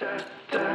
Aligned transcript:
Da 0.00 0.16
da. 0.50 0.58
Uh, 0.58 0.71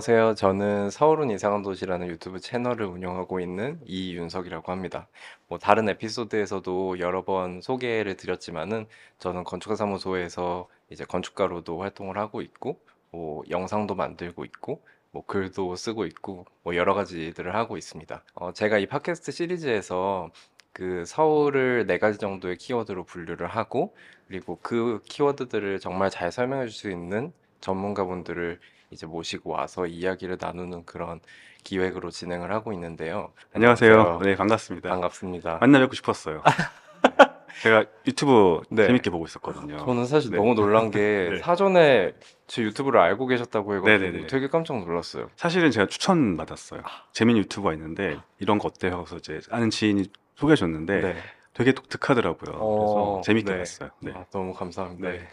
안녕하세요. 0.00 0.34
저는 0.34 0.88
서울은 0.88 1.28
이상한 1.28 1.60
도시라는 1.60 2.06
유튜브 2.06 2.40
채널을 2.40 2.86
운영하고 2.86 3.38
있는 3.38 3.78
이윤석이라고 3.84 4.72
합니다. 4.72 5.08
뭐 5.46 5.58
다른 5.58 5.90
에피소드에서도 5.90 7.00
여러 7.00 7.22
번 7.22 7.60
소개를 7.60 8.16
드렸지만은 8.16 8.86
저는 9.18 9.44
건축가 9.44 9.76
사무소에서 9.76 10.68
이제 10.88 11.04
건축가로도 11.04 11.82
활동을 11.82 12.16
하고 12.16 12.40
있고 12.40 12.80
뭐 13.10 13.42
영상도 13.50 13.94
만들고 13.94 14.46
있고 14.46 14.82
뭐 15.10 15.22
글도 15.26 15.76
쓰고 15.76 16.06
있고 16.06 16.46
뭐 16.62 16.74
여러 16.76 16.94
가지 16.94 17.18
일들을 17.18 17.54
하고 17.54 17.76
있습니다. 17.76 18.24
어, 18.36 18.52
제가 18.54 18.78
이 18.78 18.86
팟캐스트 18.86 19.32
시리즈에서 19.32 20.30
그 20.72 21.04
서울을 21.04 21.86
네 21.86 21.98
가지 21.98 22.16
정도의 22.16 22.56
키워드로 22.56 23.04
분류를 23.04 23.48
하고 23.48 23.94
그리고 24.28 24.58
그 24.62 25.02
키워드들을 25.04 25.78
정말 25.78 26.08
잘 26.08 26.32
설명해 26.32 26.68
줄 26.68 26.72
수 26.72 26.90
있는 26.90 27.34
전문가분들을 27.60 28.60
이제 28.90 29.06
모시고 29.06 29.50
와서 29.50 29.86
이야기를 29.86 30.38
나누는 30.40 30.84
그런 30.84 31.20
기획으로 31.62 32.10
진행을 32.10 32.52
하고 32.52 32.72
있는데요. 32.72 33.32
안녕하세요. 33.54 34.20
네, 34.22 34.34
반갑습니다. 34.34 34.88
반갑습니다. 34.88 35.58
만나 35.60 35.78
뵙고 35.78 35.94
싶었어요. 35.94 36.42
제가 37.62 37.84
유튜브 38.06 38.62
네. 38.70 38.86
재밌게 38.86 39.10
보고 39.10 39.26
있었거든요. 39.26 39.76
저는 39.78 40.06
사실 40.06 40.30
네. 40.30 40.38
너무 40.38 40.54
놀란 40.54 40.90
게 40.90 40.98
네. 41.30 41.38
사전에 41.38 42.14
제 42.46 42.62
유튜브를 42.62 42.98
알고 43.00 43.26
계셨다고 43.26 43.76
해가지고 43.76 43.98
네네네. 44.04 44.26
되게 44.28 44.48
깜짝 44.48 44.78
놀랐어요. 44.78 45.28
사실은 45.36 45.70
제가 45.70 45.86
추천 45.86 46.36
받았어요. 46.36 46.80
아. 46.84 47.04
재밌는 47.12 47.42
유튜버가 47.42 47.74
있는데 47.74 48.18
이런 48.38 48.58
거 48.58 48.68
어때요? 48.68 49.04
그래서 49.04 49.16
이제 49.16 49.40
아는 49.50 49.68
지인이 49.70 50.04
소개해 50.36 50.56
줬는데 50.56 51.00
네. 51.00 51.16
되게 51.52 51.72
독특하더라고요. 51.72 52.56
어, 52.56 52.76
그래서 52.78 53.20
재밌게 53.24 53.52
네. 53.52 53.58
봤어요. 53.58 53.90
네. 54.00 54.12
아, 54.16 54.24
너무 54.32 54.54
감사합니다. 54.54 55.10
네. 55.10 55.28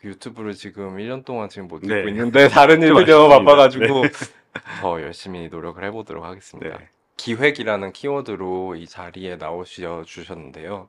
그 0.00 0.08
유튜브를 0.08 0.54
지금 0.54 0.96
1년 0.96 1.24
동안 1.24 1.48
지금 1.48 1.68
못 1.68 1.82
네. 1.82 1.88
듣고 1.88 2.08
있는데 2.08 2.48
다른 2.48 2.80
좀 2.80 2.98
일들이 2.98 3.12
너무 3.12 3.32
아쉽습니다. 3.32 3.38
바빠가지고 3.38 4.02
네. 4.02 4.10
더 4.80 5.02
열심히 5.02 5.48
노력을 5.48 5.82
해보도록 5.84 6.24
하겠습니다. 6.24 6.78
네. 6.78 6.88
기획이라는 7.16 7.92
키워드로 7.92 8.76
이 8.76 8.86
자리에 8.86 9.36
나오셔 9.36 10.04
주셨는데요. 10.06 10.88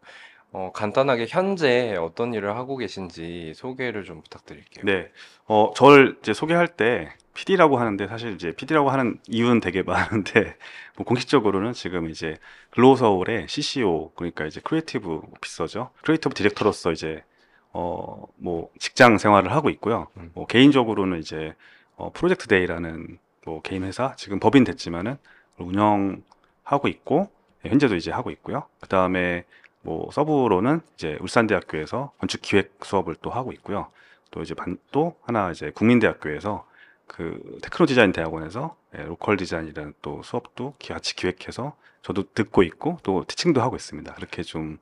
어, 0.51 0.71
간단하게 0.73 1.27
현재 1.29 1.95
어떤 1.95 2.33
일을 2.33 2.55
하고 2.55 2.75
계신지 2.77 3.53
소개를 3.55 4.03
좀 4.03 4.21
부탁드릴게요. 4.23 4.83
네. 4.85 5.11
어, 5.45 5.73
저를 5.75 6.17
이제 6.21 6.33
소개할 6.33 6.67
때 6.67 7.11
PD라고 7.35 7.77
하는데 7.77 8.07
사실 8.07 8.33
이제 8.33 8.51
PD라고 8.51 8.89
하는 8.89 9.19
이유는 9.27 9.59
되게 9.59 9.81
많은데 9.83 10.55
뭐 10.97 11.05
공식적으로는 11.05 11.73
지금 11.73 12.09
이제 12.09 12.37
글로우 12.71 12.95
서울의 12.97 13.47
CCO 13.47 14.11
그러니까 14.15 14.45
이제 14.45 14.59
creative 14.63 15.09
officer죠. 15.33 15.91
creative 16.01 16.33
director로서 16.33 16.91
이제 16.91 17.23
어, 17.73 18.23
뭐 18.37 18.69
직장 18.79 19.17
생활을 19.17 19.51
하고 19.53 19.69
있고요. 19.69 20.07
음. 20.17 20.31
뭐 20.33 20.45
개인적으로는 20.47 21.19
이제 21.19 21.55
어, 21.95 22.11
프로젝트 22.13 22.47
데이라는 22.47 23.19
뭐 23.45 23.61
개인 23.61 23.83
회사 23.83 24.15
지금 24.15 24.39
법인 24.39 24.63
됐지만은 24.63 25.17
운영하고 25.57 26.87
있고 26.87 27.29
예, 27.65 27.69
현재도 27.69 27.95
이제 27.95 28.11
하고 28.11 28.31
있고요. 28.31 28.63
그 28.79 28.87
다음에 28.87 29.43
뭐 29.81 30.09
서브로는 30.11 30.81
이제 30.95 31.17
울산대학교에서 31.21 32.11
건축 32.19 32.41
기획 32.41 32.73
수업을 32.83 33.15
또 33.21 33.29
하고 33.29 33.51
있고요. 33.53 33.87
또 34.31 34.41
이제 34.41 34.53
반, 34.53 34.77
또 34.91 35.15
하나 35.23 35.51
이제 35.51 35.71
국민대학교에서 35.71 36.65
그 37.07 37.57
테크노 37.63 37.85
디자인 37.87 38.11
대학원에서 38.11 38.75
예, 38.97 39.03
local 39.03 39.37
design이라는 39.37 39.93
또 40.01 40.21
수업도 40.23 40.73
기- 40.79 40.93
같이 40.93 41.15
기획해서 41.15 41.75
저도 42.01 42.23
듣고 42.33 42.63
있고 42.63 42.97
또 43.03 43.23
티칭도 43.25 43.61
하고 43.61 43.75
있습니다. 43.75 44.13
그렇게 44.15 44.41
좀 44.43 44.79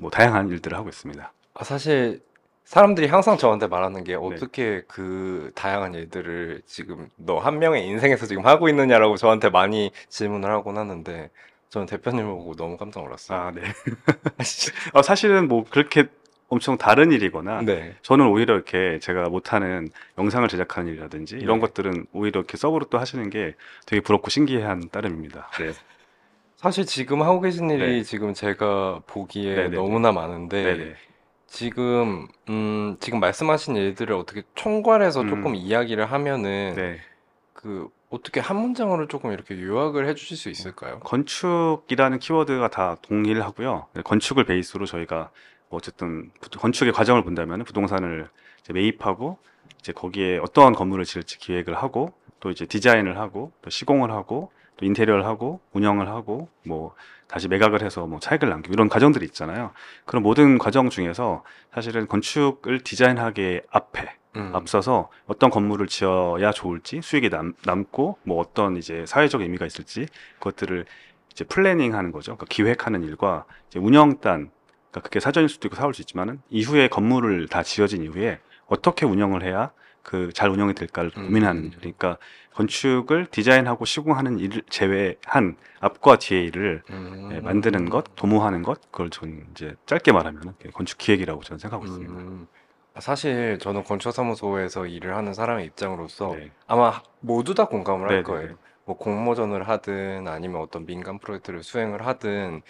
뭐 0.00 0.10
다양한 0.10 0.48
일들을 0.48 0.78
하고 0.78 0.88
있습니다. 0.88 1.32
아, 1.54 1.64
사실 1.64 2.22
사람들이 2.68 3.06
항상 3.06 3.38
저한테 3.38 3.66
말하는 3.66 4.04
네. 4.04 4.12
게 4.12 4.14
어떻게 4.14 4.82
그 4.86 5.50
다양한 5.54 5.94
일들을 5.94 6.60
지금 6.66 7.08
너 7.16 7.38
한 7.38 7.58
명의 7.58 7.86
인생에서 7.86 8.26
지금 8.26 8.44
하고 8.44 8.68
있느냐라고 8.68 9.16
저한테 9.16 9.48
많이 9.48 9.90
질문을 10.10 10.50
하곤 10.50 10.76
하는데 10.76 11.30
저는 11.70 11.86
대표님을 11.86 12.30
보고 12.30 12.54
너무 12.56 12.76
깜짝 12.76 13.04
놀랐어요. 13.04 13.38
아, 13.38 13.50
네. 13.52 13.62
어, 14.92 15.00
사실은 15.00 15.48
뭐 15.48 15.64
그렇게 15.70 16.08
엄청 16.50 16.76
다른 16.76 17.10
일이거나 17.10 17.62
네. 17.62 17.96
저는 18.02 18.26
오히려 18.26 18.56
이렇게 18.56 18.98
제가 18.98 19.30
못하는 19.30 19.88
영상을 20.18 20.46
제작하는 20.48 20.92
일이라든지 20.92 21.36
이런 21.36 21.60
네. 21.60 21.66
것들은 21.68 22.04
오히려 22.12 22.40
이렇게 22.40 22.58
서브로 22.58 22.84
또 22.90 22.98
하시는 22.98 23.30
게 23.30 23.54
되게 23.86 24.02
부럽고 24.02 24.28
신기한 24.28 24.90
따름입니다. 24.90 25.48
네. 25.58 25.72
사실 26.56 26.84
지금 26.84 27.22
하고 27.22 27.40
계신 27.40 27.70
일이 27.70 27.86
네. 27.98 28.02
지금 28.02 28.34
제가 28.34 29.00
보기에. 29.06 29.68
너무나 29.68 30.12
많은데. 30.12 30.96
지금 31.48 32.28
음 32.48 32.96
지금 33.00 33.20
말씀하신 33.20 33.74
일들을 33.74 34.14
어떻게 34.14 34.42
총괄해서 34.54 35.22
음. 35.22 35.28
조금 35.28 35.54
이야기를 35.54 36.04
하면은 36.12 36.74
네. 36.76 37.00
그 37.54 37.88
어떻게 38.10 38.38
한 38.40 38.56
문장으로 38.58 39.08
조금 39.08 39.32
이렇게 39.32 39.60
요약을 39.60 40.06
해주실 40.08 40.36
수 40.36 40.48
있을까요? 40.50 41.00
건축이라는 41.00 42.18
키워드가 42.20 42.68
다 42.68 42.96
동일하고요. 43.02 43.86
네, 43.94 44.02
건축을 44.02 44.44
베이스로 44.44 44.86
저희가 44.86 45.30
뭐 45.68 45.78
어쨌든 45.78 46.30
부- 46.40 46.50
건축의 46.58 46.92
과정을 46.92 47.24
본다면 47.24 47.64
부동산을 47.64 48.28
이제 48.60 48.72
매입하고 48.72 49.38
이제 49.80 49.92
거기에 49.92 50.38
어떠한 50.38 50.74
건물을 50.74 51.04
지을지 51.04 51.38
기획을 51.38 51.74
하고 51.74 52.12
또 52.40 52.50
이제 52.50 52.66
디자인을 52.66 53.18
하고 53.18 53.52
또 53.62 53.70
시공을 53.70 54.10
하고 54.10 54.52
또 54.78 54.86
인테리어를 54.86 55.26
하고 55.26 55.60
운영을 55.72 56.08
하고 56.08 56.48
뭐 56.64 56.94
다시 57.26 57.48
매각을 57.48 57.82
해서 57.82 58.06
뭐 58.06 58.20
차익을 58.20 58.48
남기고 58.48 58.72
이런 58.72 58.88
과정들이 58.88 59.26
있잖아요. 59.26 59.72
그런 60.06 60.22
모든 60.22 60.56
과정 60.56 60.88
중에서 60.88 61.44
사실은 61.74 62.06
건축을 62.06 62.80
디자인하기에 62.80 63.62
앞에 63.70 64.14
음. 64.36 64.50
앞서서 64.54 65.10
어떤 65.26 65.50
건물을 65.50 65.88
지어야 65.88 66.52
좋을지 66.52 67.02
수익이 67.02 67.28
남, 67.28 67.54
남고 67.66 68.18
뭐 68.22 68.40
어떤 68.40 68.76
이제 68.76 69.04
사회적 69.06 69.42
의미가 69.42 69.66
있을지 69.66 70.06
그것들을 70.38 70.86
이제 71.32 71.44
planning 71.44 71.94
하는 71.94 72.12
거죠. 72.12 72.36
그러니까 72.36 72.46
기획하는 72.48 73.02
일과 73.02 73.44
이제 73.68 73.78
운영단 73.78 74.50
그러니까 74.90 75.00
그게 75.02 75.20
사전일 75.20 75.48
수도 75.48 75.68
있고 75.68 75.76
사올 75.76 75.92
수 75.92 76.02
있지만은 76.02 76.40
이후에 76.48 76.88
건물을 76.88 77.48
다 77.48 77.62
지어진 77.62 78.02
이후에 78.04 78.38
어떻게 78.66 79.04
운영을 79.04 79.42
해야 79.42 79.70
그 80.02 80.30
잘 80.32 80.48
운영이 80.48 80.74
될까를 80.74 81.10
음. 81.18 81.26
고민하는 81.26 81.70
그러니까 81.78 82.16
건축을 82.58 83.26
디자인하고 83.30 83.84
시공하는 83.84 84.40
일을 84.40 84.62
제외한 84.68 85.56
앞과 85.78 86.18
뒤의 86.18 86.46
일을 86.46 86.82
음. 86.90 87.30
예, 87.32 87.40
만드는 87.40 87.88
것, 87.88 88.16
도모하는 88.16 88.64
것 88.64 88.80
그걸 88.90 89.10
전 89.10 89.46
이제 89.52 89.76
짧게 89.86 90.10
말하면 90.10 90.54
건축 90.74 90.98
기획이라고 90.98 91.42
저는 91.44 91.58
생각하고 91.60 91.86
있습니다. 91.86 92.12
음. 92.12 92.48
사실 92.98 93.58
저는 93.60 93.84
건축사무소에서 93.84 94.86
일을 94.86 95.16
하는 95.16 95.34
사람의 95.34 95.66
입장으로서 95.66 96.34
네. 96.34 96.50
아마 96.66 97.00
모두 97.20 97.54
다 97.54 97.66
공감을 97.66 98.08
할 98.08 98.22
네네네. 98.22 98.22
거예요. 98.24 98.58
뭐 98.84 98.96
공모전을 98.96 99.68
하든 99.68 100.26
아니면 100.26 100.60
어떤 100.60 100.84
민간 100.84 101.20
프로젝트를 101.20 101.62
수행을 101.62 102.04
하든 102.08 102.62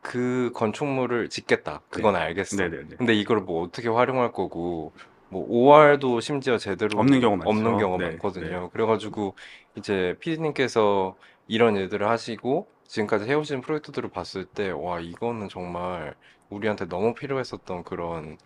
그 0.00 0.52
건축물을 0.54 1.28
짓겠다. 1.28 1.82
그건 1.90 2.16
알겠어. 2.16 2.56
네네네. 2.56 2.96
근데 2.96 3.12
이걸 3.12 3.40
뭐 3.40 3.62
어떻게 3.62 3.90
활용할 3.90 4.32
거고 4.32 4.94
뭐 5.34 5.44
OR도 5.48 6.20
심지어 6.20 6.58
제대로 6.58 7.00
없는 7.00 7.20
경우가 7.20 7.44
없는. 7.48 7.76
경우가 7.76 7.98
네, 7.98 8.04
많거든요. 8.08 8.62
네. 8.62 8.68
그래가지고 8.72 9.36
이제 9.76 10.16
PD님께서 10.20 11.16
이런 11.46 11.76
일들을 11.76 12.08
하시고 12.08 12.68
지금까지 12.86 13.26
해오신 13.30 13.60
프로젝트들을 13.62 14.10
봤을 14.10 14.44
때 14.46 14.70
와 14.70 15.00
이거는 15.00 15.48
정말 15.48 16.14
우리한테 16.50 16.86
너무 16.86 17.14
필요했었던 17.14 17.84
그런 17.84 18.38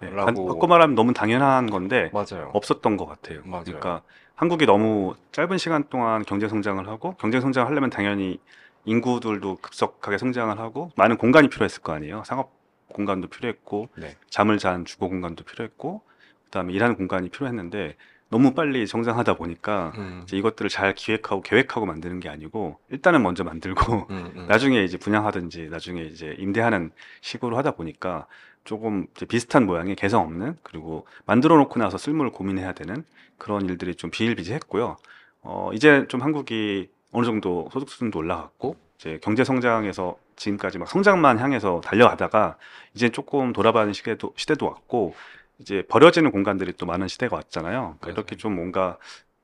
네, 0.00 0.10
분야다라고 0.10 0.44
바꿔 0.44 0.66
말하면 0.66 0.94
너무 0.94 1.12
당연한 1.12 1.68
건데 1.70 2.12
맞아요. 2.12 2.50
없었던 2.52 2.96
것 2.96 3.06
같아요. 3.06 3.42
맞아요. 3.44 3.64
그러니까 3.64 4.02
한국이 4.34 4.66
너무 4.66 5.14
짧은 5.32 5.58
시간 5.58 5.88
동안 5.88 6.24
경제 6.24 6.48
성장을 6.48 6.86
하고 6.88 7.14
경제 7.16 7.40
성장을 7.40 7.68
하려면 7.68 7.90
당연히 7.90 8.40
인구들도 8.84 9.56
급속하게 9.56 10.18
성장을 10.18 10.58
하고 10.58 10.90
많은 10.96 11.16
공간이 11.18 11.48
필요했을 11.48 11.82
거 11.82 11.92
아니에요. 11.92 12.22
상업 12.24 12.52
공간도 12.92 13.28
필요했고 13.28 13.88
네. 13.96 14.16
잠을 14.28 14.58
잔 14.58 14.84
주거 14.84 15.08
공간도 15.08 15.44
필요했고 15.44 16.02
그다음에 16.44 16.72
일하는 16.72 16.96
공간이 16.96 17.28
필요했는데 17.28 17.96
너무 18.30 18.54
빨리 18.54 18.86
성장하다 18.86 19.34
보니까 19.34 19.92
음. 19.96 20.20
이제 20.22 20.36
이것들을 20.36 20.70
잘 20.70 20.94
기획하고 20.94 21.42
계획하고 21.42 21.84
만드는 21.84 22.20
게 22.20 22.28
아니고 22.28 22.78
일단은 22.90 23.22
먼저 23.22 23.42
만들고 23.42 24.06
음, 24.10 24.32
음. 24.36 24.46
나중에 24.48 24.82
이제 24.84 24.96
분양하든지 24.96 25.68
나중에 25.68 26.02
이제 26.02 26.36
임대하는 26.38 26.92
식으로 27.20 27.56
하다 27.56 27.72
보니까 27.72 28.26
조금 28.64 29.06
비슷한 29.28 29.66
모양의 29.66 29.96
개성 29.96 30.22
없는 30.22 30.58
그리고 30.62 31.06
만들어 31.26 31.56
놓고 31.56 31.80
나서 31.80 31.98
쓸모를 31.98 32.30
고민해야 32.30 32.72
되는 32.72 33.04
그런 33.36 33.66
일들이 33.66 33.96
좀 33.96 34.10
비일비재했고요. 34.10 34.96
어, 35.42 35.70
이제 35.72 36.06
좀 36.08 36.22
한국이 36.22 36.88
어느 37.10 37.24
정도 37.24 37.68
소득 37.72 37.88
수준도 37.88 38.18
올라갔고 38.18 38.76
이제 39.00 39.18
경제 39.22 39.44
성장에서 39.44 40.18
지금까지 40.36 40.76
막 40.76 40.86
성장만 40.86 41.38
향해서 41.38 41.80
달려가다가 41.82 42.58
이제 42.92 43.08
조금 43.08 43.54
돌아가는 43.54 43.90
시대도 43.94 44.34
시대도 44.36 44.66
왔고 44.66 45.14
이제 45.58 45.82
버려지는 45.88 46.30
공간들이 46.30 46.74
또 46.74 46.84
많은 46.84 47.08
시대가 47.08 47.36
왔잖아요. 47.36 47.72
그러니까 47.80 48.06
맞아요. 48.06 48.12
이렇게 48.12 48.36
좀 48.36 48.54
뭔가 48.54 48.98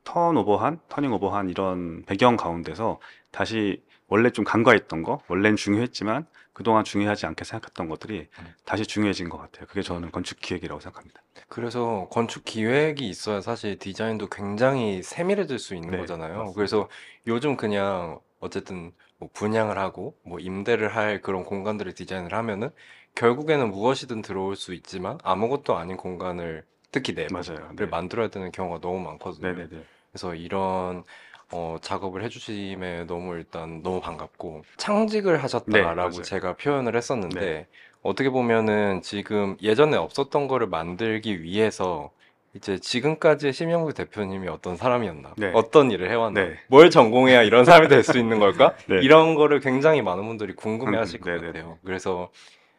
턴오버한, 0.04 0.80
터닝오버한 0.90 1.48
이런 1.48 2.04
배경 2.04 2.36
가운데서 2.36 3.00
다시 3.30 3.82
원래 4.08 4.28
좀 4.30 4.44
간과했던 4.44 5.02
거, 5.02 5.20
원래는 5.26 5.56
중요했지만 5.56 6.26
그동안 6.52 6.84
중요하지 6.84 7.24
않게 7.26 7.44
생각했던 7.44 7.88
것들이 7.88 8.28
음. 8.38 8.54
다시 8.66 8.84
중요해진 8.86 9.30
것 9.30 9.38
같아요. 9.38 9.66
그게 9.66 9.80
저는 9.80 10.10
건축 10.10 10.38
기획이라고 10.38 10.80
생각합니다. 10.80 11.22
그래서 11.48 12.08
건축 12.10 12.44
기획이 12.44 13.08
있어야 13.08 13.40
사실 13.40 13.78
디자인도 13.78 14.28
굉장히 14.28 15.02
세밀해질 15.02 15.58
수 15.58 15.74
있는 15.74 15.92
네, 15.92 15.96
거잖아요. 15.98 16.36
맞습니다. 16.36 16.54
그래서 16.54 16.88
요즘 17.26 17.56
그냥 17.56 18.20
어쨌든 18.40 18.92
뭐 19.18 19.28
분양을 19.32 19.78
하고 19.78 20.18
뭐 20.22 20.38
임대를 20.38 20.94
할 20.94 21.22
그런 21.22 21.44
공간들을 21.44 21.94
디자인을 21.94 22.34
하면은 22.34 22.70
결국에는 23.14 23.70
무엇이든 23.70 24.22
들어올 24.22 24.56
수 24.56 24.74
있지만 24.74 25.18
아무것도 25.22 25.76
아닌 25.76 25.96
공간을 25.96 26.64
특히 26.92 27.14
내부를 27.14 27.32
맞아요. 27.32 27.72
네. 27.76 27.86
만들어야 27.86 28.28
되는 28.28 28.52
경우가 28.52 28.80
너무 28.80 29.00
많거든요. 29.00 29.54
네네네. 29.54 29.86
그래서 30.12 30.34
이런 30.34 31.04
어, 31.52 31.76
작업을 31.80 32.24
해주심에 32.24 33.04
너무 33.04 33.34
일단 33.36 33.82
너무 33.82 34.00
반갑고 34.00 34.64
창직을 34.76 35.42
네, 35.64 35.94
하셨다라고 35.94 36.00
맞아요. 36.00 36.22
제가 36.22 36.56
표현을 36.56 36.96
했었는데 36.96 37.66
네. 37.66 37.66
어떻게 38.02 38.30
보면은 38.30 39.02
지금 39.02 39.56
예전에 39.62 39.96
없었던 39.96 40.48
거를 40.48 40.68
만들기 40.68 41.42
위해서 41.42 42.12
이제 42.56 42.78
지금까지의 42.78 43.52
심영구 43.52 43.92
대표님이 43.92 44.48
어떤 44.48 44.76
사람이었나, 44.76 45.34
네. 45.36 45.50
어떤 45.54 45.90
일을 45.90 46.10
해왔나, 46.10 46.40
네. 46.40 46.58
뭘 46.68 46.88
전공해야 46.90 47.42
이런 47.42 47.64
사람이 47.66 47.88
될 47.88 48.02
수 48.02 48.18
있는 48.18 48.38
걸까? 48.38 48.74
네. 48.88 48.96
이런 49.02 49.34
거를 49.34 49.60
굉장히 49.60 50.00
많은 50.02 50.24
분들이 50.26 50.54
궁금해하실 50.54 51.20
음, 51.20 51.22
것 51.22 51.30
네네네. 51.30 51.46
같아요. 51.52 51.78
그래서 51.84 52.30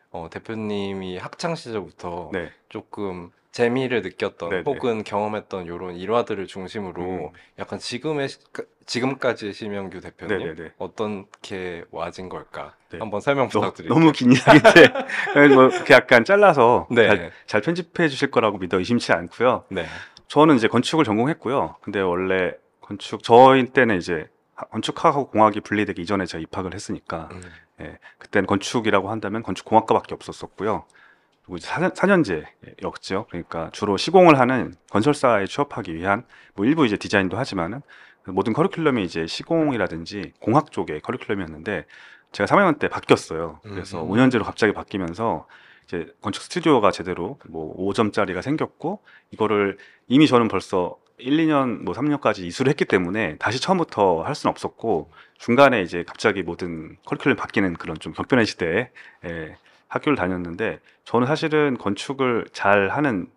어, 0.09 0.27
대표님이 0.31 1.18
학창 1.18 1.53
시절부터 1.56 2.31
네. 2.33 2.50
조금 2.69 3.31
재미를 3.62 4.04
느꼈던 4.04 4.50
네네. 4.51 4.63
혹은 4.68 5.04
경험했던 5.04 5.65
이런 5.65 5.95
일화들을 5.95 6.45
중심으로 6.45 7.01
음. 7.04 7.30
약간 7.57 7.80
지금의 7.80 8.30
시- 8.30 8.38
그- 8.51 8.68
지금까지의 8.86 9.51
심영규 9.54 10.00
대표님 10.00 10.38
네네네. 10.38 10.74
어떻게 10.77 11.83
와진 11.89 12.30
걸까 12.30 12.75
네. 12.92 13.00
한번 13.00 13.19
설명 13.19 13.50
너, 13.50 13.59
부탁드릴게요. 13.62 13.98
너무 13.98 14.12
긴 14.12 14.31
이야기인데 14.33 15.56
뭐 15.56 15.69
약간 15.89 16.24
잘라서 16.24 16.86
네. 16.92 17.07
잘, 17.07 17.31
잘 17.48 17.62
편집해 17.62 18.09
주실 18.09 18.30
거라고 18.30 18.59
믿어 18.59 18.77
의심치 18.77 19.12
않고요. 19.12 19.63
네. 19.69 19.88
저는 20.27 20.56
이제 20.57 20.68
건축을 20.68 21.04
전공했고요. 21.04 21.77
근데 21.81 22.00
원래 22.00 22.54
건축 22.81 23.24
저희 23.24 23.65
때는 23.65 23.98
이제 23.98 24.27
하- 24.54 24.65
건축학하고 24.68 25.31
공학이 25.31 25.62
분리되기 25.62 26.00
이전에 26.04 26.27
제가 26.27 26.44
입학을 26.44 26.75
했으니까 26.75 27.30
음. 27.31 27.42
예, 27.81 27.98
그때는 28.19 28.45
건축이라고 28.45 29.09
한다면 29.09 29.42
건축공학과밖에 29.42 30.13
없었었고요. 30.13 30.86
그리고 31.47 31.57
이제 31.57 31.67
4년, 31.69 32.25
제였죠 32.25 33.25
그러니까 33.29 33.69
주로 33.71 33.95
시공을 33.95 34.38
하는 34.38 34.73
건설사에 34.91 35.45
취업하기 35.45 35.95
위한 35.95 36.25
뭐 36.55 36.65
일부 36.65 36.85
이제 36.85 36.97
디자인도 36.97 37.38
하지만은 37.38 37.81
그 38.23 38.31
모든 38.31 38.51
커리큘럼이 38.53 39.03
이제 39.05 39.25
시공이라든지 39.25 40.33
공학 40.41 40.71
쪽의 40.71 40.99
커리큘럼이었는데 40.99 41.85
제가 42.33 42.53
3학년 42.53 42.77
때 42.77 42.89
바뀌었어요. 42.89 43.61
그래서 43.63 44.03
음. 44.03 44.09
5년제로 44.09 44.44
갑자기 44.44 44.73
바뀌면서 44.73 45.47
이제 45.85 46.13
건축 46.21 46.44
스튜디오가 46.44 46.91
제대로 46.91 47.39
뭐 47.47 47.73
5점짜리가 47.77 48.41
생겼고 48.41 48.99
이거를 49.31 49.77
이미 50.09 50.27
저는 50.27 50.49
벌써 50.49 50.97
1, 51.17 51.38
2년 51.38 51.83
뭐 51.83 51.94
3년까지 51.94 52.39
이수를 52.39 52.69
했기 52.69 52.83
때문에 52.83 53.38
다시 53.38 53.61
처음부터 53.61 54.23
할 54.23 54.35
수는 54.35 54.51
없었고 54.51 55.09
중간에 55.38 55.81
이제 55.81 56.03
갑자기 56.05 56.44
모든 56.44 56.97
커리큘럼이 57.05 57.38
바뀌는 57.38 57.75
그런 57.75 57.97
좀 57.97 58.11
격변의 58.11 58.45
시대에 58.45 58.89
예, 59.25 59.55
학교를 59.87 60.15
다녔는데 60.15 60.79
저는 61.03 61.27
사실은 61.27 61.77
건축을 61.77 62.47
잘 62.51 62.89
하는 62.89 63.27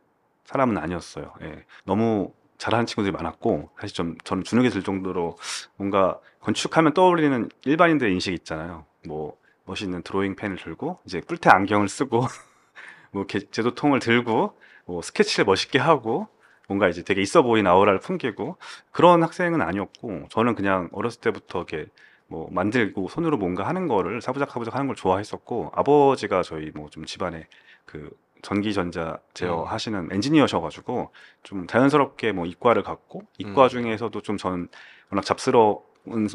사람은 0.44 0.78
아니었어요. 0.78 1.32
예, 1.42 1.64
너무 1.84 2.32
잘하는 2.58 2.86
친구들이 2.86 3.12
많았고 3.12 3.70
사실 3.80 3.94
좀 3.94 4.18
저는 4.24 4.44
주눅이 4.44 4.70
들 4.70 4.82
정도로 4.82 5.36
뭔가 5.76 6.18
건축하면 6.40 6.92
떠올리는 6.92 7.48
일반인들의 7.64 8.12
인식이 8.12 8.34
있잖아요. 8.36 8.84
뭐 9.06 9.38
멋있는 9.64 10.02
드로잉 10.02 10.36
펜을 10.36 10.56
들고 10.56 10.98
이제 11.06 11.20
뿔테 11.20 11.48
안경을 11.50 11.88
쓰고 11.88 12.20
뭐 13.12 13.22
이렇게 13.22 13.40
제도통을 13.50 14.00
들고 14.00 14.58
뭐 14.84 15.02
스케치를 15.02 15.44
멋있게 15.44 15.78
하고 15.78 16.28
뭔가 16.68 16.88
이제 16.88 17.02
되게 17.02 17.22
있어 17.22 17.42
보이는 17.42 17.68
아우라를 17.70 18.00
풍기고 18.00 18.56
그런 18.92 19.22
학생은 19.22 19.62
아니었고 19.62 20.28
저는 20.30 20.54
그냥 20.54 20.88
어렸을 20.92 21.20
때부터 21.20 21.64
이렇게 21.68 21.86
뭐 22.30 22.48
만들고 22.52 23.08
손으로 23.08 23.36
뭔가 23.36 23.66
하는 23.66 23.88
거를 23.88 24.20
사부작사부작 24.22 24.74
하는 24.74 24.86
걸 24.86 24.96
좋아했었고 24.96 25.72
아버지가 25.74 26.42
저희 26.42 26.70
뭐 26.74 26.88
좀 26.90 27.04
집안에 27.04 27.46
그 27.84 28.10
전기 28.42 28.72
전자 28.72 29.18
제어 29.34 29.62
음. 29.62 29.68
하시는 29.68 30.08
엔지니어셔가지고 30.12 31.10
좀 31.42 31.66
자연스럽게 31.66 32.32
뭐 32.32 32.46
이과를 32.46 32.82
갔고 32.84 33.22
이과 33.38 33.64
음. 33.64 33.68
중에서도 33.68 34.20
좀 34.22 34.36
전 34.38 34.68
워낙 35.10 35.22
잡스러운 35.24 35.78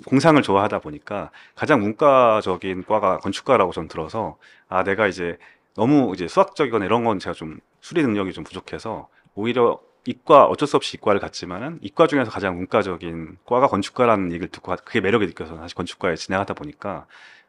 공상을 0.06 0.42
좋아하다 0.42 0.80
보니까 0.80 1.32
가장 1.56 1.80
문과적인 1.80 2.84
과가 2.86 3.20
건축과라고 3.20 3.72
전 3.72 3.88
들어서 3.88 4.38
아 4.68 4.84
내가 4.84 5.08
이제 5.08 5.38
너무 5.76 6.12
이제 6.14 6.28
수학적이거나 6.28 6.86
이런 6.86 7.04
건 7.06 7.20
제가 7.20 7.34
좀 7.34 7.60
수리 7.82 8.02
능력이 8.04 8.34
좀 8.34 8.44
부족해서 8.44 9.08
오히려 9.34 9.80
이과 10.06 10.46
어쩔 10.46 10.68
수 10.68 10.78
없이 10.78 10.98
이과를 10.98 11.20
갔지만은 11.20 11.80
이과 11.82 12.08
중에서 12.08 12.30
가장 12.30 12.56
문과적인 12.58 13.38
과가 13.46 13.68
건축과라는 13.68 14.28
얘기를 14.32 14.48
듣고 14.50 14.76
그게 14.86 15.02
매력이 15.02 15.26
느껴서 15.28 15.58
다시 15.58 15.74
건축과에 15.76 16.16
진행하다 16.16 16.54
보니까 16.54 17.06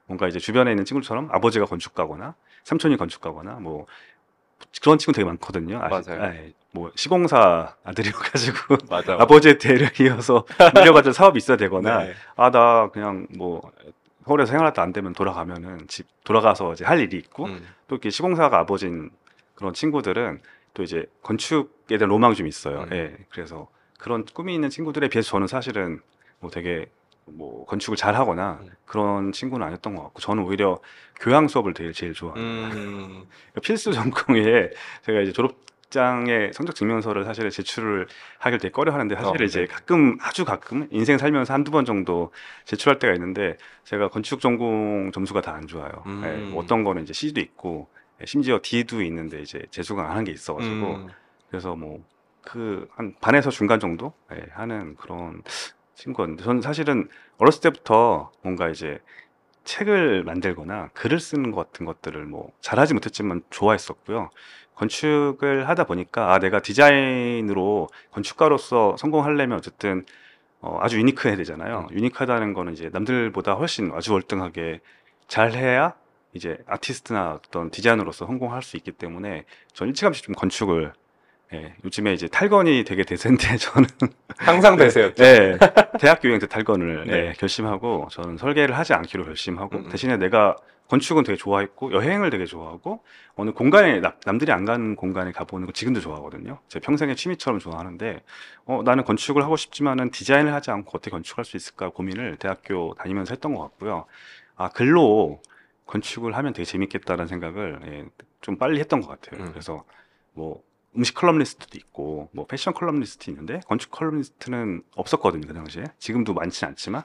뭔가 0.06 0.26
이제 0.28 0.38
주변에 0.38 0.70
있는 0.70 0.84
친구들처럼 0.84 1.28
아버지가 1.32 1.66
건축가거나 1.66 2.34
삼촌이 2.64 2.96
건축가거나 2.96 3.52
뭐 3.54 3.86
그런 4.82 4.96
친구 4.98 5.12
되게 5.12 5.26
많거든요. 5.26 5.80
아시- 5.82 6.08
맞아요. 6.10 6.22
아, 6.22 6.34
예. 6.34 6.52
뭐 6.72 6.90
시공사 6.94 7.74
아들이어가지고. 7.84 8.76
아버지의 9.20 9.58
대를 9.58 9.88
이어서 10.00 10.46
물려받은 10.74 11.12
사업이 11.12 11.36
있어야 11.36 11.56
되거나 11.58 12.04
네. 12.04 12.14
아나 12.36 12.88
그냥 12.90 13.26
뭐 13.36 13.70
서울에서 14.26 14.50
생활하다 14.50 14.82
안 14.82 14.92
되면 14.92 15.12
돌아가면은 15.12 15.86
집 15.88 16.06
돌아가서 16.24 16.72
이제 16.72 16.84
할 16.84 17.00
일이 17.00 17.16
있고 17.18 17.46
음. 17.46 17.66
또 17.88 17.96
이렇게 17.96 18.10
시공사가 18.10 18.58
아버지인 18.58 19.10
그런 19.54 19.72
친구들은 19.74 20.40
또 20.76 20.82
이제 20.82 21.06
건축에 21.22 21.96
대한 21.96 22.10
로망이 22.10 22.34
좀 22.34 22.46
있어요. 22.46 22.82
음. 22.82 22.88
예. 22.92 23.16
그래서 23.30 23.66
그런 23.98 24.26
꿈이 24.26 24.54
있는 24.54 24.68
친구들에 24.68 25.08
비해서 25.08 25.30
저는 25.30 25.46
사실은 25.46 26.00
뭐 26.38 26.50
되게 26.50 26.86
뭐 27.24 27.64
건축을 27.64 27.96
잘 27.96 28.14
하거나 28.14 28.58
음. 28.62 28.70
그런 28.84 29.32
친구는 29.32 29.66
아니었던 29.66 29.94
것 29.96 30.02
같고 30.02 30.20
저는 30.20 30.44
오히려 30.44 30.78
교양 31.18 31.48
수업을 31.48 31.72
되게 31.72 31.92
제일 31.92 32.12
좋아해요. 32.12 32.44
음. 32.44 33.24
필수 33.62 33.94
전공에 33.94 34.68
제가 35.02 35.20
이제 35.22 35.32
졸업장에 35.32 36.50
성적 36.52 36.74
증명서를 36.74 37.24
사실 37.24 37.48
제출을 37.48 38.06
하길 38.38 38.58
되게 38.58 38.70
꺼려 38.70 38.92
하는데 38.92 39.14
사실 39.16 39.42
어, 39.42 39.44
이제 39.46 39.60
네. 39.60 39.66
가끔 39.66 40.18
아주 40.20 40.44
가끔 40.44 40.86
인생 40.90 41.16
살면서 41.16 41.54
한두 41.54 41.70
번 41.70 41.86
정도 41.86 42.32
제출할 42.66 42.98
때가 42.98 43.14
있는데 43.14 43.56
제가 43.84 44.08
건축 44.10 44.40
전공 44.40 45.10
점수가 45.10 45.40
다 45.40 45.52
안 45.52 45.66
좋아요. 45.66 45.90
음. 46.04 46.22
예, 46.22 46.50
뭐 46.50 46.62
어떤 46.62 46.84
거는 46.84 47.02
이제 47.02 47.14
C도 47.14 47.40
있고 47.40 47.88
예, 47.94 47.96
심지어 48.24 48.60
D도 48.62 49.02
있는데 49.02 49.40
이제 49.42 49.62
재수가 49.70 50.02
안한 50.10 50.24
게 50.24 50.32
있어가지고 50.32 50.74
음. 50.74 51.08
그래서 51.50 51.74
뭐 51.76 52.02
그 52.46 52.86
한 52.94 53.14
반에서 53.20 53.50
중간 53.50 53.80
정도 53.80 54.12
예, 54.32 54.46
하는 54.52 54.94
그런 54.96 55.42
친구였는데 55.94 56.44
저는 56.44 56.62
사실은 56.62 57.08
어렸을 57.38 57.60
때부터 57.60 58.30
뭔가 58.42 58.68
이제 58.68 59.00
책을 59.64 60.22
만들거나 60.22 60.90
글을 60.94 61.18
쓰는 61.18 61.50
것 61.50 61.66
같은 61.66 61.84
것들을 61.86 62.24
뭐 62.26 62.52
잘하지 62.60 62.94
못했지만 62.94 63.42
좋아했었고요. 63.50 64.30
건축을 64.76 65.68
하다 65.68 65.84
보니까 65.84 66.32
아 66.34 66.38
내가 66.38 66.60
디자인으로 66.60 67.88
건축가로서 68.12 68.96
성공하려면 68.96 69.58
어쨌든 69.58 70.06
어, 70.60 70.78
아주 70.80 70.98
유니크해야 71.00 71.36
되잖아요. 71.38 71.88
음. 71.90 71.96
유니크하다는 71.96 72.54
거는 72.54 72.74
이제 72.74 72.90
남들보다 72.92 73.54
훨씬 73.54 73.90
아주 73.92 74.12
월등하게 74.12 74.80
잘해야 75.26 75.94
이제 76.36 76.58
아티스트나 76.66 77.32
어떤 77.32 77.70
디자이너로서 77.70 78.26
성공할 78.26 78.62
수 78.62 78.76
있기 78.76 78.92
때문에 78.92 79.44
전 79.72 79.88
일찌감치 79.88 80.22
좀 80.22 80.34
건축을 80.34 80.92
예, 81.54 81.74
요즘에 81.84 82.12
이제 82.12 82.26
탈건이 82.26 82.84
되게 82.84 83.04
대세인데 83.04 83.56
저는 83.58 83.88
항상. 84.36 84.76
네, 85.14 85.58
대학교 86.00 86.28
여행 86.28 86.40
때 86.40 86.46
탈건을 86.46 87.04
네. 87.06 87.12
예, 87.12 87.32
결심하고 87.38 88.08
저는 88.10 88.36
설계를 88.36 88.76
하지 88.76 88.94
않기로 88.94 89.24
결심하고 89.24 89.76
음, 89.76 89.84
음. 89.86 89.88
대신에 89.90 90.16
내가 90.16 90.56
건축은 90.88 91.24
되게 91.24 91.36
좋아했고 91.36 91.92
여행을 91.92 92.30
되게 92.30 92.44
좋아하고 92.44 93.02
어느 93.34 93.50
공간에 93.50 94.00
남, 94.00 94.12
남들이 94.24 94.52
안 94.52 94.64
가는 94.64 94.94
공간에 94.94 95.32
가보는 95.32 95.66
거 95.66 95.72
지금도 95.72 96.00
좋아하거든요. 96.00 96.58
제 96.68 96.78
평생의 96.78 97.16
취미처럼 97.16 97.58
좋아하는데 97.58 98.22
어, 98.66 98.82
나는 98.84 99.04
건축을 99.04 99.42
하고 99.42 99.56
싶지만은 99.56 100.10
디자인을 100.10 100.52
하지 100.52 100.70
않고 100.70 100.90
어떻게 100.94 101.10
건축할 101.10 101.44
수 101.44 101.56
있을까 101.56 101.90
고민을 101.90 102.36
대학교 102.36 102.94
다니면서 102.94 103.34
했던 103.34 103.54
것 103.54 103.62
같고요. 103.62 104.06
아 104.56 104.68
글로 104.68 105.40
건축을 105.86 106.36
하면 106.36 106.52
되게 106.52 106.64
재밌겠다는 106.64 107.26
생각을 107.26 107.80
예, 107.86 108.04
좀 108.40 108.56
빨리 108.56 108.80
했던 108.80 109.00
것 109.00 109.08
같아요. 109.08 109.42
음. 109.42 109.50
그래서 109.50 109.84
뭐 110.34 110.62
음식 110.96 111.14
칼럼니스트도 111.14 111.78
있고 111.78 112.28
뭐 112.32 112.46
패션 112.46 112.74
칼럼니스트 112.74 113.30
있는데 113.30 113.60
건축 113.66 113.90
칼럼니스트는 113.90 114.82
없었거든요 114.94 115.46
그 115.46 115.54
당시에 115.54 115.84
지금도 115.98 116.34
많지는 116.34 116.70
않지만 116.70 117.02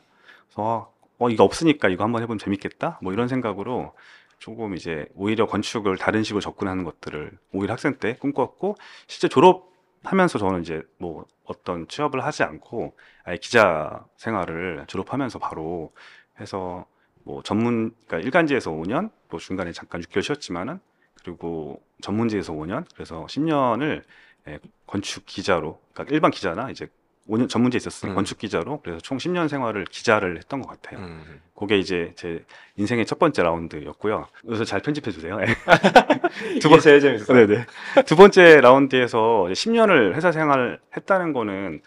그래서 0.48 0.94
어 1.18 1.30
이거 1.30 1.44
없으니까 1.44 1.90
이거 1.90 2.04
한번 2.04 2.22
해보면 2.24 2.40
재밌겠다 2.40 3.00
뭐 3.02 3.14
이런 3.14 3.28
생각으로 3.28 3.94
조금 4.40 4.76
이제 4.76 5.06
오히려 5.14 5.46
건축을 5.46 5.98
다른 5.98 6.24
식으로 6.24 6.42
접근하는 6.42 6.84
것들을 6.84 7.38
오히려 7.54 7.74
학생 7.74 7.96
때 7.96 8.16
꿈꿨고 8.16 8.76
실제 9.08 9.28
졸업하면서 9.28 10.40
저는 10.40 10.62
이제 10.62 10.82
뭐 10.98 11.26
어떤 11.44 11.88
취업을 11.88 12.26
하지 12.26 12.44
않고 12.44 12.96
아예 13.24 13.38
기자 13.38 14.04
생활을 14.18 14.86
졸업하면서 14.88 15.38
바로 15.38 15.94
해서 16.40 16.86
뭐 17.24 17.42
전문 17.44 17.94
그러니까 18.08 18.25
일간지에서 18.25 18.72
5년 18.72 19.12
뭐 19.30 19.40
중간에 19.40 19.72
잠깐 19.72 20.01
6개월 20.01 20.24
쉬었지만은 20.24 20.80
그리고 21.24 21.82
전문지에서 22.01 22.54
5년 22.54 22.86
그래서 22.94 23.25
10년을 23.28 24.04
예, 24.48 24.60
건축 24.88 25.25
기자로 25.25 25.80
그러니까 25.94 26.13
일반 26.13 26.32
기자나 26.32 26.72
이제 26.72 26.88
5년 27.30 27.48
전문지에 27.48 27.78
있었으니 27.78 28.12
음. 28.12 28.16
건축 28.16 28.40
기자로 28.40 28.82
그래서 28.82 29.00
총 29.00 29.18
10년 29.18 29.48
생활을 29.48 29.86
기자를 29.86 30.38
했던 30.38 30.62
것 30.62 30.68
같아요. 30.68 31.00
음. 31.00 31.42
그게 31.56 31.78
이제 31.78 32.12
제 32.16 32.44
인생의 32.78 33.06
첫 33.06 33.20
번째 33.20 33.44
라운드였고요. 33.44 34.28
그래서 34.42 34.66
잘 34.66 34.82
편집해 34.82 35.12
주세요. 35.12 35.40
예. 35.42 35.46
두번 36.60 36.80
제일 36.80 37.00
재밌어요. 37.00 37.46
네네. 37.46 37.66
두 38.06 38.16
번째 38.16 38.62
라운드에서 38.62 39.50
이제 39.50 39.70
10년을 39.70 40.16
회사 40.16 40.32
생활을 40.32 40.80
했다는 40.98 41.34
거는 41.34 41.82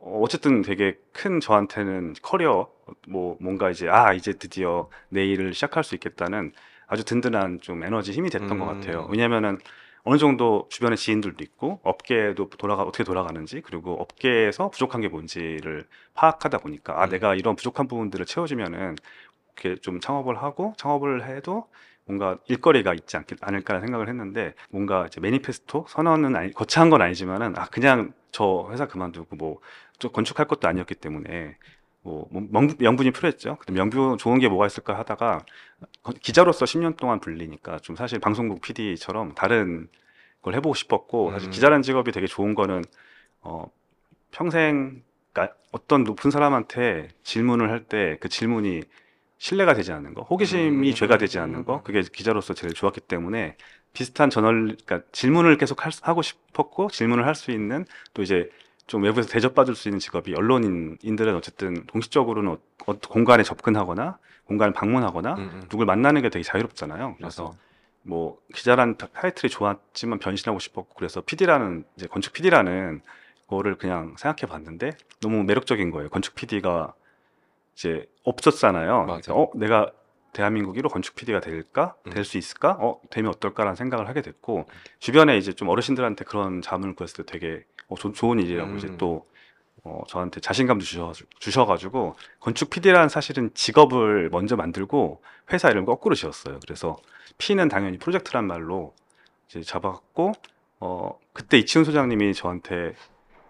어, 0.00 0.20
어쨌든 0.22 0.62
되게 0.62 0.98
큰 1.12 1.40
저한테는 1.40 2.14
커리어 2.22 2.70
뭐 3.08 3.36
뭔가 3.40 3.70
이제 3.70 3.88
아 3.88 4.12
이제 4.12 4.32
드디어 4.32 4.88
내 5.08 5.24
일을 5.26 5.54
시작할 5.54 5.84
수 5.84 5.94
있겠다는 5.94 6.52
아주 6.86 7.04
든든한 7.04 7.60
좀 7.60 7.84
에너지 7.84 8.12
힘이 8.12 8.30
됐던 8.30 8.58
것 8.58 8.68
음. 8.68 8.80
같아요. 8.80 9.06
왜냐면은 9.10 9.58
어느 10.02 10.16
정도 10.16 10.66
주변에 10.70 10.96
지인들도 10.96 11.44
있고 11.44 11.78
업계도 11.82 12.48
돌아가 12.58 12.82
어떻게 12.82 13.04
돌아가는지 13.04 13.60
그리고 13.60 14.00
업계에서 14.00 14.70
부족한 14.70 15.02
게 15.02 15.08
뭔지를 15.08 15.86
파악하다 16.14 16.58
보니까 16.58 17.00
아 17.00 17.04
음. 17.04 17.10
내가 17.10 17.34
이런 17.34 17.54
부족한 17.54 17.86
부분들을 17.86 18.24
채워주면은 18.24 18.96
이렇게 19.54 19.80
좀 19.80 20.00
창업을 20.00 20.42
하고 20.42 20.72
창업을 20.78 21.28
해도 21.28 21.68
뭔가 22.10 22.38
일거리가 22.48 22.94
있지 22.94 23.16
않을까라는 23.40 23.86
생각을 23.86 24.08
했는데 24.08 24.54
뭔가 24.70 25.06
이제 25.06 25.20
매니페스토 25.20 25.86
선언은 25.88 26.36
아니, 26.36 26.52
거창한 26.52 26.90
건 26.90 27.02
아니지만은 27.02 27.56
아 27.56 27.66
그냥 27.66 28.12
저 28.32 28.68
회사 28.72 28.86
그만두고 28.86 29.36
뭐좀 29.36 30.12
건축할 30.12 30.46
것도 30.48 30.68
아니었기 30.68 30.94
때문에 30.96 31.56
뭐 32.02 32.28
명, 32.32 32.68
명분이 32.78 33.10
필요했죠. 33.12 33.56
근데 33.60 33.72
명분 33.78 34.18
좋은 34.18 34.38
게 34.38 34.48
뭐가 34.48 34.66
있을까 34.66 34.98
하다가 34.98 35.44
거- 36.02 36.12
기자로서 36.20 36.66
10년 36.66 36.96
동안 36.96 37.20
불리니까 37.20 37.78
좀 37.80 37.96
사실 37.96 38.18
방송국 38.20 38.60
PD처럼 38.62 39.34
다른 39.34 39.88
걸 40.42 40.54
해보고 40.54 40.74
싶었고 40.74 41.32
사실 41.32 41.48
음. 41.48 41.50
기자라는 41.50 41.82
직업이 41.82 42.12
되게 42.12 42.26
좋은 42.26 42.54
거는 42.54 42.82
어 43.42 43.66
평생 44.32 45.02
그러니까 45.32 45.56
어떤 45.72 46.04
높은 46.04 46.30
사람한테 46.30 47.08
질문을 47.24 47.70
할 47.70 47.84
때 47.88 48.18
그 48.20 48.28
질문이 48.28 48.82
신뢰가 49.40 49.74
되지 49.74 49.92
않는 49.92 50.14
거, 50.14 50.22
호기심이 50.22 50.90
음. 50.90 50.94
죄가 50.94 51.18
되지 51.18 51.40
않는 51.40 51.64
거, 51.64 51.82
그게 51.82 52.02
기자로서 52.02 52.54
제일 52.54 52.74
좋았기 52.74 53.00
때문에 53.02 53.56
비슷한 53.94 54.30
저널, 54.30 54.76
그러니까 54.84 55.02
질문을 55.12 55.56
계속 55.58 55.84
할 55.84 55.92
수- 55.92 56.02
하고 56.04 56.22
싶었고 56.22 56.90
질문을 56.90 57.26
할 57.26 57.34
수 57.34 57.50
있는 57.50 57.86
또 58.14 58.22
이제 58.22 58.50
좀 58.86 59.02
외부에서 59.04 59.28
대접받을 59.30 59.74
수 59.74 59.88
있는 59.88 59.98
직업이 59.98 60.34
언론인들은 60.34 61.34
어쨌든 61.36 61.86
공식적으로는 61.86 62.52
어, 62.52 62.58
어, 62.86 62.98
공간에 63.08 63.42
접근하거나 63.42 64.18
공간을 64.44 64.74
방문하거나 64.74 65.34
음, 65.34 65.50
음. 65.54 65.62
누굴 65.70 65.86
만나는 65.86 66.22
게 66.22 66.28
되게 66.28 66.42
자유롭잖아요. 66.42 67.16
그래서 67.18 67.44
맞아. 67.46 67.58
뭐 68.02 68.38
타- 68.98 69.08
타이틀이 69.08 69.50
좋았지만 69.50 70.18
변신하고 70.18 70.58
싶었고 70.58 70.94
그래서 70.96 71.20
PD라는 71.22 71.84
이제 71.96 72.06
건축 72.08 72.32
PD라는 72.32 73.02
거를 73.46 73.76
그냥 73.76 74.14
생각해 74.18 74.50
봤는데 74.50 74.92
너무 75.20 75.44
매력적인 75.44 75.90
거예요. 75.90 76.08
건축 76.10 76.34
PD가 76.34 76.94
이제 77.74 78.06
없었잖아요. 78.24 79.04
맞아. 79.06 79.32
어, 79.34 79.50
내가 79.54 79.92
대한민국 80.32 80.76
1호 80.76 80.90
건축 80.90 81.14
PD가 81.16 81.40
될까? 81.40 81.94
음. 82.06 82.10
될수 82.12 82.38
있을까? 82.38 82.76
어, 82.80 83.00
되면 83.10 83.30
어떨까라는 83.32 83.74
생각을 83.76 84.08
하게 84.08 84.22
됐고 84.22 84.66
주변에 84.98 85.36
이제 85.38 85.52
좀 85.52 85.68
어르신들한테 85.68 86.24
그런 86.24 86.62
자문을 86.62 86.94
구했을 86.94 87.24
때 87.24 87.32
되게 87.38 87.64
어, 87.88 87.96
조- 87.96 88.12
좋은 88.12 88.38
일이라고 88.38 88.70
음. 88.72 88.76
이제 88.78 88.96
또 88.96 89.28
어, 89.82 90.02
저한테 90.08 90.40
자신감도 90.40 90.84
주셔, 90.84 91.12
주셔가지고 91.38 92.14
건축 92.38 92.68
PD라는 92.70 93.08
사실은 93.08 93.50
직업을 93.54 94.28
먼저 94.30 94.54
만들고 94.54 95.22
회사 95.52 95.70
이름 95.70 95.84
거꾸로 95.86 96.14
지었어요. 96.14 96.60
그래서 96.60 96.96
P는 97.38 97.68
당연히 97.68 97.98
프로젝트란 97.98 98.46
말로 98.46 98.94
이제 99.48 99.62
잡았고 99.62 100.32
어, 100.80 101.18
그때 101.32 101.56
이치훈 101.58 101.84
소장님이 101.84 102.34
저한테 102.34 102.94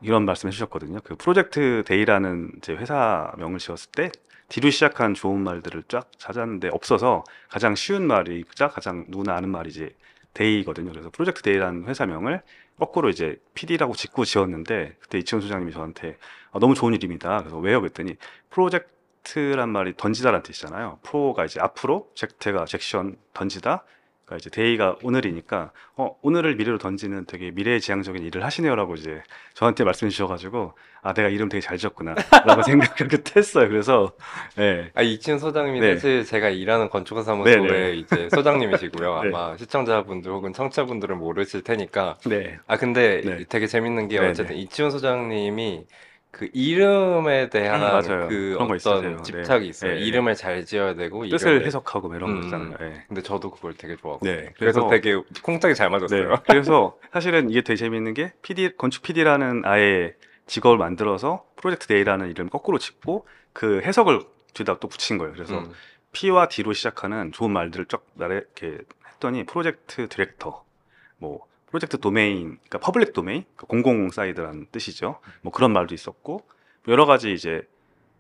이런 0.03 0.25
말씀 0.25 0.49
해 0.49 0.53
주셨거든요. 0.53 1.01
그 1.05 1.17
프로젝트 1.17 1.83
day라는 1.87 2.53
이제 2.59 2.75
회사명을 2.75 3.59
지었을 3.59 3.91
때 3.93 4.11
D로 4.49 4.71
시작한 4.71 5.15
좋은 5.15 5.41
말들을 5.41 5.85
쫙 5.89 6.11
찾았는데 6.19 6.71
없어서 6.73 7.25
가장 7.49 7.75
쉬운 7.75 8.07
말이 8.07 8.45
쫙 8.55 8.69
가장 8.69 9.05
누구나 9.09 9.37
아는 9.37 9.49
말이 9.49 9.71
이제 9.71 9.95
day거든요. 10.35 10.91
그래서 10.91 11.11
프로젝트 11.11 11.43
day라는 11.43 11.87
회사명을 11.87 12.43
거꾸로 12.79 13.11
이제 13.11 13.37
PD라고 13.55 13.95
짓고 13.95 14.25
지었는데 14.25 14.97
그때 15.01 15.19
이치훈 15.19 15.43
소장님이 15.43 15.73
저한테 15.73 16.17
아, 16.53 16.59
너무 16.59 16.75
좋은 16.75 16.95
이름이다. 16.95 17.39
그래서 17.41 17.59
왜요? 17.59 17.81
그랬더니 17.81 18.17
프로젝트 18.49 19.39
란 19.55 19.69
말이 19.69 19.95
던지다라는 19.97 20.43
뜻이잖아요. 20.43 20.99
pro가 21.03 21.45
이제 21.45 21.61
앞으로, 21.61 22.11
ject가 22.15 22.65
jection 22.65 23.17
던지다. 23.35 23.85
그러니까 24.31 24.37
이제 24.37 24.49
day가 24.51 24.97
오늘이니까 25.03 25.73
어, 25.97 26.17
오늘을 26.23 26.55
미래로 26.55 26.79
던지는 26.79 27.27
되게 27.27 27.51
미래지향적인 27.51 28.25
일을 28.25 28.45
하시네요라고 28.45 28.95
이제 28.95 29.23
저한테 29.55 29.83
말씀해 29.83 30.11
주셔가지고 30.11 30.75
아 31.03 31.13
내가 31.13 31.29
이름 31.29 31.49
되게 31.49 31.61
잘 31.61 31.77
지었구나라고 31.77 32.63
생각을 32.63 33.09
그때 33.09 33.41
했어요. 33.41 33.69
그래서 33.69 34.13
예. 34.59 34.93
아, 34.95 35.03
이치훈 35.03 35.41
소장님이 35.41 35.81
네. 35.81 35.95
사실 35.97 36.25
제가 36.25 36.51
일하는 36.51 36.89
건축가 36.89 37.23
사무소의 37.23 37.67
네, 37.67 37.95
이제 37.97 38.29
소장님이시고요. 38.31 39.23
네. 39.25 39.29
아마 39.29 39.57
시청자분들 39.57 40.31
혹은 40.31 40.53
청취자분들은 40.53 41.19
모르실 41.19 41.65
테니까. 41.65 42.19
네. 42.27 42.59
아, 42.69 42.77
근데 42.77 43.23
네. 43.25 43.45
되게 43.49 43.67
재밌는 43.67 44.09
게 44.09 44.21
네, 44.21 44.29
어쨌든 44.29 44.55
네. 44.55 44.63
이치훈 44.63 44.91
소장님이 44.91 45.87
그 46.31 46.49
이름에 46.53 47.49
대한 47.51 47.81
음, 47.81 47.87
맞아요. 47.87 48.29
그 48.29 48.53
그런 48.55 48.69
거 48.69 48.75
어떤 48.75 48.77
있으세요. 48.77 49.23
집착이 49.23 49.61
네. 49.65 49.69
있어요. 49.69 49.95
네. 49.95 50.01
이름을 50.01 50.35
잘 50.37 50.65
지어야 50.65 50.95
되고 50.95 51.27
뜻을 51.27 51.61
이름을- 51.61 51.67
해석하고 51.67 52.09
뭐 52.09 52.17
이런 52.17 52.31
음, 52.31 52.41
거 52.41 52.45
있잖아요. 52.47 52.77
예. 52.83 53.05
근데 53.09 53.23
저도 53.23 53.51
그걸 53.51 53.75
되게 53.75 53.97
좋아하고. 53.97 54.25
네. 54.25 54.53
그래서 54.57 54.87
그래서- 54.87 54.89
되게 54.91 55.21
쿵짝이 55.43 55.75
잘 55.75 55.89
네. 55.89 55.93
맞았어요. 55.93 56.43
그래서 56.47 56.97
사실은 57.13 57.51
이게 57.51 57.63
되게 57.63 57.77
재밌는 57.77 58.15
게 58.15 58.33
PD 58.43 58.77
건축 58.77 59.03
PD라는 59.03 59.63
아예 59.65 60.15
직업을 60.47 60.79
만들어서 60.79 61.45
프로젝트 61.57 61.87
day라는 61.89 62.31
이름 62.31 62.49
거꾸로 62.49 62.79
짓고 62.79 63.27
그 63.53 63.81
해석을 63.83 64.21
뒤에다 64.55 64.79
또 64.79 64.89
붙인 64.89 65.19
거예요. 65.19 65.33
그래서 65.33 65.59
음. 65.59 65.73
P와 66.13 66.49
D로 66.49 66.73
시작하는 66.73 67.33
좋은 67.33 67.51
말들을 67.53 67.87
쫙 67.87 68.03
나열 68.15 68.37
이렇게 68.37 68.79
했더니 69.15 69.45
프로젝트 69.47 70.09
디렉터, 70.09 70.65
뭐 71.19 71.41
프로젝트 71.71 71.99
도메인, 71.99 72.59
그러니까 72.59 72.79
public 72.79 73.13
도메인, 73.13 73.45
그러니까 73.57 73.67
공공 73.67 74.11
사이트라는 74.11 74.67
뜻이죠. 74.73 75.21
뭐 75.43 75.53
그런 75.53 75.73
말도 75.73 75.95
있었고 75.95 76.43
여러 76.89 77.07
가지 77.07 77.33
이제 77.33 77.63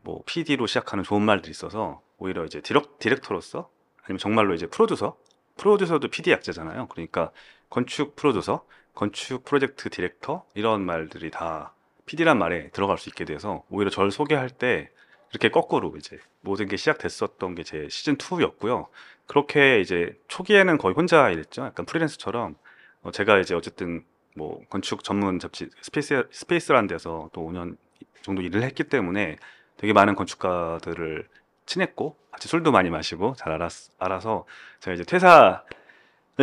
뭐 0.02 0.23
PD로 0.26 0.66
시작하는 0.66 1.04
좋은 1.04 1.23
말들이 1.23 1.50
있어서 1.50 2.00
오히려 2.19 2.45
이제 2.45 2.61
디렉, 2.61 2.99
디렉터로서 2.99 3.69
아니면 4.04 4.19
정말로 4.19 4.54
이제 4.54 4.66
프로듀서, 4.66 5.16
프로듀서도 5.57 6.09
PD 6.09 6.30
약자잖아요. 6.30 6.88
그러니까 6.88 7.33
건축 7.69 8.16
프로듀서, 8.16 8.64
건축 8.95 9.45
프로젝트 9.45 9.90
디렉터 9.90 10.45
이런 10.54 10.83
말들이 10.85 11.30
다 11.30 11.75
PD란 12.07 12.38
말에 12.38 12.71
들어갈 12.71 12.99
수 12.99 13.09
있게 13.09 13.25
돼서 13.25 13.64
오히려 13.71 13.90
저를 13.90 14.11
소개할 14.11 14.50
때 14.50 14.90
이렇게 15.30 15.49
거꾸로 15.50 15.95
이제 15.97 16.19
모든 16.40 16.66
게 16.69 16.76
시작됐었던 16.76 17.54
게 17.54 17.62
제 17.62 17.88
시즌 17.88 18.16
2였고요. 18.16 18.87
그렇게 19.26 19.80
이제 19.80 20.19
초기에는 20.28 20.78
거의 20.78 20.95
혼자 20.95 21.30
일했죠. 21.30 21.62
약간 21.64 21.87
프리랜서처럼 21.87 22.57
어, 23.02 23.11
제가 23.11 23.38
이제 23.38 23.54
어쨌든 23.54 24.04
뭐 24.37 24.61
건축 24.69 25.02
전문 25.04 25.38
잡지 25.38 25.69
스페이스 25.83 26.28
스페이스라는 26.30 26.87
데서 26.87 27.30
또 27.33 27.42
5년 27.49 27.76
정도 28.23 28.42
일을 28.42 28.62
했기 28.62 28.85
때문에 28.85 29.38
되게 29.76 29.92
많은 29.92 30.14
건축가들을 30.14 31.26
친했고 31.66 32.16
같이 32.30 32.49
술도 32.49 32.73
많이 32.73 32.90
마시고 32.90 33.35
잘 33.37 33.52
알았, 33.52 33.90
알아서 33.99 34.45
제가 34.80 34.95
이제 34.95 35.04
퇴사를 35.04 35.61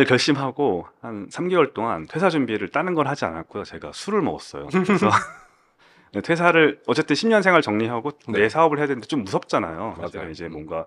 결심하고 0.06 0.86
한 1.00 1.28
3개월 1.28 1.72
동안 1.74 2.06
퇴사 2.06 2.30
준비를 2.30 2.68
다른 2.68 2.94
걸 2.94 3.06
하지 3.06 3.24
않았고요. 3.24 3.64
제가 3.64 3.92
술을 3.92 4.22
먹었어요. 4.22 4.68
그래서 4.68 5.08
네, 6.12 6.20
퇴사를 6.20 6.80
어쨌든 6.86 7.14
10년 7.14 7.42
생활 7.42 7.62
정리하고 7.62 8.12
네. 8.28 8.40
내 8.40 8.48
사업을 8.48 8.78
해야 8.78 8.86
되는데 8.86 9.06
좀 9.06 9.24
무섭잖아요. 9.24 9.94
맞아요. 9.96 10.08
제가 10.08 10.24
이제 10.28 10.46
음. 10.46 10.52
뭔가 10.52 10.86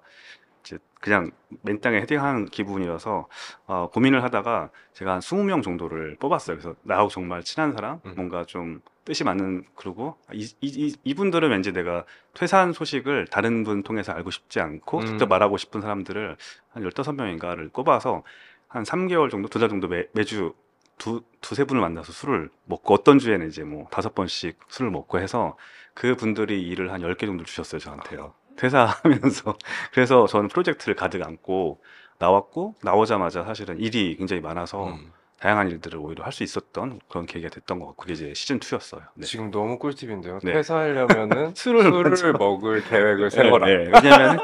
그냥 1.02 1.32
맨 1.64 1.82
땅에 1.82 2.00
헤딩하는 2.02 2.46
기분이어서 2.46 3.28
어, 3.66 3.90
고민을 3.92 4.24
하다가 4.24 4.70
제가 4.94 5.14
한 5.14 5.20
20명 5.20 5.64
정도를 5.64 6.16
뽑았어요. 6.20 6.58
그래서 6.58 6.76
나하고 6.84 7.10
정말 7.10 7.44
친한 7.44 7.74
사람, 7.74 8.00
음. 8.06 8.14
뭔가 8.16 8.46
좀 8.46 8.82
뜻이 9.04 9.24
맞는 9.24 9.66
그러고 9.76 10.16
이, 10.32 10.44
이, 10.62 10.68
이, 10.68 10.96
이 11.04 11.14
분들은 11.16 11.50
왠지 11.50 11.74
내가 11.74 12.06
퇴사한 12.36 12.72
소식을 12.74 13.28
다른 13.28 13.64
분 13.64 13.82
통해서 13.84 14.14
알고 14.14 14.30
싶지 14.32 14.60
않고 14.62 15.00
음. 15.00 15.06
직접 15.08 15.28
말하고 15.28 15.58
싶은 15.58 15.82
사람들을 15.82 16.38
한 16.70 16.84
15명인가를 16.84 17.74
꼽아서 17.74 18.24
한 18.68 18.84
3개월 18.84 19.30
정도, 19.32 19.50
두 19.50 19.60
달 19.60 19.68
정도 19.70 19.88
매, 19.88 20.06
매주 20.14 20.54
두, 21.00 21.24
두세 21.42 21.64
분을 21.64 21.82
만나서 21.82 22.12
술을 22.14 22.52
먹고 22.66 22.94
어떤 22.94 23.18
주에는 23.18 23.48
이제 23.48 23.64
뭐 23.64 23.88
다섯 23.90 24.14
번씩 24.14 24.60
술을 24.70 24.92
먹고 24.92 25.20
해서 25.20 25.58
그 25.96 26.16
분들이 26.16 26.62
일을 26.68 26.94
한 26.94 27.02
10개 27.02 27.26
정도 27.26 27.44
주셨어요, 27.44 27.80
저한테요. 27.80 28.36
퇴사하면서. 28.58 29.56
그래서 29.94 30.28
저는 30.28 30.48
프로젝트를 30.50 30.96
가득 30.96 31.22
안고 31.24 31.82
나왔고, 32.20 32.76
나오자마자 32.84 33.44
사실은 33.44 33.80
일이 33.80 34.16
굉장히 34.18 34.42
많아서 34.42 34.88
음. 34.90 35.12
다양한 35.40 35.70
일들을 35.72 35.98
오히려 35.98 36.24
할 36.24 36.32
수 36.32 36.44
있었던 36.44 37.00
그런 37.10 37.26
계기가 37.26 37.50
됐던 37.50 37.80
것 37.80 37.88
같고, 37.88 38.02
그게 38.02 38.14
이제 38.14 38.34
시즌 38.36 38.60
2였어요. 38.60 39.02
네. 39.16 39.26
지금 39.26 39.50
너무 39.50 39.80
꿀팁인데요. 39.80 40.40
네. 40.44 40.54
퇴사하려면은 40.54 41.54
술을 41.56 42.16
술을 42.16 42.34
먹을 42.34 42.84
계획을 42.88 43.32
세워라. 43.32 43.66
네, 43.66 43.86
네. 43.86 43.92
왜냐면 44.04 44.40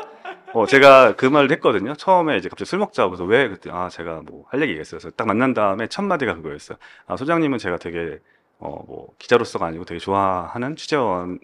어, 0.54 0.66
제가 0.66 1.16
그 1.16 1.26
말을 1.28 1.52
했거든요. 1.52 1.94
처음에 1.94 2.38
이제 2.38 2.50
갑자기 2.50 2.68
술 2.70 2.80
먹자고 2.80 3.14
해서 3.14 3.26
왜 3.26 3.48
그때 3.50 3.70
아 3.72 3.90
제가 3.90 4.22
뭐 4.26 4.46
할 4.50 4.62
얘기가 4.62 4.82
있어요. 4.82 5.00
그래서 5.00 5.16
딱 5.16 5.28
만난 5.28 5.54
다음에 5.54 5.86
첫 5.88 6.02
마디가 6.04 6.34
그거였어요. 6.36 6.78
아 7.06 7.16
소장님은 7.18 7.60
제가 7.60 7.78
되게 7.78 8.18
어 8.60 8.84
뭐 8.88 9.14
기자로서가 9.20 9.66
아니고 9.68 9.86
되게 9.86 10.00
좋아하는 10.00 10.76
취재원이 10.76 11.40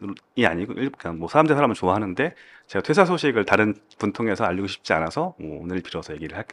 아니고 0.45 0.73
일- 0.73 0.91
그냥 0.91 1.19
뭐 1.19 1.27
사람들 1.27 1.55
사람을 1.55 1.75
좋아하는데 1.75 2.33
제가 2.67 2.81
퇴사 2.83 3.05
소식을 3.05 3.45
다른 3.45 3.75
분 3.99 4.13
통해서 4.13 4.43
알리고 4.45 4.67
싶지 4.67 4.93
않아서 4.93 5.35
뭐 5.39 5.61
오늘 5.61 5.81
빌어서 5.81 6.13
얘기를 6.13 6.37
하- 6.37 6.43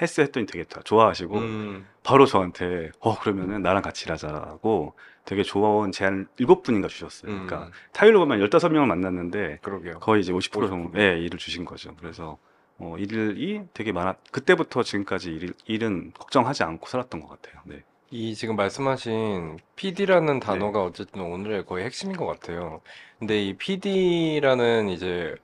했어 0.00 0.22
했더니 0.22 0.46
되게 0.46 0.64
다 0.64 0.80
좋아하시고 0.84 1.38
음. 1.38 1.86
바로 2.02 2.26
저한테 2.26 2.90
어 3.00 3.18
그러면은 3.18 3.62
나랑 3.62 3.82
같이 3.82 4.06
일하자고 4.06 4.94
되게 5.26 5.42
좋은 5.42 5.92
제안 5.92 6.26
일곱 6.38 6.62
분인가 6.62 6.88
주셨어요. 6.88 7.30
음. 7.30 7.46
그러니까 7.46 7.70
타율로 7.92 8.18
보면 8.20 8.40
15명을 8.40 8.86
만났는데 8.86 9.58
그러게요. 9.62 10.00
거의 10.00 10.22
이제 10.22 10.32
50% 10.32 10.50
50%. 10.64 10.68
정도 10.68 10.98
의 10.98 11.22
일을 11.24 11.38
주신 11.38 11.64
거죠. 11.64 11.94
그래서 11.98 12.38
어, 12.78 12.96
일이 12.98 13.60
되게 13.74 13.92
많아. 13.92 14.14
그때부터 14.32 14.82
지금까지 14.82 15.30
일, 15.32 15.52
일은 15.66 16.12
걱정하지 16.18 16.62
않고 16.62 16.86
살았던 16.86 17.20
것 17.20 17.28
같아요. 17.28 17.60
네. 17.64 17.84
이 18.10 18.34
지금 18.34 18.56
말씀하신 18.56 19.60
PD라는 19.76 20.40
단어가 20.40 20.82
어쨌든 20.82 21.22
오늘의 21.22 21.64
거의 21.64 21.84
핵심인 21.84 22.16
것 22.16 22.26
같아요. 22.26 22.80
근데 23.18 23.40
이 23.40 23.54
PD라는 23.56 24.88
이제 24.88 25.36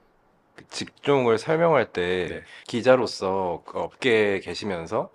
그 0.55 0.67
직종을 0.67 1.37
설명할 1.37 1.93
때 1.93 2.27
네. 2.29 2.41
기자로서 2.67 3.63
그 3.65 3.79
업계에 3.79 4.39
계시면서 4.41 5.09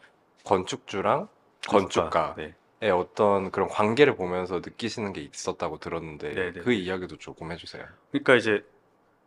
건축주랑 0.45 1.29
건축가의 1.69 2.55
네. 2.81 2.91
어떤 2.91 3.51
그런 3.51 3.69
관계를 3.69 4.17
보면서 4.17 4.57
느끼시는 4.57 5.13
게 5.13 5.21
있었다고 5.21 5.79
들었는데 5.79 6.35
네, 6.35 6.53
네, 6.53 6.61
그 6.61 6.71
네. 6.71 6.77
이야기도 6.77 7.19
조금 7.19 7.53
해주세요. 7.53 7.85
그러니까 8.13 8.35
이제 8.37 8.65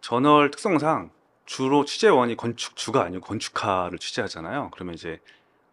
저널 0.02 0.50
특성상 0.50 1.12
주로 1.46 1.86
취재원이 1.86 2.38
건축주가 2.38 3.04
아니고 3.04 3.24
건축가를 3.24 4.00
취재하잖아요. 4.00 4.72
그러면 4.74 4.96
이제 4.96 5.20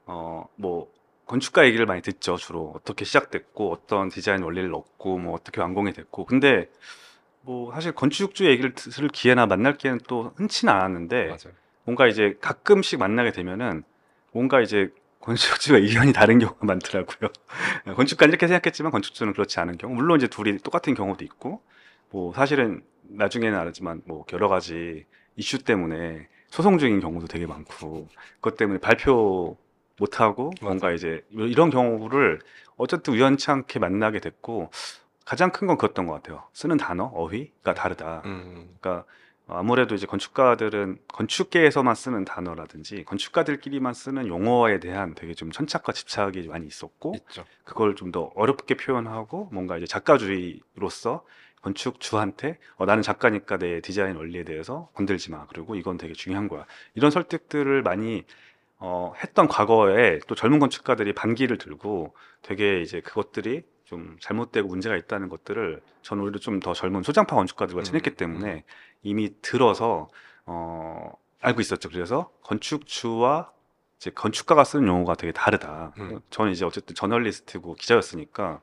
어 0.04 0.46
뭐 0.56 0.92
건축가 1.26 1.64
얘기를 1.64 1.86
많이 1.86 2.02
듣죠. 2.02 2.36
주로 2.36 2.72
어떻게 2.74 3.04
시작됐고 3.04 3.72
어떤 3.72 4.08
디자인 4.08 4.42
원리를 4.42 4.68
넣고 4.70 5.18
뭐 5.18 5.34
어떻게 5.34 5.60
완공이 5.60 5.92
됐고. 5.92 6.26
근데 6.26 6.68
뭐 7.42 7.72
사실 7.72 7.92
건축주 7.92 8.46
얘기를 8.46 8.74
들을 8.74 9.08
기회나 9.08 9.46
만날 9.46 9.76
기회는 9.76 10.00
또 10.06 10.32
흔치는 10.36 10.72
않았는데 10.72 11.26
맞아요. 11.26 11.54
뭔가 11.84 12.06
이제 12.06 12.36
가끔씩 12.40 12.98
만나게 12.98 13.32
되면은 13.32 13.82
뭔가 14.32 14.60
이제 14.60 14.90
건축주가 15.20 15.78
의견이 15.78 16.12
다른 16.12 16.38
경우가 16.38 16.64
많더라고요. 16.66 17.30
건축가 17.96 18.26
이렇게 18.26 18.46
생각했지만 18.46 18.92
건축주는 18.92 19.32
그렇지 19.32 19.60
않은 19.60 19.78
경우. 19.78 19.94
물론 19.94 20.18
이제 20.18 20.26
둘이 20.26 20.58
똑같은 20.58 20.94
경우도 20.94 21.24
있고, 21.24 21.62
뭐 22.10 22.32
사실은 22.34 22.82
나중에는 23.04 23.58
알았지만 23.58 24.02
뭐 24.06 24.24
여러 24.32 24.48
가지 24.48 25.06
이슈 25.36 25.58
때문에 25.58 26.28
소송 26.48 26.78
중인 26.78 27.00
경우도 27.00 27.26
되게 27.26 27.46
많고, 27.46 28.08
그것 28.40 28.56
때문에 28.56 28.80
발표 28.80 29.56
못하고 29.98 30.52
뭔가 30.62 30.92
이제 30.92 31.24
이런 31.30 31.70
경우를 31.70 32.40
어쨌든 32.76 33.14
우연치 33.14 33.50
않게 33.50 33.78
만나게 33.78 34.18
됐고, 34.20 34.70
가장 35.24 35.50
큰 35.52 35.66
건 35.66 35.78
그랬던 35.78 36.06
것 36.06 36.14
같아요. 36.14 36.42
쓰는 36.52 36.76
단어, 36.76 37.04
어휘가 37.14 37.74
다르다. 37.74 38.22
음, 38.24 38.74
그러니까 38.80 39.04
아무래도 39.46 39.94
이제 39.94 40.06
건축가들은 40.06 40.98
건축계에서만 41.08 41.94
쓰는 41.94 42.24
단어라든지 42.24 43.04
건축가들끼리만 43.04 43.92
쓰는 43.94 44.26
용어에 44.26 44.80
대한 44.80 45.14
되게 45.14 45.34
좀 45.34 45.50
천착과 45.52 45.92
집착이 45.92 46.46
많이 46.48 46.66
있었고 46.66 47.14
있죠. 47.16 47.44
그걸 47.64 47.94
좀 47.94 48.10
더 48.12 48.30
어렵게 48.34 48.76
표현하고 48.76 49.48
뭔가 49.52 49.76
이제 49.76 49.86
작가주의로서 49.86 51.24
건축주한테 51.62 52.58
어, 52.76 52.86
나는 52.86 53.02
작가니까 53.02 53.56
내 53.58 53.80
디자인 53.80 54.16
원리에 54.16 54.42
대해서 54.44 54.88
건들지 54.94 55.30
마 55.30 55.46
그리고 55.46 55.74
이건 55.76 55.96
되게 55.96 56.12
중요한 56.14 56.48
거야 56.48 56.66
이런 56.94 57.10
설득들을 57.10 57.82
많이 57.82 58.24
어, 58.84 59.12
했던 59.22 59.46
과거에 59.46 60.18
또 60.26 60.34
젊은 60.34 60.58
건축가들이 60.58 61.12
반기를 61.12 61.56
들고 61.56 62.16
되게 62.42 62.80
이제 62.80 63.00
그것들이 63.00 63.62
좀 63.84 64.16
잘못되고 64.20 64.66
문제가 64.68 64.96
있다는 64.96 65.28
것들을 65.28 65.80
저는 66.02 66.24
오히려 66.24 66.38
좀 66.40 66.58
더 66.58 66.72
젊은 66.74 67.02
소장파 67.04 67.36
건축가들과 67.36 67.82
음, 67.82 67.84
친했기 67.84 68.10
때문에 68.16 68.64
이미 69.02 69.30
들어서 69.40 70.08
어, 70.46 71.12
알고 71.40 71.60
있었죠. 71.60 71.90
그래서 71.90 72.32
건축주와 72.42 73.52
이제 73.98 74.10
건축가가 74.10 74.64
쓰는 74.64 74.88
용어가 74.88 75.14
되게 75.14 75.32
다르다. 75.32 75.92
음. 75.98 76.20
저는 76.30 76.50
이제 76.50 76.64
어쨌든 76.64 76.96
저널리스트고 76.96 77.74
기자였으니까 77.74 78.60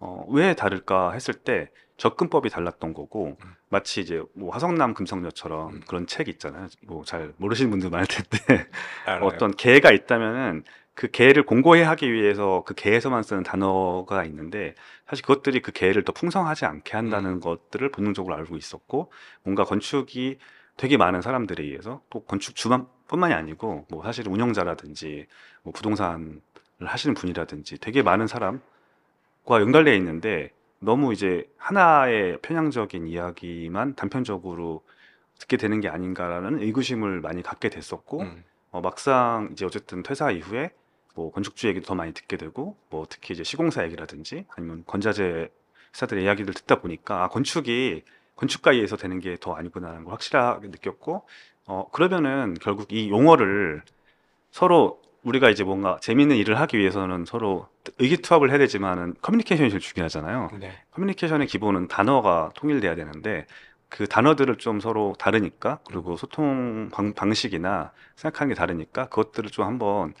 어, 0.00 0.24
왜 0.28 0.54
다를까 0.54 1.12
했을 1.12 1.34
때 1.34 1.70
접근법이 1.98 2.48
달랐던 2.48 2.94
거고 2.94 3.36
음. 3.44 3.54
마치 3.68 4.00
이제 4.00 4.22
뭐 4.34 4.50
화성남 4.50 4.94
금성녀처럼 4.94 5.74
음. 5.74 5.80
그런 5.86 6.06
책 6.06 6.28
있잖아요. 6.28 6.68
뭐 6.86 7.04
잘 7.04 7.34
모르시는 7.36 7.70
분들 7.70 7.90
많을 7.90 8.06
텐데. 8.06 8.66
어떤 9.22 9.54
개가 9.54 9.92
있다면은 9.92 10.64
그 10.94 11.10
개를 11.10 11.44
공고히 11.44 11.82
하기 11.82 12.12
위해서 12.12 12.62
그 12.66 12.74
개에서만 12.74 13.22
쓰는 13.22 13.42
단어가 13.42 14.24
있는데 14.24 14.74
사실 15.06 15.24
그것들이 15.24 15.60
그 15.60 15.72
개를 15.72 16.04
더 16.04 16.12
풍성하지 16.12 16.64
않게 16.64 16.96
한다는 16.96 17.32
음. 17.32 17.40
것들을 17.40 17.90
본능적으로 17.90 18.34
알고 18.34 18.56
있었고 18.56 19.12
뭔가 19.42 19.64
건축이 19.64 20.38
되게 20.76 20.96
많은 20.96 21.20
사람들에 21.20 21.62
의해서 21.62 22.00
또 22.08 22.24
건축주만 22.24 22.86
뿐만이 23.08 23.34
아니고 23.34 23.86
뭐 23.90 24.02
사실 24.02 24.26
운영자라든지 24.26 25.26
뭐 25.62 25.72
부동산을 25.74 26.40
하시는 26.80 27.14
분이라든지 27.14 27.78
되게 27.78 28.02
많은 28.02 28.26
사람 28.26 28.62
과 29.50 29.60
연결되어 29.60 29.94
있는데 29.94 30.52
너무 30.78 31.12
이제 31.12 31.50
하나의 31.56 32.38
편향적인 32.40 33.08
이야기만 33.08 33.96
단편적으로 33.96 34.84
듣게 35.40 35.56
되는 35.56 35.80
게 35.80 35.88
아닌가라는 35.88 36.60
의구심을 36.62 37.20
많이 37.20 37.42
갖게 37.42 37.68
됐었고 37.68 38.20
음, 38.20 38.44
어, 38.70 38.80
막상 38.80 39.48
이제 39.50 39.64
어쨌든 39.64 40.04
퇴사 40.04 40.30
이후에 40.30 40.70
뭐 41.16 41.32
건축주 41.32 41.66
얘기도 41.66 41.86
더 41.86 41.94
많이 41.96 42.14
듣게 42.14 42.36
되고 42.36 42.76
뭐 42.90 43.06
특히 43.10 43.34
이제 43.34 43.42
시공사 43.42 43.82
얘기라든지 43.84 44.46
아니면 44.56 44.84
건자재 44.86 45.48
회사들의 45.94 46.22
이야기를 46.22 46.54
듣다 46.54 46.80
보니까 46.80 47.24
아, 47.24 47.28
건축이 47.28 48.04
건축가에 48.36 48.76
의해서 48.76 48.96
되는 48.96 49.18
게 49.18 49.36
더 49.36 49.54
아니구나라는 49.54 50.04
걸 50.04 50.12
확실하게 50.12 50.68
느꼈고 50.68 51.26
어 51.66 51.88
그러면은 51.90 52.54
결국 52.60 52.92
이 52.92 53.10
용어를 53.10 53.82
서로 54.52 55.02
우리가 55.22 55.50
이제 55.50 55.64
뭔가 55.64 55.98
재밌는 56.00 56.36
일을 56.36 56.58
하기 56.60 56.78
위해서는 56.78 57.24
서로 57.26 57.68
의기투합을 57.98 58.50
해야 58.50 58.58
되지만은 58.58 59.14
커뮤니케이션이 59.20 59.70
제일 59.70 59.80
중요하잖아요. 59.80 60.50
네. 60.60 60.72
커뮤니케이션의 60.92 61.46
기본은 61.46 61.88
단어가 61.88 62.50
통일돼야 62.54 62.94
되는데 62.94 63.46
그 63.88 64.06
단어들을 64.06 64.56
좀 64.56 64.80
서로 64.80 65.14
다르니까 65.18 65.80
그리고 65.86 66.16
소통 66.16 66.88
방, 66.92 67.12
방식이나 67.12 67.92
생각하는 68.16 68.54
게 68.54 68.58
다르니까 68.58 69.06
그것들을 69.08 69.50
좀 69.50 69.66
한번 69.66 70.14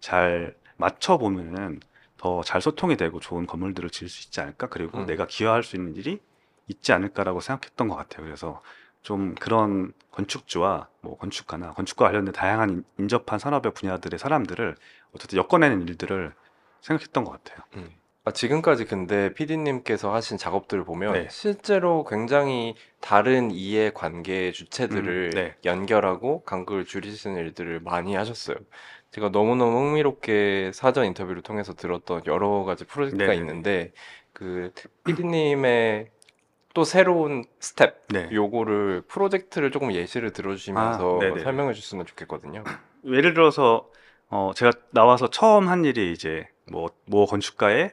잘 0.00 0.54
맞춰 0.76 1.18
보면은 1.18 1.80
더 2.16 2.42
잘 2.42 2.60
소통이 2.62 2.96
되고 2.96 3.20
좋은 3.20 3.46
건물들을 3.46 3.90
지을 3.90 4.08
수 4.08 4.26
있지 4.28 4.40
않을까 4.40 4.68
그리고 4.68 4.98
음. 4.98 5.06
내가 5.06 5.26
기여할 5.26 5.62
수 5.62 5.76
있는 5.76 5.94
일이 5.96 6.20
있지 6.68 6.92
않을까라고 6.92 7.40
생각했던 7.40 7.88
것 7.88 7.96
같아요. 7.96 8.24
그래서 8.24 8.62
좀 9.04 9.36
그런 9.36 9.92
건축주와 10.10 10.88
뭐 11.02 11.16
건축가나 11.18 11.72
건축과 11.74 12.06
관련된 12.06 12.32
다양한 12.32 12.70
인- 12.70 12.84
인접한 12.98 13.38
산업의 13.38 13.72
분야들의 13.74 14.18
사람들을 14.18 14.76
어쨌든 15.14 15.38
엮어내는 15.38 15.82
일들을 15.88 16.34
생각했던 16.80 17.24
것 17.24 17.32
같아요. 17.32 17.64
음. 17.76 17.90
아, 18.26 18.32
지금까지 18.32 18.86
근데 18.86 19.34
PD님께서 19.34 20.12
하신 20.14 20.38
작업들을 20.38 20.84
보면 20.84 21.12
네. 21.12 21.28
실제로 21.30 22.04
굉장히 22.04 22.74
다른 23.02 23.50
이해 23.50 23.90
관계의 23.90 24.54
주체들을 24.54 25.24
음, 25.26 25.30
네. 25.34 25.54
연결하고 25.66 26.42
간극을 26.44 26.86
줄이시는 26.86 27.36
일들을 27.36 27.80
많이 27.80 28.14
하셨어요. 28.14 28.56
제가 29.10 29.28
너무너무 29.28 29.76
흥미롭게 29.78 30.70
사전 30.72 31.04
인터뷰를 31.04 31.42
통해서 31.42 31.74
들었던 31.74 32.22
여러 32.26 32.64
가지 32.64 32.86
프로젝트가 32.86 33.26
네네네. 33.26 33.40
있는데 33.40 33.92
그 34.32 34.72
PD님의 35.04 36.10
또 36.74 36.84
새로운 36.84 37.44
스텝 37.60 38.08
네. 38.08 38.28
요거를 38.32 39.02
프로젝트를 39.08 39.70
조금 39.70 39.92
예시를 39.92 40.32
들어주시면서 40.32 41.20
아. 41.22 41.38
설명해 41.42 41.72
주셨으면 41.72 42.04
좋겠거든요. 42.06 42.64
예를 43.06 43.32
들어서 43.34 43.88
어 44.28 44.50
제가 44.54 44.72
나와서 44.90 45.30
처음 45.30 45.68
한 45.68 45.84
일이 45.84 46.12
이제 46.12 46.48
뭐뭐 46.66 47.26
건축가의 47.26 47.92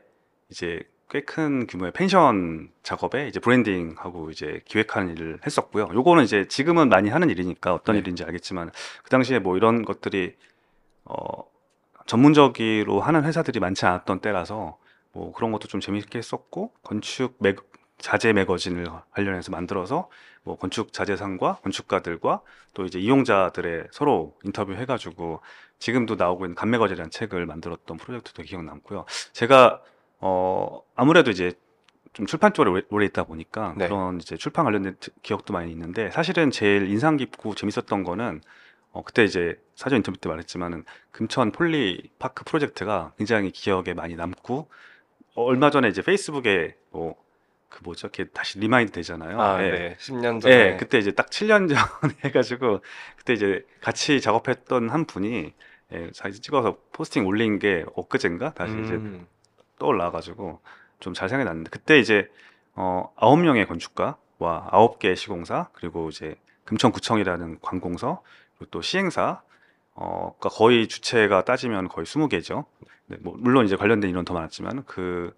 이제 0.49 0.83
꽤 1.09 1.21
큰 1.21 1.67
규모의 1.67 1.91
펜션 1.91 2.71
작업에 2.83 3.27
이제 3.27 3.39
브랜딩하고 3.39 4.31
이제 4.31 4.61
기획하는 4.65 5.09
일을 5.09 5.39
했었고요. 5.45 5.89
요거는 5.93 6.23
이제 6.23 6.47
지금은 6.47 6.87
많이 6.89 7.09
하는 7.09 7.29
일이니까 7.29 7.73
어떤 7.73 7.95
네. 7.95 7.99
일인지 7.99 8.23
알겠지만 8.23 8.71
그 9.03 9.09
당시에 9.09 9.39
뭐 9.39 9.57
이런 9.57 9.83
것들이 9.83 10.35
어 11.03 11.43
전문적으로 12.07 13.01
하는 13.01 13.25
회사들이 13.25 13.59
많지 13.59 13.85
않았던 13.85 14.21
때라서 14.21 14.77
뭐 15.11 15.33
그런 15.33 15.51
것도 15.51 15.67
좀 15.67 15.81
재밌게 15.81 16.17
했었고 16.17 16.71
건축 16.81 17.35
매, 17.39 17.55
자재 18.01 18.33
매거진을 18.33 18.87
관련해서 19.11 19.51
만들어서 19.51 20.09
뭐 20.43 20.57
건축 20.57 20.91
자재상과 20.91 21.59
건축가들과 21.63 22.41
또 22.73 22.85
이제 22.85 22.99
이용자들의 22.99 23.87
서로 23.91 24.35
인터뷰 24.43 24.73
해가지고 24.73 25.41
지금도 25.79 26.15
나오고 26.15 26.45
있는 26.45 26.55
감매거절이라는 26.55 27.11
책을 27.11 27.45
만들었던 27.45 27.97
프로젝트도 27.97 28.43
기억 28.43 28.63
남고요. 28.63 29.05
제가 29.33 29.81
어 30.19 30.81
아무래도 30.95 31.31
이제 31.31 31.53
좀 32.13 32.25
출판 32.25 32.53
쪽에 32.53 32.69
오래, 32.69 32.81
오래 32.89 33.05
있다 33.05 33.23
보니까 33.23 33.73
네. 33.77 33.87
그런 33.87 34.17
이제 34.17 34.35
출판 34.35 34.65
관련된 34.65 34.97
트- 34.99 35.11
기억도 35.21 35.53
많이 35.53 35.71
있는데 35.71 36.11
사실은 36.11 36.51
제일 36.51 36.89
인상 36.89 37.17
깊고 37.17 37.55
재밌었던 37.55 38.03
거는 38.03 38.41
어 38.91 39.03
그때 39.03 39.23
이제 39.23 39.57
사전 39.75 39.97
인터뷰 39.97 40.17
때 40.17 40.27
말했지만은 40.29 40.83
금천 41.11 41.51
폴리파크 41.53 42.43
프로젝트가 42.43 43.13
굉장히 43.17 43.51
기억에 43.51 43.93
많이 43.93 44.15
남고 44.15 44.69
어, 45.35 45.43
얼마 45.43 45.71
전에 45.71 45.87
이제 45.89 46.01
페이스북에 46.01 46.75
뭐 46.91 47.15
그 47.71 47.79
뭐죠? 47.83 48.07
이렇게 48.07 48.25
다시 48.25 48.59
리마인드 48.59 48.91
되잖아요. 48.91 49.41
아, 49.41 49.63
예. 49.63 49.71
네. 49.71 49.95
10년 49.99 50.35
예, 50.35 50.39
전에 50.39 50.77
그때 50.77 50.99
이제 50.99 51.11
딱 51.11 51.29
7년 51.31 51.67
전에 51.67 52.13
해가지고 52.25 52.81
그때 53.17 53.33
이제 53.33 53.65
같이 53.81 54.21
작업했던 54.21 54.89
한 54.89 55.05
분이 55.05 55.53
예, 55.93 56.11
자기 56.13 56.39
찍어서 56.39 56.77
포스팅 56.91 57.25
올린 57.25 57.57
게 57.57 57.83
엊그젠가 57.95 58.53
다시 58.53 58.73
이제 58.83 58.93
음, 58.93 59.25
떠올라가지고 59.79 60.61
좀 60.99 61.13
잘 61.13 61.27
생각이 61.29 61.47
났는데 61.47 61.69
그때 61.71 61.97
이제 61.97 62.29
어 62.75 63.11
아홉 63.15 63.37
명의 63.39 63.65
건축가와 63.67 64.67
아홉 64.69 64.99
개의 64.99 65.15
시공사 65.15 65.69
그리고 65.73 66.09
이제 66.09 66.35
금천구청이라는 66.65 67.59
관공서 67.61 68.21
그리고 68.57 68.69
또 68.69 68.81
시행사 68.81 69.41
어 69.95 70.35
그러니까 70.37 70.49
거의 70.49 70.87
주체가 70.87 71.43
따지면 71.43 71.87
거의 71.89 72.05
20개죠. 72.05 72.65
뭐 73.21 73.35
물론 73.37 73.65
이제 73.65 73.75
관련된 73.75 74.09
인원 74.09 74.23
더 74.23 74.33
많았지만 74.33 74.83
그 74.85 75.35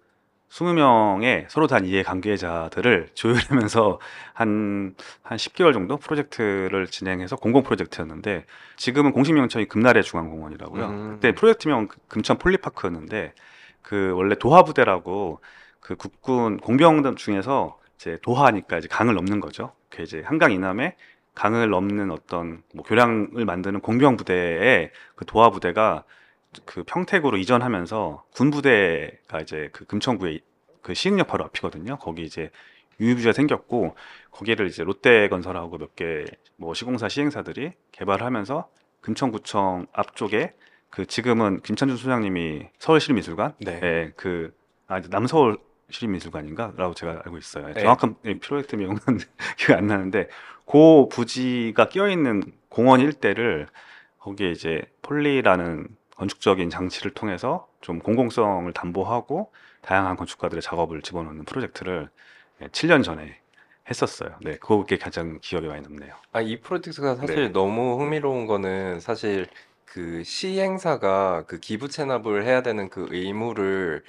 20명의 0.50 1.46
서로 1.48 1.66
다른 1.66 1.86
이해 1.86 2.02
관계자들을 2.02 3.08
조율하면서 3.14 3.98
한, 4.34 4.94
한 5.22 5.38
10개월 5.38 5.72
정도 5.72 5.96
프로젝트를 5.96 6.86
진행해서 6.86 7.36
공공 7.36 7.62
프로젝트였는데 7.64 8.44
지금은 8.76 9.12
공식 9.12 9.32
명칭이 9.32 9.66
금나래 9.66 10.02
중앙공원이라고요. 10.02 10.86
음. 10.86 11.10
그때 11.14 11.32
프로젝트명 11.32 11.88
그 11.88 11.98
금천 12.08 12.38
폴리파크였는데 12.38 13.32
그 13.82 14.12
원래 14.14 14.34
도하부대라고 14.36 15.40
그 15.80 15.96
국군 15.96 16.58
공병 16.58 17.16
중에서 17.16 17.78
이제 17.96 18.18
도하니까 18.22 18.78
이제 18.78 18.88
강을 18.88 19.14
넘는 19.14 19.40
거죠. 19.40 19.72
그 19.90 20.02
이제 20.02 20.22
한강 20.24 20.52
이남에 20.52 20.96
강을 21.34 21.68
넘는 21.68 22.10
어떤 22.10 22.62
뭐 22.74 22.84
교량을 22.84 23.44
만드는 23.44 23.80
공병 23.80 24.16
부대에 24.16 24.90
그 25.16 25.24
도하 25.26 25.50
부대가 25.50 26.04
그 26.64 26.82
평택으로 26.84 27.36
이전하면서 27.36 28.24
군 28.34 28.50
부대가 28.50 29.40
이제 29.40 29.68
그 29.72 29.84
금천구에 29.86 30.40
그 30.82 30.94
시흥역 30.94 31.26
바로 31.28 31.44
앞이거든요. 31.44 31.98
거기 31.98 32.22
이제 32.22 32.50
유유부지가 33.00 33.32
생겼고 33.32 33.94
거기를 34.30 34.66
이제 34.68 34.82
롯데건설하고 34.84 35.78
몇 35.78 35.94
개 35.96 36.24
뭐 36.56 36.72
시공사 36.74 37.08
시행사들이 37.08 37.72
개발하면서 37.92 38.68
금천구청 39.00 39.86
앞쪽에 39.92 40.52
그 40.90 41.04
지금은 41.06 41.60
김찬준 41.62 41.96
소장님이 41.96 42.68
서울시립미술관 42.78 43.54
네. 43.60 43.80
예, 43.82 44.12
그 44.16 44.54
아, 44.86 44.98
이제 44.98 45.08
남서울 45.10 45.58
시립미술관인가라고 45.90 46.94
제가 46.94 47.22
알고 47.24 47.36
있어요. 47.38 47.72
네. 47.72 47.80
정확한 47.80 48.16
예, 48.24 48.38
프로젝트 48.38 48.76
명은 48.76 48.98
기억이 49.58 49.74
안 49.76 49.86
나는데 49.88 50.28
그 50.66 51.08
부지가 51.10 51.88
끼어 51.88 52.08
있는 52.08 52.42
공원 52.68 53.00
일대를 53.00 53.66
거기에 54.20 54.50
이제 54.52 54.82
폴리라는 55.02 55.88
건축적인 56.16 56.70
장치를 56.70 57.12
통해서 57.12 57.68
좀 57.80 57.98
공공성을 57.98 58.72
담보하고 58.72 59.52
다양한 59.82 60.16
건축가들의 60.16 60.62
작업을 60.62 61.02
집어넣는 61.02 61.44
프로젝트를 61.44 62.08
예, 62.62 62.68
7년 62.68 63.02
전에 63.02 63.38
했었어요. 63.90 64.36
네, 64.40 64.56
그게 64.58 64.96
가장 64.96 65.38
기억에 65.42 65.66
많이 65.68 65.82
남네요. 65.82 66.14
아, 66.32 66.40
이 66.40 66.60
프로젝트가 66.60 67.16
사실 67.16 67.36
네. 67.36 67.48
너무 67.48 68.00
흥미로운 68.00 68.46
거는 68.46 69.00
사실 69.00 69.46
그 69.84 70.24
시행사가 70.24 71.44
그 71.46 71.60
기부 71.60 71.88
체납을 71.88 72.44
해야 72.44 72.62
되는 72.62 72.88
그 72.88 73.06
의무를 73.10 74.02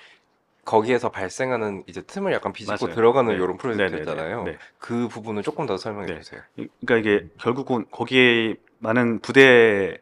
거기에서 0.64 1.10
발생하는 1.12 1.84
이제 1.88 2.02
틈을 2.02 2.32
약간 2.34 2.54
비집고 2.54 2.86
맞아요. 2.86 2.96
들어가는 2.96 3.30
네. 3.32 3.36
이런 3.44 3.58
프로젝트잖아요. 3.58 4.44
네, 4.46 4.52
네, 4.52 4.58
네. 4.58 4.58
그 4.80 5.08
부분을 5.08 5.44
조금 5.44 5.66
더 5.66 5.78
설명해 5.78 6.08
네. 6.08 6.20
주세요. 6.22 6.42
이- 6.58 6.68
그러니까 6.86 7.10
이게 7.12 7.28
결국은 7.40 7.86
거기에 7.92 8.56
많은 8.80 9.20
부대의 9.20 10.00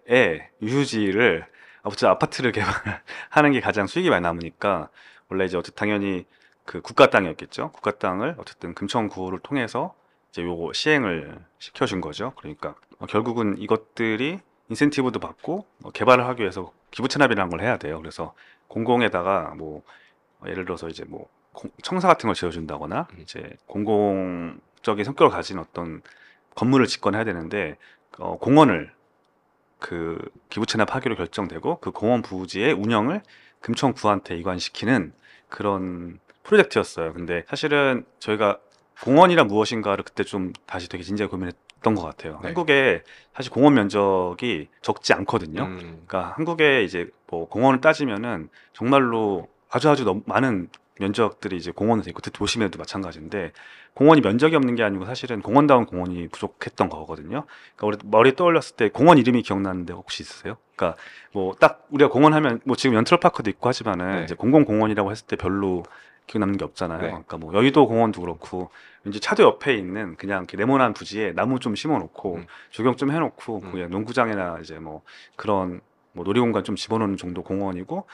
유휴지를 0.61 1.45
어쨌든 1.83 2.09
아파트를 2.09 2.51
개발하는 2.51 3.51
게 3.53 3.59
가장 3.61 3.87
수익이 3.87 4.09
많이 4.09 4.21
남으니까 4.23 4.89
원래 5.29 5.45
이제 5.45 5.57
어쨌든 5.57 5.79
당연히 5.79 6.25
그 6.65 6.81
국가 6.81 7.09
땅이었겠죠. 7.09 7.71
국가 7.71 7.91
땅을 7.91 8.35
어쨌든 8.37 8.73
금천구를 8.73 9.39
통해서 9.39 9.93
이제 10.31 10.41
요거 10.43 10.73
시행을 10.73 11.37
시켜준 11.59 12.01
거죠. 12.01 12.33
그러니까 12.37 12.75
어, 12.99 13.05
결국은 13.05 13.57
이것들이 13.57 14.39
인센티브도 14.69 15.19
받고 15.19 15.65
어, 15.83 15.91
개발을 15.91 16.25
하기 16.27 16.41
위해서 16.41 16.71
기부 16.91 17.07
체납이라는 17.07 17.49
걸 17.51 17.61
해야 17.61 17.77
돼요. 17.77 17.99
그래서 17.99 18.33
공공에다가 18.67 19.53
뭐 19.57 19.83
어, 20.39 20.45
예를 20.47 20.65
들어서 20.65 20.87
이제 20.87 21.03
뭐 21.05 21.27
공- 21.51 21.71
청사 21.83 22.07
같은 22.07 22.27
걸 22.27 22.35
지어준다거나 22.35 23.07
음. 23.11 23.19
이제 23.19 23.57
공공적인 23.67 25.03
성격을 25.03 25.29
가진 25.31 25.59
어떤 25.59 26.01
건물을 26.55 26.87
짓거나 26.87 27.17
해야 27.17 27.25
되는데 27.25 27.77
어, 28.17 28.37
공원을 28.37 28.91
그 29.83 30.17
기부 30.49 30.65
체납 30.65 30.95
하기로 30.95 31.17
결정되고 31.17 31.79
그 31.81 31.91
공원 31.91 32.21
부지의 32.21 32.71
운영을 32.71 33.21
금천구한테 33.59 34.37
이관시키는 34.37 35.11
그런 35.49 36.19
프로젝트였어요. 36.43 37.11
근데 37.11 37.43
사실은 37.49 38.05
저희가 38.19 38.59
공원이란 39.01 39.47
무엇인가를 39.47 40.05
그때 40.05 40.23
좀 40.23 40.53
다시 40.65 40.87
되게 40.87 41.03
진지하게 41.03 41.31
고민했던 41.31 41.95
것 41.95 42.01
같아요. 42.01 42.39
네. 42.41 42.47
한국에 42.47 43.03
사실 43.35 43.51
공원 43.51 43.73
면적이 43.73 44.69
적지 44.81 45.11
않거든요. 45.11 45.63
음, 45.63 45.77
그러니까 46.07 46.33
한국에 46.37 46.85
이제 46.85 47.09
뭐 47.27 47.49
공원을 47.49 47.81
따지면은 47.81 48.47
정말로 48.71 49.49
아주 49.69 49.89
아주 49.89 50.05
너무 50.05 50.21
많은 50.25 50.69
면적들이 50.99 51.57
이제 51.57 51.71
공원에 51.71 52.03
있고 52.07 52.21
도심에도 52.21 52.77
마찬가지인데 52.77 53.51
공원이 53.93 54.21
면적이 54.21 54.55
없는 54.55 54.75
게 54.75 54.83
아니고 54.83 55.05
사실은 55.05 55.41
공원다운 55.41 55.85
공원이 55.85 56.27
부족했던 56.29 56.89
거거든요. 56.89 57.45
그러니까 57.75 57.87
우리 57.87 57.97
머리 58.09 58.35
떠올렸을 58.35 58.75
때 58.75 58.89
공원 58.89 59.17
이름이 59.17 59.41
기억나는데 59.43 59.93
혹시 59.93 60.23
있으세요? 60.23 60.57
그러니까 60.75 60.99
뭐 61.31 61.55
딱 61.59 61.87
우리가 61.89 62.09
공원 62.09 62.33
하면 62.33 62.59
뭐 62.65 62.75
지금 62.75 62.95
연트럴파크도 62.95 63.49
있고 63.51 63.69
하지만은 63.69 64.17
네. 64.19 64.23
이제 64.23 64.35
공공 64.35 64.65
공원이라고 64.65 65.11
했을 65.11 65.25
때 65.27 65.35
별로 65.35 65.83
기억 66.25 66.39
남는 66.39 66.57
게 66.57 66.63
없잖아요. 66.63 67.01
네. 67.01 67.07
그러니까 67.07 67.37
뭐 67.37 67.53
여의도 67.53 67.87
공원도 67.87 68.21
그렇고 68.21 68.69
왠지 69.03 69.19
차도 69.19 69.43
옆에 69.43 69.75
있는 69.75 70.15
그냥 70.15 70.47
네모난 70.51 70.93
부지에 70.93 71.33
나무 71.33 71.59
좀 71.59 71.75
심어놓고 71.75 72.35
음. 72.35 72.45
조경 72.69 72.95
좀 72.95 73.11
해놓고 73.11 73.61
음. 73.63 73.71
그냥 73.71 73.89
농구장이나 73.89 74.59
이제 74.61 74.79
뭐 74.79 75.01
그런 75.35 75.81
뭐 76.13 76.23
놀이공간 76.23 76.63
좀 76.63 76.75
집어넣는 76.75 77.17
정도 77.17 77.43
공원이고 77.43 78.05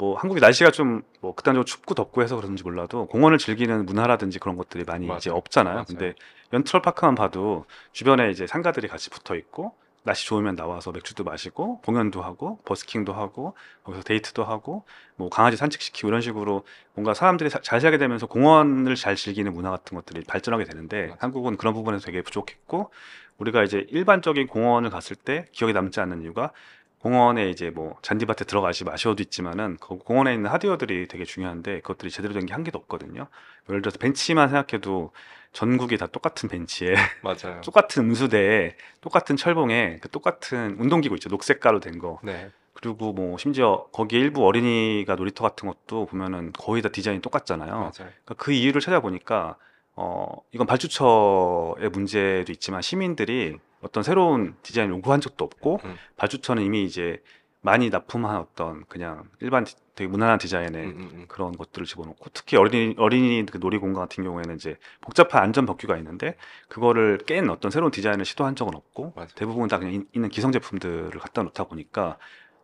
뭐 0.00 0.16
한국이 0.18 0.40
날씨가 0.40 0.70
좀 0.70 1.02
뭐 1.22 1.34
극단적으로 1.34 1.64
춥고 1.66 1.94
덥고 1.94 2.22
해서 2.22 2.36
그런지 2.36 2.62
몰라도 2.62 3.06
공원을 3.06 3.36
즐기는 3.38 3.84
문화라든지 3.84 4.38
그런 4.38 4.56
것들이 4.56 4.84
많이 4.84 5.14
이제 5.16 5.28
맞아요. 5.30 5.36
없잖아요. 5.38 5.74
맞아요. 5.74 5.84
근데 5.86 6.14
연트럴 6.52 6.80
파크만 6.82 7.14
봐도 7.14 7.66
주변에 7.92 8.30
이제 8.30 8.46
상가들이 8.46 8.88
같이 8.88 9.10
붙어 9.10 9.34
있고 9.36 9.74
날씨 10.02 10.26
좋으면 10.26 10.56
나와서 10.56 10.92
맥주도 10.92 11.24
마시고 11.24 11.82
공연도 11.82 12.22
하고 12.22 12.58
버스킹도 12.64 13.12
하고 13.12 13.54
거기서 13.84 14.02
데이트도 14.04 14.44
하고 14.44 14.86
뭐 15.16 15.28
강아지 15.28 15.58
산책시키고 15.58 16.08
이런 16.08 16.22
식으로 16.22 16.64
뭔가 16.94 17.12
사람들이 17.12 17.50
사- 17.50 17.60
잘 17.60 17.82
살게 17.82 17.98
되면서 17.98 18.26
공원을 18.26 18.94
잘 18.96 19.14
즐기는 19.16 19.52
문화 19.52 19.70
같은 19.70 19.94
것들이 19.96 20.22
발전하게 20.24 20.64
되는데 20.64 21.02
맞아요. 21.08 21.16
한국은 21.20 21.58
그런 21.58 21.74
부분에서 21.74 22.06
되게 22.06 22.22
부족했고 22.22 22.90
우리가 23.38 23.62
이제 23.62 23.86
일반적인 23.90 24.46
공원을 24.46 24.88
갔을 24.90 25.16
때 25.16 25.46
기억에 25.52 25.72
남지 25.74 26.00
않는 26.00 26.22
이유가 26.22 26.52
공원에 27.00 27.48
이제 27.48 27.70
뭐 27.70 27.96
잔디밭에 28.02 28.44
들어가시 28.44 28.84
마셔도 28.84 29.22
있지만은 29.22 29.78
그 29.80 29.96
공원에 29.98 30.34
있는 30.34 30.50
하드웨어들이 30.50 31.08
되게 31.08 31.24
중요한데 31.24 31.80
그것들이 31.80 32.10
제대로 32.10 32.34
된 32.34 32.44
게 32.46 32.52
한 32.52 32.62
개도 32.64 32.78
없거든요. 32.78 33.26
예를 33.68 33.80
들어서 33.82 33.98
벤치만 33.98 34.48
생각해도 34.50 35.12
전국이 35.52 35.96
다 35.96 36.06
똑같은 36.06 36.48
벤치에 36.48 36.94
맞아요. 37.22 37.60
똑같은 37.64 38.04
음수대에 38.04 38.76
똑같은 39.00 39.36
철봉에 39.36 39.98
그 40.02 40.08
똑같은 40.10 40.76
운동기구 40.78 41.14
있죠 41.16 41.28
녹색 41.30 41.60
가루 41.60 41.80
된 41.80 41.98
거. 41.98 42.20
네. 42.22 42.50
그리고 42.74 43.12
뭐 43.12 43.36
심지어 43.38 43.86
거기에 43.92 44.20
일부 44.20 44.46
어린이가 44.46 45.14
놀이터 45.16 45.42
같은 45.42 45.68
것도 45.68 46.06
보면은 46.06 46.52
거의 46.52 46.82
다 46.82 46.88
디자인이 46.90 47.20
똑같잖아요. 47.22 47.72
맞아요. 47.72 47.90
그러니까 47.96 48.34
그 48.36 48.52
이유를 48.52 48.80
찾아보니까 48.80 49.56
어 49.96 50.36
이건 50.52 50.66
발주처의 50.66 51.88
문제도 51.90 52.50
있지만 52.52 52.82
시민들이 52.82 53.58
어떤 53.80 54.02
새로운 54.02 54.54
디자인을 54.62 54.94
요구한 54.96 55.20
적도 55.20 55.44
없고 55.44 55.80
음. 55.84 55.96
발주처는 56.16 56.62
이미 56.62 56.84
이제 56.84 57.22
많이 57.62 57.90
납품한 57.90 58.36
어떤 58.36 58.84
그냥 58.86 59.24
일반 59.40 59.64
디- 59.64 59.76
되게 59.94 60.08
무난한 60.08 60.38
디자인의 60.38 60.82
음, 60.84 60.90
음, 60.90 61.10
음. 61.12 61.24
그런 61.28 61.52
것들을 61.56 61.86
집어넣고 61.86 62.30
특히 62.32 62.56
어린이 62.56 62.94
어린이 62.96 63.44
그 63.44 63.58
놀이공간 63.58 64.00
같은 64.02 64.24
경우에는 64.24 64.54
이제 64.54 64.76
복잡한 65.02 65.42
안전 65.42 65.66
법규가 65.66 65.96
있는데 65.98 66.36
그거를 66.68 67.18
깬 67.26 67.50
어떤 67.50 67.70
새로운 67.70 67.90
디자인을 67.90 68.24
시도한 68.24 68.56
적은 68.56 68.74
없고 68.74 69.12
맞아요. 69.14 69.28
대부분 69.34 69.68
다 69.68 69.78
그냥 69.78 69.94
이- 69.94 70.04
있는 70.14 70.30
기성 70.30 70.52
제품들을 70.52 71.10
갖다 71.18 71.42
놓다 71.42 71.64
보니까 71.64 72.16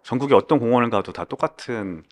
전국의 0.03 0.37
어떤 0.37 0.59
공원을 0.59 0.89
가도 0.89 1.13
다 1.13 1.25
똑같은 1.25 2.03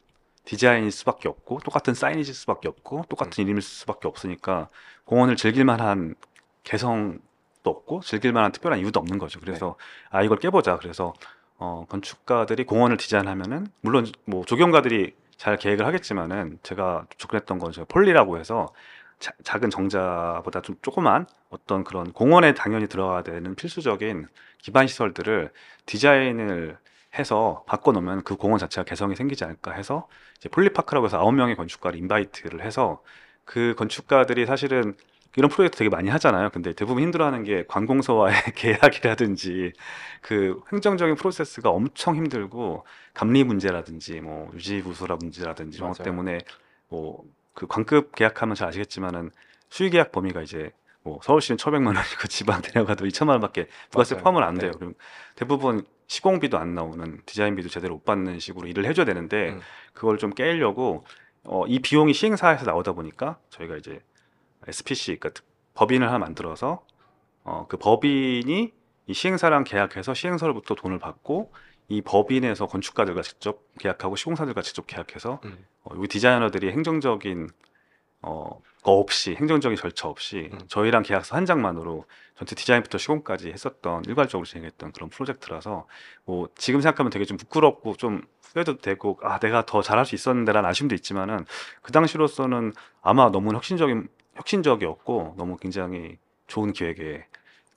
디자인일 0.45 0.91
수밖에 0.91 1.29
없고 1.29 1.61
똑같은 1.65 1.95
사이니지일 1.95 2.35
수밖에 2.35 2.69
없고 2.69 3.05
똑같은 3.09 3.45
이름일 3.45 3.63
수밖에 3.63 4.09
없으니까 4.09 4.69
공원을 5.07 5.37
즐길 5.37 5.65
만한 5.65 6.17
개성 6.65 7.19
도 7.65 7.71
없고 7.71 8.03
즐길 8.03 8.33
만한 8.33 8.53
특별한 8.53 8.79
이유도 8.79 9.01
없는 9.01 9.19
거죠. 9.19 9.41
그래서 9.41 9.77
아 10.11 10.23
이걸 10.23 10.39
깨보자. 10.39 10.77
그래서 10.79 11.13
어, 11.57 11.87
건축가들이 11.89 12.65
공원을 12.65 12.97
디자인하면은 12.97 13.67
물론 13.81 14.07
뭐 14.27 14.45
조경가들이 14.45 15.15
잘 15.37 15.57
계획을 15.57 15.87
하겠지만은 15.87 16.59
제가 16.63 17.07
접근했던 17.19 17.59
건 17.59 17.73
제가 17.73 17.87
폴리라고 17.89 18.39
해서 18.39 18.69
자- 19.19 19.33
작은 19.43 19.71
정자보다 19.71 20.61
좀 20.63 20.77
조그만 20.83 21.27
어떤 21.51 21.85
그런 21.85 22.13
공원에 22.13 22.55
당연히 22.55 22.87
들어가야 22.89 23.23
되는 23.23 23.55
필수적인 23.55 24.29
기반 24.59 24.87
시설들을 24.87 25.51
디자인을 25.87 26.79
해서 27.19 27.65
바꿔놓으면 27.67 28.25
그 28.25 28.37
공원 28.37 28.59
자체가 28.59 28.85
개성이 28.85 29.15
생기지 29.17 29.45
않을까 29.45 29.73
해서 29.73 30.09
이제 30.37 30.49
폴리파크라고 30.49 31.07
해서 31.07 31.19
아홉 31.19 31.33
명의 31.33 31.57
건축가를 31.57 31.99
invite를 31.99 32.63
해서 32.63 33.03
그 33.45 33.75
건축가들이 33.79 34.47
사실은 34.47 34.95
이런 35.37 35.51
프로젝트 35.51 35.79
되게 35.79 35.89
많이 35.89 36.09
하잖아요. 36.11 36.51
근데 36.51 36.73
대부분 36.73 37.03
힘들어하는 37.03 37.45
게 37.45 37.65
관공서와의 37.67 38.35
계약이라든지 38.55 39.73
그 40.23 40.61
행정적인 40.73 41.17
프로세스가 41.17 41.71
엄청 41.71 42.17
힘들고 42.17 42.87
감리 43.15 43.45
문제라든지 43.45 44.21
뭐 44.21 44.51
유지보수라 44.55 45.17
문제라든지 45.17 45.79
이런 45.79 45.93
것. 45.93 46.03
때문에 46.03 46.39
뭐 46.89 47.25
그 47.55 47.67
관급 47.67 48.15
계약하면 48.15 48.55
잘 48.55 48.69
아시겠지만은 48.69 49.31
수의 49.71 49.91
계약 49.91 50.13
범위가 50.13 50.43
이제 50.43 50.73
뭐 51.03 51.21
서울시는 51.23 51.57
1,500만 51.57 51.87
원이고 51.87 52.27
지방 52.29 52.61
데려가도 52.61 53.07
2천만 53.07 53.31
원밖에 53.31 53.69
부가세. 53.91 54.17
포함은 54.19 54.43
안 54.43 54.55
네. 54.55 54.63
돼요. 54.63 54.73
그럼 54.73 54.95
대부분 55.37 55.85
시공비도 56.07 56.59
안 56.59 56.75
나오는 56.75 57.21
디자인비도 57.25 57.69
제대로 57.69 57.95
못 57.95 58.05
받는 58.05 58.39
식으로 58.39 58.67
일을 58.67 58.85
해줘야 58.85 59.07
되는데 59.07 59.51
음. 59.51 59.61
그걸 59.95 60.19
좀 60.19 60.31
깨려고 60.31 61.07
어, 61.45 61.67
이 61.67 61.79
비용이 61.79 62.13
시행사에서 62.13 62.65
나오다 62.67 62.93
보니까 62.93 63.39
저희가 63.51 63.77
이제 63.77 64.01
SPC 64.69 65.17
그러니까 65.17 65.43
법인을 65.75 66.07
하나 66.07 66.19
만들어서 66.19 66.85
어, 67.43 67.67
그 67.69 67.77
법인이 67.77 68.73
이 69.07 69.15
시행사랑 69.15 69.65
계약해서 69.65 70.15
시행사로부터 70.15 70.75
돈을 70.75 70.99
받고 70.99 71.53
이 71.89 72.01
법인에서 72.01 72.67
건축가들과 72.67 73.23
직접 73.23 73.63
계약하고 73.79 74.17
시공사들과 74.17 74.63
직접 74.63 74.87
계약해서 74.87 75.41
음. 75.45 75.67
어, 75.83 75.95
여기 75.97 76.09
디자이너들이 76.09 76.71
행정적인 76.71 77.49
어, 78.23 78.63
거 78.83 78.93
없이 78.93 79.35
행정적인 79.35 79.77
절차 79.77 80.09
없이 80.09 80.51
음. 80.53 80.59
저희랑 80.69 81.03
계약서 81.03 81.37
한 81.37 81.45
장만으로 81.45 82.07
전체 82.37 82.55
디자인부터 82.55 82.97
시공까지 82.99 83.51
했었던 83.51 84.03
일괄적으로 84.07 84.47
진행했던 84.47 84.93
그런 84.93 85.11
프로젝트라서 85.11 85.87
뭐 86.25 86.49
지금 86.57 86.81
생각하면 86.81 87.11
되게 87.11 87.27
좀 87.27 87.37
부끄럽고 87.37 87.97
좀 87.97 88.23
후회도 88.43 88.79
되고 88.79 89.19
아 89.23 89.39
내가 89.39 89.67
더 89.67 89.83
잘할 89.83 90.07
수 90.07 90.15
있었는데라는 90.15 90.69
아쉬움도 90.69 90.95
있지만은 90.95 91.45
그 91.83 91.93
당시로서는 91.93 92.73
아마 93.03 93.31
너무 93.31 93.55
혁신적인 93.55 94.09
혁신적이었고 94.37 95.35
너무 95.37 95.57
굉장히 95.57 96.19
좋은 96.47 96.73
기획의 96.73 97.25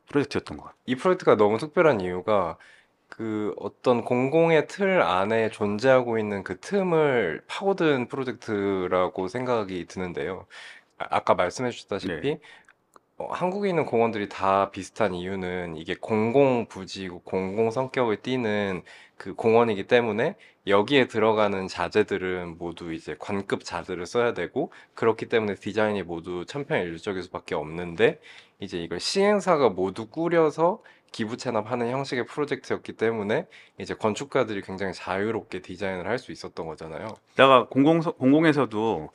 프로젝트였던 0.09 0.57
것 0.57 0.63
같아요. 0.65 0.79
이 0.85 0.95
프로젝트가 0.95 1.35
너무 1.35 1.57
특별한 1.57 2.01
이유가 2.01 2.57
그 3.09 3.53
어떤 3.57 4.03
공공의 4.03 4.67
틀 4.67 5.01
안에 5.01 5.49
존재하고 5.51 6.17
있는 6.19 6.43
그 6.43 6.59
틈을 6.59 7.43
파고든 7.47 8.07
프로젝트라고 8.09 9.27
생각이 9.27 9.85
드는데요. 9.87 10.45
아- 10.97 11.07
아까 11.11 11.35
말씀해 11.35 11.71
주셨다시피 11.71 12.39
어, 13.19 13.27
한국에 13.33 13.69
있는 13.69 13.85
공원들이 13.85 14.29
다 14.29 14.69
비슷한 14.69 15.15
이유는 15.15 15.75
이게 15.77 15.95
공공 15.95 16.67
부지고 16.67 17.21
공공 17.21 17.71
성격을 17.71 18.21
띠는 18.21 18.83
그 19.17 19.33
공원이기 19.33 19.87
때문에 19.87 20.35
여기에 20.67 21.07
들어가는 21.07 21.67
자재들은 21.67 22.57
모두 22.59 22.93
이제 22.93 23.15
관급 23.17 23.63
자재를 23.63 24.05
써야 24.05 24.33
되고 24.35 24.71
그렇기 24.93 25.29
때문에 25.29 25.55
디자인이 25.55 26.03
모두 26.03 26.45
천편일률적일 26.45 27.23
수밖에 27.23 27.55
없는데 27.55 28.19
이제 28.59 28.77
이걸 28.77 28.99
시행사가 28.99 29.69
모두 29.69 30.07
꾸려서 30.07 30.83
기부 31.11 31.37
체납하는 31.37 31.89
형식의 31.89 32.25
프로젝트였기 32.27 32.93
때문에 32.93 33.47
이제 33.79 33.95
건축가들이 33.95 34.61
굉장히 34.61 34.93
자유롭게 34.93 35.61
디자인을 35.61 36.05
할 36.07 36.19
수 36.19 36.31
있었던 36.31 36.67
거잖아요. 36.67 37.07
내가 37.37 37.67
공공 37.67 38.01
공공에서도 38.01 39.09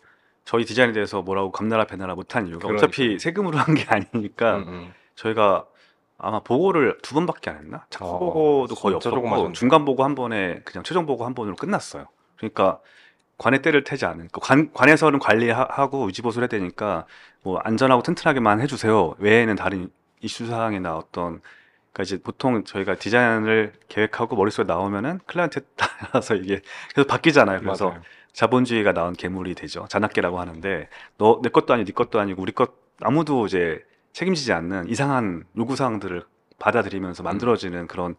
저희 0.45 0.65
디자인에 0.65 0.93
대해서 0.93 1.23
뭐라고 1.23 1.51
감나라 1.53 1.85
배나라 1.87 2.15
못한 2.15 2.47
이유가 2.49 2.61
그러니까요. 2.67 2.79
어차피 2.89 3.19
세금으로 3.19 3.59
한 3.59 3.75
게 3.75 3.85
아니니까 3.89 4.57
음, 4.57 4.65
음. 4.69 4.95
저희가 5.15 5.67
아마 6.19 6.41
보고를 6.41 6.99
두 7.03 7.15
번밖에 7.15 7.51
안 7.51 7.57
했나? 7.59 7.87
착수 7.91 8.05
어, 8.05 8.19
보고도 8.19 8.75
거의 8.75 8.95
없었고. 8.97 9.53
중간 9.53 9.85
보고 9.85 10.05
한 10.05 10.15
번에 10.15 10.61
그냥 10.65 10.85
최종 10.85 11.07
보고 11.07 11.25
한 11.25 11.35
번으로 11.35 11.57
끝났어요. 11.57 12.07
그러니까 12.37 12.81
관에 13.39 13.61
때를 13.61 13.83
태지 13.83 14.05
않은 14.05 14.29
그 14.31 14.41
관, 14.41 14.73
관에서는 14.73 15.19
관리하고 15.19 16.07
유지보수를 16.09 16.45
해야 16.45 16.49
되니까 16.61 17.07
뭐 17.43 17.59
안전하고 17.65 18.03
튼튼하게만 18.03 18.61
해주세요. 18.61 19.15
외에는 19.19 19.57
다른 19.57 19.91
이슈 20.21 20.47
사항이나 20.47 20.97
어떤 20.97 21.41
그러니까 21.93 22.03
이제 22.05 22.21
보통 22.23 22.63
저희가 22.65 22.95
디자인을 22.97 23.73
계획하고 23.89 24.37
머릿속에 24.37 24.65
나오면은 24.67 25.19
클라이언트에 25.27 25.63
따라서 25.77 26.35
이게 26.37 26.61
계속 26.95 27.09
바뀌잖아요. 27.09 27.61
그래서 27.61 27.89
맞아요. 27.89 28.03
자본주의가 28.33 28.93
낳은 28.93 29.13
괴물이 29.15 29.55
되죠. 29.55 29.87
잔악계라고 29.89 30.41
하는데 30.41 30.89
너 31.19 31.41
내 31.43 31.49
것도 31.51 31.75
아니고 31.75 31.87
네 31.87 31.93
것도 31.93 32.19
아니고 32.21 32.43
우리 32.43 32.53
것 32.53 32.73
아무도 33.01 33.47
이제 33.47 33.83
책임지지 34.13 34.53
않는 34.53 34.89
이상한 34.89 35.45
요구 35.57 35.77
사항들을 35.77 36.25
받아들이면서 36.59 37.23
만들어지는 37.23 37.87
그런 37.89 38.15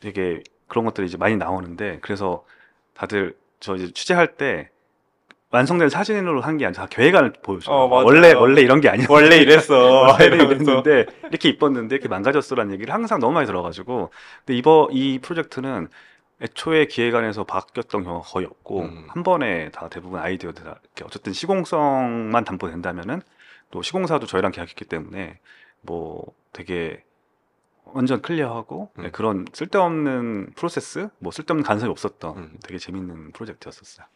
되게 0.00 0.42
그런 0.68 0.84
것들이 0.84 1.06
이제 1.06 1.16
많이 1.16 1.36
나오는데 1.36 1.98
그래서 2.02 2.44
다들 2.94 3.36
저 3.60 3.74
이제 3.76 3.90
취재할 3.92 4.36
때 4.36 4.68
완성된 5.50 5.90
사진으로 5.90 6.40
한 6.40 6.56
게 6.56 6.64
아니라 6.66 6.82
다 6.84 6.88
계획안을 6.90 7.34
보여줘요. 7.42 7.74
어. 7.76 8.04
원래 8.04 8.32
원래 8.32 8.62
이런 8.62 8.80
게 8.80 8.88
아니야. 8.88 9.06
원래 9.10 9.36
이랬어. 9.36 9.74
원래. 10.18 10.24
이랬는데 10.26 11.06
이렇게 11.30 11.48
이뻤는데 11.50 11.94
이렇게 11.96 12.08
망가졌어라는 12.08 12.72
얘기를 12.74 12.92
항상 12.94 13.20
너무 13.20 13.34
많이 13.34 13.46
들어가지고 13.46 14.10
근데 14.46 14.56
이번 14.58 14.88
이 14.92 15.18
프로젝트는 15.20 15.88
애초에 16.42 16.86
기획안에서 16.86 17.44
바뀌었던 17.44 18.02
경우가 18.04 18.26
거의 18.28 18.46
없고 18.46 18.80
음. 18.82 19.06
한 19.08 19.22
번에 19.22 19.70
다 19.70 19.88
대부분 19.88 20.20
아이디어들 20.20 20.64
다 20.64 20.80
이렇게 20.82 21.04
어쨌든 21.04 21.32
시공성만 21.32 22.44
담보된다면은 22.44 23.22
또 23.70 23.80
시공사도 23.82 24.26
저희랑 24.26 24.50
계약했기 24.52 24.84
때문에 24.84 25.38
뭐 25.82 26.24
되게 26.52 27.04
완전 27.84 28.20
클리어하고 28.22 28.90
음. 28.98 29.02
네, 29.04 29.10
그런 29.10 29.44
쓸데없는 29.52 30.52
프로세스 30.56 31.08
뭐 31.18 31.30
쓸데없는 31.32 31.64
간섭이 31.64 31.90
없었던 31.90 32.36
음. 32.36 32.58
되게 32.64 32.78
재밌는 32.78 33.32
프로젝트였었어요. 33.32 34.06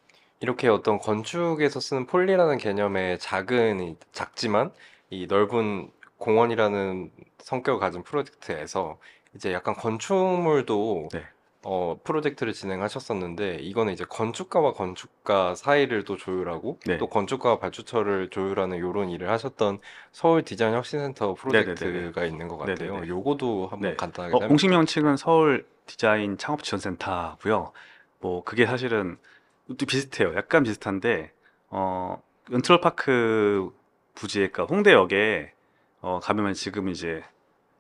이렇게 0.41 0.69
어떤 0.69 0.99
건축에서 0.99 1.81
쓰는 1.81 2.07
폴리라는 2.07 2.59
개념의 2.59 3.19
작은 3.21 3.81
이- 3.81 3.97
작지만 4.13 4.73
이 5.11 5.27
넓은 5.27 5.91
공원이라는 6.19 7.11
성격을 7.39 7.81
가진 7.81 8.03
프로젝트에서 8.03 8.99
이제 9.35 9.53
약간 9.53 9.75
건축물도 9.75 11.09
네. 11.13 11.25
어, 11.69 11.99
프로젝트를 12.05 12.53
진행하셨었는데 12.53 13.57
이거는 13.57 13.93
이제 13.93 14.05
건축가와 14.09 14.73
건축가 14.73 15.57
사이를 15.57 16.05
또 16.05 16.17
조율하고 16.17 16.79
네. 16.87 16.97
또 16.97 17.09
건축가와 17.09 17.59
발주처를 17.59 18.31
조율하는 18.31 18.77
이런 18.77 19.11
일을 19.11 19.29
하셨던 19.31 19.81
서울 20.13 20.45
디자인 20.45 20.75
혁신센터. 20.75 21.35
프로젝트가 21.35 22.25
있는 22.25 22.47
것 22.47 22.57
같아요. 22.57 22.93
네네네. 22.93 23.09
요거도 23.09 23.67
한번 23.67 23.91
네. 23.91 23.97
간단하게 23.97 24.37
어, 24.37 24.47
공식 24.47 24.71
명칭은 24.71 25.17
서울 25.17 25.67
디자인 25.87 26.39
창업 26.39 26.63
지원센터고요. 26.63 27.73
뭐 28.21 28.45
그게 28.45 28.65
사실은 28.65 29.19
또 29.67 29.87
비슷해요. 29.87 30.37
약간 30.37 30.63
비슷한데 30.63 31.33
어 31.71 32.23
연트럴파크 32.53 33.75
부지에 34.15 34.51
그러니까 34.51 34.73
홍대역에 34.73 35.53
어 36.01 36.21
가면 36.23 36.55
지금 36.55 36.89
이제 36.91 37.25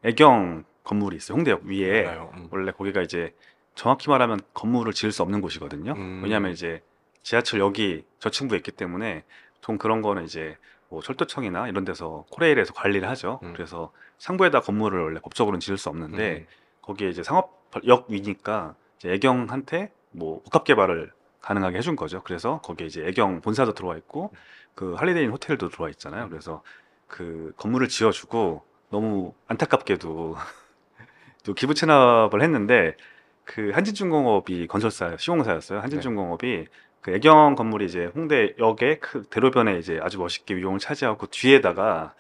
애경 0.03 0.65
건물이 0.83 1.19
있어요. 1.19 1.37
홍대역 1.37 1.63
위에. 1.63 2.05
음. 2.35 2.49
원래 2.51 2.73
거기가 2.73 3.01
이제 3.03 3.33
정확히 3.77 4.09
말하면 4.09 4.41
건물을 4.55 4.93
지을 4.93 5.13
수 5.13 5.23
없는 5.23 5.41
곳이거든요. 5.41 5.93
음. 5.93 6.23
왜냐하면 6.25 6.51
이제 6.51 6.83
지하철역이 7.23 8.05
저층부에 8.19 8.57
있기 8.59 8.73
때문에 8.73 9.23
보통 9.55 9.79
그런 9.79 10.03
거는 10.03 10.25
이제 10.25 10.57
뭐 10.89 11.03
철도청이나 11.03 11.69
이런 11.69 11.85
데서 11.85 12.25
코레일에서 12.31 12.73
관리를 12.73 13.09
하죠. 13.11 13.39
음. 13.43 13.53
그래서 13.53 13.93
상부에다 14.19 14.61
건물을 14.61 15.01
원래 15.01 15.21
법적으로는 15.21 15.61
지을 15.61 15.77
수 15.77 15.89
없는데 15.91 16.39
음. 16.39 16.47
거기에 16.83 17.11
이제 17.11 17.23
상업역 17.23 18.07
위니까 18.09 18.75
이제 18.99 19.13
애경한테 19.13 19.93
뭐 20.11 20.43
복합 20.43 20.65
개발을 20.65 21.13
가능하게 21.43 21.77
해준 21.79 21.97
거죠. 21.97 22.23
그래서 22.23 22.61
거기에 22.63 22.87
이제 22.87 23.07
애경 23.07 23.43
본사도 23.43 23.75
들어와 23.75 23.97
있고 23.99 24.33
그 24.75 24.95
할리데이인 24.95 25.31
호텔도 25.31 25.69
들어와 25.69 25.91
있잖아요. 25.91 26.29
그래서 26.31 26.63
그 27.07 27.53
건물을 27.57 27.89
지어주고 27.89 28.65
너무 28.91 29.35
안타깝게도 29.49 30.37
또 31.45 31.55
기부 31.55 31.75
체납을 31.75 32.43
했는데 32.43 32.97
그 33.47 33.71
한진중공업이 33.71 34.67
건설사 34.67 35.17
시공사였어요. 35.17 35.81
한진중공업이 35.81 36.67
그 37.01 37.15
애경 37.15 37.55
건물이 37.55 37.87
이제 37.87 38.11
홍대역의 38.15 39.01
그 39.01 39.23
대로변에 39.31 39.79
이제 39.79 39.99
아주 40.03 40.19
멋있게 40.19 40.57
위용을 40.57 40.81
차지하고 40.81 41.29
뒤에다가 41.29 42.15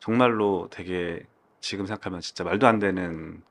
정말로 0.00 0.68
되게 0.70 1.22
지금 1.60 1.86
생각하면 1.86 2.20
진짜 2.22 2.42
말도 2.42 2.66
안 2.66 2.78
되는 2.78 3.42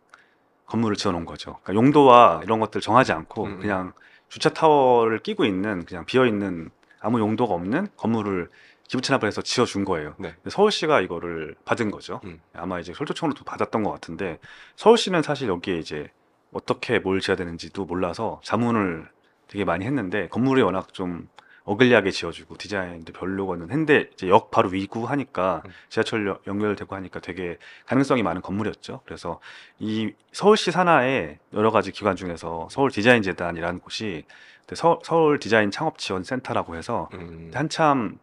건물을 0.66 0.98
지어놓은 0.98 1.26
거죠. 1.26 1.60
그러니까 1.64 1.76
용도와 1.76 2.42
이런 2.44 2.60
것들 2.60 2.82
정하지 2.82 3.12
않고 3.14 3.46
음. 3.46 3.60
그냥 3.60 3.94
주차 4.28 4.50
타워를 4.50 5.20
끼고 5.20 5.46
있는 5.46 5.86
그냥 5.86 6.06
비어 6.06 6.26
있는 6.26 6.72
아무 7.00 7.20
용도가 7.20 7.54
없는 7.54 7.90
건물을 7.96 8.50
기부 8.88 9.02
체납을 9.04 9.28
해서 9.28 9.44
지어준 9.44 9.86
거예요. 9.86 10.16
네. 10.18 10.36
서울시가 10.48 11.02
이거를 11.02 11.56
받은 11.64 11.92
거죠. 11.92 12.22
음. 12.24 12.42
아마 12.54 12.80
이제 12.80 12.92
솔조청으로 12.92 13.36
도 13.36 13.44
받았던 13.44 13.84
것 13.84 13.92
같은데 13.92 14.40
서울시는 14.76 15.22
사실 15.22 15.48
여기에 15.48 15.78
이제 15.78 16.10
어떻게 16.52 17.00
뭘 17.00 17.20
지어야 17.20 17.36
되는지도 17.38 17.86
몰라서 17.86 18.40
자문을 18.44 19.08
되게 19.48 19.66
많이 19.66 19.86
했는데 19.86 20.28
건물이 20.30 20.62
워낙 20.62 20.94
좀 20.94 21.28
어글리하게 21.66 22.10
지어주고 22.10 22.58
디자인도 22.58 23.14
별로거든 23.14 23.70
했는데 23.70 24.10
이제 24.14 24.28
역 24.28 24.50
바로 24.50 24.70
위구 24.70 25.06
하니까 25.06 25.62
음. 25.66 25.72
지하철 25.90 26.28
연- 26.28 26.38
연결되고 26.48 26.96
하니까 26.96 27.20
되게 27.20 27.58
가능성이 27.86 28.24
많은 28.24 28.42
건물이었죠. 28.42 29.02
그래서 29.06 29.40
이 29.78 30.12
서울시 30.32 30.72
산하의 30.72 31.38
여러 31.54 31.70
가지 31.70 31.92
기관 31.92 32.16
중에서 32.16 32.68
서울 32.72 32.90
디자인 32.90 33.22
재단이라는 33.22 33.80
곳이 33.82 34.26
서, 34.74 35.00
서울 35.04 35.40
디자인 35.40 35.70
창업 35.70 35.98
지원 36.00 36.24
센터라고 36.24 36.76
해서 36.76 37.10
음. 37.14 37.52
한참 37.54 38.18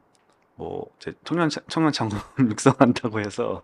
뭐 0.56 0.86
이제 0.96 1.12
청년 1.24 1.48
차- 1.48 1.60
청년 1.68 1.92
창업 1.92 2.14
육성한다고 2.40 3.20
해서 3.20 3.62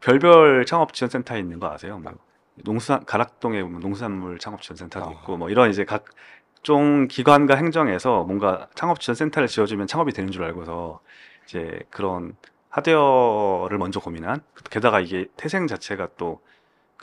별별 0.00 0.66
창업 0.66 0.92
지원 0.92 1.08
센터 1.08 1.36
있는 1.38 1.58
거 1.60 1.70
아세요? 1.70 1.98
뭐 1.98 2.12
농수산 2.56 3.04
가락동에 3.04 3.62
보면 3.62 3.80
농수산물 3.80 4.38
창업 4.38 4.62
지원 4.62 4.76
센터도 4.76 5.06
아. 5.08 5.12
있고 5.12 5.36
뭐 5.36 5.50
이런 5.50 5.70
이제 5.70 5.84
각종 5.84 7.08
기관과 7.08 7.56
행정에서 7.56 8.24
뭔가 8.24 8.68
창업 8.74 9.00
지원 9.00 9.14
센터를 9.16 9.48
지어주면 9.48 9.86
창업이 9.86 10.12
되는 10.12 10.30
줄 10.30 10.44
알고서 10.44 11.00
이제 11.44 11.80
그런 11.90 12.36
하드웨어를 12.70 13.78
먼저 13.78 14.00
고민한 14.00 14.40
게다가 14.70 15.00
이게 15.00 15.26
태생 15.36 15.66
자체가 15.66 16.08
또 16.16 16.40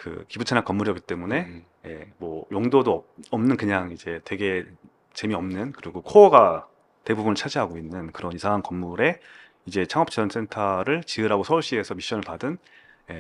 그 0.02 0.26
기부 0.28 0.44
채납 0.46 0.66
건물이었기 0.66 1.02
때문에 1.02 1.42
음. 1.42 1.66
예, 1.86 2.08
뭐 2.18 2.48
용도도 2.52 2.92
없- 2.92 3.06
없는 3.30 3.56
그냥 3.56 3.92
이제 3.92 4.20
되게 4.26 4.66
재미없는 5.14 5.74
그리고 5.74 6.02
코어가 6.02 6.68
대부분 7.04 7.36
차지하고 7.36 7.78
있는 7.78 8.12
그런 8.12 8.32
이상한 8.34 8.64
건물에 8.64 9.20
이제 9.68 9.86
창업 9.86 10.10
지원 10.10 10.30
센터를 10.30 11.04
지으라고 11.04 11.44
서울시에서 11.44 11.94
미션을 11.94 12.24
받은 12.24 12.54
예, 12.54 12.58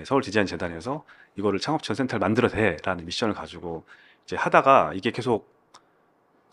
서울 0.06 0.22
디자인 0.22 0.46
재단에서 0.46 1.04
이거를 1.36 1.60
창업 1.60 1.84
지원센터를 1.84 2.20
만들어야 2.20 2.52
돼라는 2.52 3.06
미션을 3.06 3.34
가지고 3.34 3.86
이제 4.26 4.36
하다가 4.36 4.92
이게 4.96 5.12
계속 5.12 5.52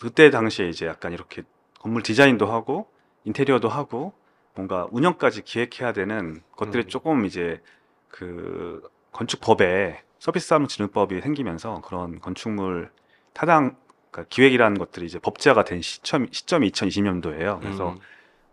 그때 0.01 0.31
당시에 0.31 0.68
이제 0.68 0.87
약간 0.87 1.12
이렇게 1.12 1.42
건물 1.81 2.03
디자인도 2.03 2.46
하고 2.46 2.88
인테리어도 3.24 3.68
하고 3.68 4.12
뭔가 4.55 4.88
운영까지 4.90 5.42
기획해야 5.42 5.92
되는 5.92 6.42
것들이 6.57 6.85
음. 6.85 6.88
조금 6.88 7.24
이제 7.24 7.61
그 8.09 8.83
건축법에 9.12 10.03
서비스 10.18 10.48
사무 10.48 10.66
진흥법이 10.66 11.20
생기면서 11.20 11.81
그런 11.83 12.20
건축물 12.20 12.90
타당 13.33 13.77
그러니까 14.11 14.29
기획이라는 14.31 14.79
것들이 14.79 15.07
이제 15.07 15.18
법제화가 15.18 15.64
된 15.64 15.81
시점, 15.83 16.27
시점이 16.31 16.70
2020년도예요. 16.70 17.61
그래서 17.61 17.90
음. 17.90 17.98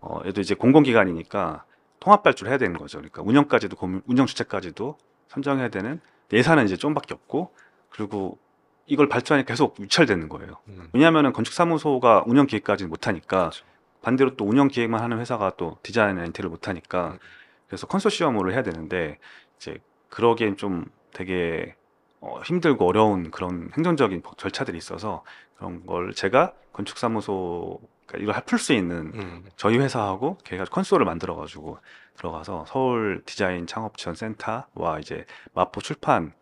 어, 0.01 0.19
얘도 0.25 0.41
이제 0.41 0.53
공공기관이니까 0.53 1.65
통합 2.05 2.21
발주를 2.21 2.51
해야 2.51 2.59
되는 2.59 2.77
거죠. 2.77 2.99
그러니까 2.99 3.23
운영까지도 3.23 3.75
고민- 3.75 4.03
운영 4.05 4.27
주체까지도 4.27 4.95
선정해야 5.27 5.69
되는 5.69 5.99
예산은 6.31 6.65
이제 6.65 6.77
좀밖에 6.77 7.15
없고 7.15 7.51
그리고 7.89 8.37
이걸 8.85 9.09
발주하니까 9.09 9.47
계속 9.47 9.79
유찰되는 9.79 10.29
거예요. 10.29 10.57
음. 10.67 10.87
왜냐하면 10.93 11.33
건축사무소가 11.33 12.23
운영 12.27 12.45
기획까지는 12.45 12.89
못하니까 12.91 13.49
그렇죠. 13.49 13.65
반대로 14.03 14.35
또 14.35 14.45
운영 14.45 14.67
기획만 14.67 15.01
하는 15.01 15.17
회사가 15.19 15.53
또 15.57 15.79
디자인이나 15.81 16.25
인테리어를 16.27 16.51
못하니까 16.51 17.13
음. 17.13 17.19
그래서 17.67 17.87
컨소시엄으로 17.87 18.51
해야 18.53 18.61
되는데 18.61 19.17
이제 19.57 19.79
그러기엔 20.09 20.57
좀 20.57 20.85
되게 21.11 21.75
어, 22.21 22.39
힘들고 22.45 22.87
어려운 22.87 23.31
그런 23.31 23.71
행정적인 23.75 24.21
법- 24.21 24.37
절차들이 24.37 24.77
있어서 24.77 25.23
그런 25.57 25.87
걸 25.87 26.13
제가 26.13 26.53
건축사무소 26.73 27.79
그러니까 28.05 28.31
이걸 28.31 28.43
풀 28.45 28.59
수 28.59 28.73
있는 28.73 29.11
음. 29.15 29.45
저희 29.55 29.77
회사하고 29.77 30.37
걔가 30.43 30.65
컨소를 30.65 31.05
만들어 31.05 31.35
가지고 31.35 31.79
들어가서 32.17 32.65
서울 32.67 33.21
디자인 33.25 33.67
창업 33.67 33.97
지원 33.97 34.15
센터와 34.15 34.99
이제 34.99 35.25
마포 35.53 35.81
출판 35.81 36.33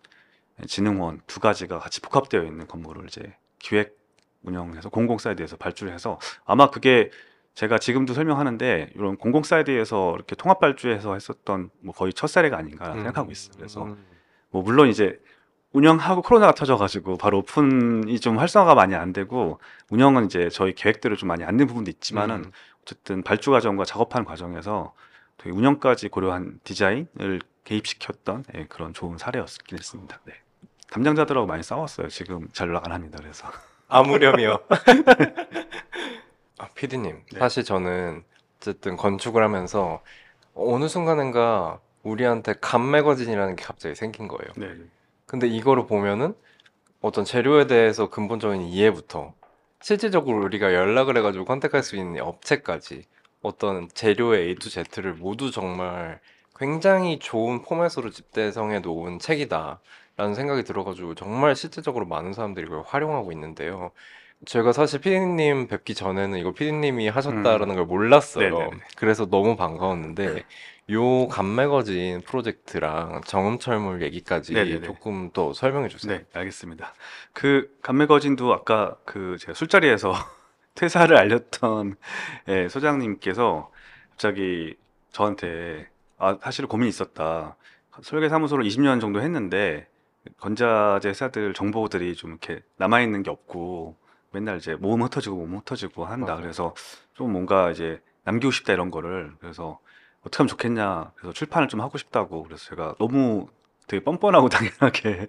진흥원 0.67 1.21
두 1.27 1.39
가지가 1.39 1.79
같이 1.79 2.01
복합되어 2.01 2.43
있는 2.43 2.67
건물을 2.67 3.05
이제 3.07 3.35
기획 3.59 3.97
운영해서 4.43 4.89
공공 4.89 5.17
사이드에서 5.17 5.57
발주를 5.57 5.93
해서 5.93 6.19
아마 6.45 6.69
그게 6.69 7.09
제가 7.55 7.77
지금도 7.77 8.13
설명하는데 8.13 8.91
이런 8.95 9.15
공공 9.15 9.43
사이드에서 9.43 10.15
이렇게 10.15 10.35
통합 10.35 10.59
발주해서 10.59 11.13
했었던 11.13 11.69
뭐 11.81 11.93
거의 11.93 12.13
첫 12.13 12.27
사례가 12.27 12.57
아닌가 12.57 12.89
음. 12.89 12.95
생각하고 12.95 13.31
있어요. 13.31 13.55
그래서 13.55 13.83
음. 13.83 14.05
뭐 14.49 14.63
물론 14.63 14.89
이제 14.89 15.19
운영하고 15.73 16.21
코로나가 16.21 16.53
터져가지고 16.53 17.17
바로 17.17 17.39
오픈이 17.39 18.19
좀 18.19 18.37
활성화가 18.37 18.75
많이 18.75 18.95
안 18.95 19.11
되고 19.11 19.59
운영은 19.89 20.25
이제 20.25 20.49
저희 20.49 20.73
계획대로 20.73 21.15
좀 21.15 21.27
많이 21.27 21.43
안 21.43 21.57
된 21.57 21.67
부분도 21.67 21.89
있지만은 21.91 22.35
음. 22.45 22.51
어쨌든 22.83 23.23
발주 23.23 23.51
과정과 23.51 23.85
작업하는 23.85 24.25
과정에서 24.25 24.93
되게 25.37 25.55
운영까지 25.55 26.09
고려한 26.09 26.59
디자인을 26.63 27.41
개입시켰던 27.63 28.43
예, 28.55 28.65
그런 28.69 28.93
좋은 28.93 29.17
사례였긴 29.17 29.77
했습니다. 29.77 30.19
네. 30.25 30.33
담당자들하고 30.91 31.47
많이 31.47 31.63
싸웠어요. 31.63 32.07
지금 32.09 32.47
잘 32.53 32.67
연락 32.67 32.85
안 32.85 32.91
합니다. 32.93 33.17
그래서 33.21 33.47
아무렴이요. 33.87 34.59
아, 36.59 36.67
피디님, 36.75 37.23
네. 37.31 37.39
사실 37.39 37.63
저는 37.63 38.23
어쨌든 38.57 38.95
건축을 38.95 39.41
하면서 39.43 40.01
어느 40.53 40.87
순간인가 40.87 41.79
우리한테 42.03 42.53
감 42.61 42.91
매거진이라는 42.91 43.55
게 43.55 43.63
갑자기 43.63 43.95
생긴 43.95 44.27
거예요. 44.27 44.51
네. 44.55 44.75
근데 45.25 45.47
이거를 45.47 45.87
보면은 45.87 46.35
어떤 47.01 47.25
재료에 47.25 47.67
대해서 47.67 48.09
근본적인 48.09 48.61
이해부터 48.61 49.33
실질적으로 49.81 50.43
우리가 50.45 50.73
연락을 50.73 51.17
해가지고 51.17 51.45
컨택할 51.45 51.83
수 51.83 51.97
있는 51.97 52.21
업체까지 52.21 53.03
어떤 53.41 53.89
재료의 53.89 54.47
A 54.47 54.55
to 54.55 54.69
Z를 54.69 55.13
모두 55.13 55.51
정말 55.51 56.19
굉장히 56.57 57.19
좋은 57.19 57.61
포맷으로 57.61 58.09
집대성해 58.11 58.79
놓은 58.79 59.19
책이다라는 59.19 60.35
생각이 60.35 60.63
들어가지고 60.63 61.15
정말 61.15 61.55
실질적으로 61.55 62.05
많은 62.05 62.31
사람들이 62.31 62.67
이걸 62.67 62.83
활용하고 62.85 63.31
있는데요. 63.33 63.91
제가 64.45 64.71
사실 64.71 65.01
피디님 65.01 65.67
뵙기 65.67 65.95
전에는 65.95 66.37
이거 66.37 66.51
피디님이 66.51 67.09
하셨다라는 67.09 67.75
걸 67.75 67.85
몰랐어요. 67.85 68.47
음. 68.47 68.57
네네네. 68.57 68.77
그래서 68.95 69.25
너무 69.25 69.55
반가웠는데 69.55 70.43
요 70.91 71.27
감매거진 71.29 72.21
프로젝트랑 72.21 73.21
정음철물 73.25 74.01
얘기까지 74.03 74.53
네네네. 74.53 74.81
조금 74.81 75.31
더 75.31 75.53
설명해 75.53 75.87
주세요. 75.87 76.17
네, 76.17 76.25
알겠습니다. 76.33 76.93
그 77.31 77.73
감매거진도 77.81 78.53
아까 78.53 78.97
그 79.05 79.37
제가 79.39 79.53
술자리에서 79.53 80.13
퇴사를 80.75 81.15
알렸던 81.15 81.95
예, 82.49 82.67
소장님께서 82.67 83.71
갑자기 84.11 84.75
저한테 85.11 85.87
아 86.17 86.37
사실 86.41 86.67
고민이 86.67 86.89
있었다. 86.89 87.55
설계 88.01 88.27
사무소를 88.27 88.65
20년 88.65 88.99
정도 88.99 89.21
했는데 89.21 89.87
건자재 90.39 91.09
회사들 91.09 91.53
정보들이 91.53 92.15
좀 92.15 92.31
이렇게 92.31 92.61
남아 92.77 93.01
있는 93.01 93.23
게 93.23 93.29
없고 93.29 93.95
맨날 94.31 94.57
이제 94.57 94.75
모음 94.75 95.03
흩어지고 95.03 95.37
모음 95.37 95.57
흩어지고 95.59 96.05
한다. 96.05 96.33
맞아요. 96.33 96.41
그래서 96.41 96.75
좀 97.13 97.31
뭔가 97.31 97.71
이제 97.71 98.01
남기고 98.25 98.51
싶다 98.51 98.73
이런 98.73 98.89
거를 98.91 99.31
그래서 99.39 99.79
어떻게 100.25 100.37
하면 100.37 100.47
좋겠냐. 100.47 101.11
그래서 101.15 101.33
출판을 101.33 101.67
좀 101.67 101.81
하고 101.81 101.97
싶다고 101.97 102.43
그래서 102.43 102.65
제가 102.69 102.95
너무 102.99 103.47
되게 103.87 104.03
뻔뻔하고 104.03 104.47
당연하게. 104.49 105.27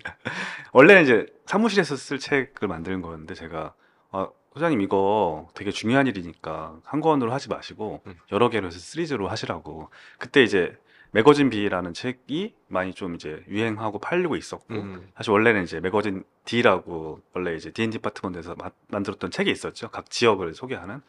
원래는 0.73 1.03
이제 1.03 1.27
사무실에서 1.47 1.97
쓸 1.97 2.19
책을 2.19 2.69
만드는 2.69 3.03
거였는데 3.03 3.35
제가 3.35 3.75
아, 4.13 4.29
소장님 4.55 4.81
이거 4.81 5.49
되게 5.55 5.73
중요한 5.73 6.07
일이니까 6.07 6.77
한 6.85 7.01
권으로 7.01 7.33
하지 7.33 7.49
마시고 7.49 8.03
음. 8.07 8.15
여러 8.31 8.49
개로 8.51 8.69
해서 8.69 8.79
시리즈로 8.79 9.29
하시라고. 9.29 9.91
그때 10.19 10.43
이제 10.45 10.77
매거진 11.11 11.51
B라는 11.51 11.93
책이 11.95 12.55
많이 12.69 12.93
좀 12.93 13.15
이제 13.15 13.43
유행하고 13.49 13.99
팔리고 14.01 14.35
있었고 14.37 14.75
음, 14.75 15.09
사실 15.17 15.31
원래는 15.31 15.63
이제 15.65 15.79
매거진 15.81 16.25
D라고 16.45 17.21
원래 17.35 17.55
이제 17.55 17.71
D&D 17.73 17.99
디파트먼트에서 17.99 18.55
마- 18.57 18.71
만들었던 18.89 19.31
책이 19.31 19.51
있었죠. 19.51 19.91
각 19.91 20.11
지역을 20.11 20.55
소개하는. 20.55 21.03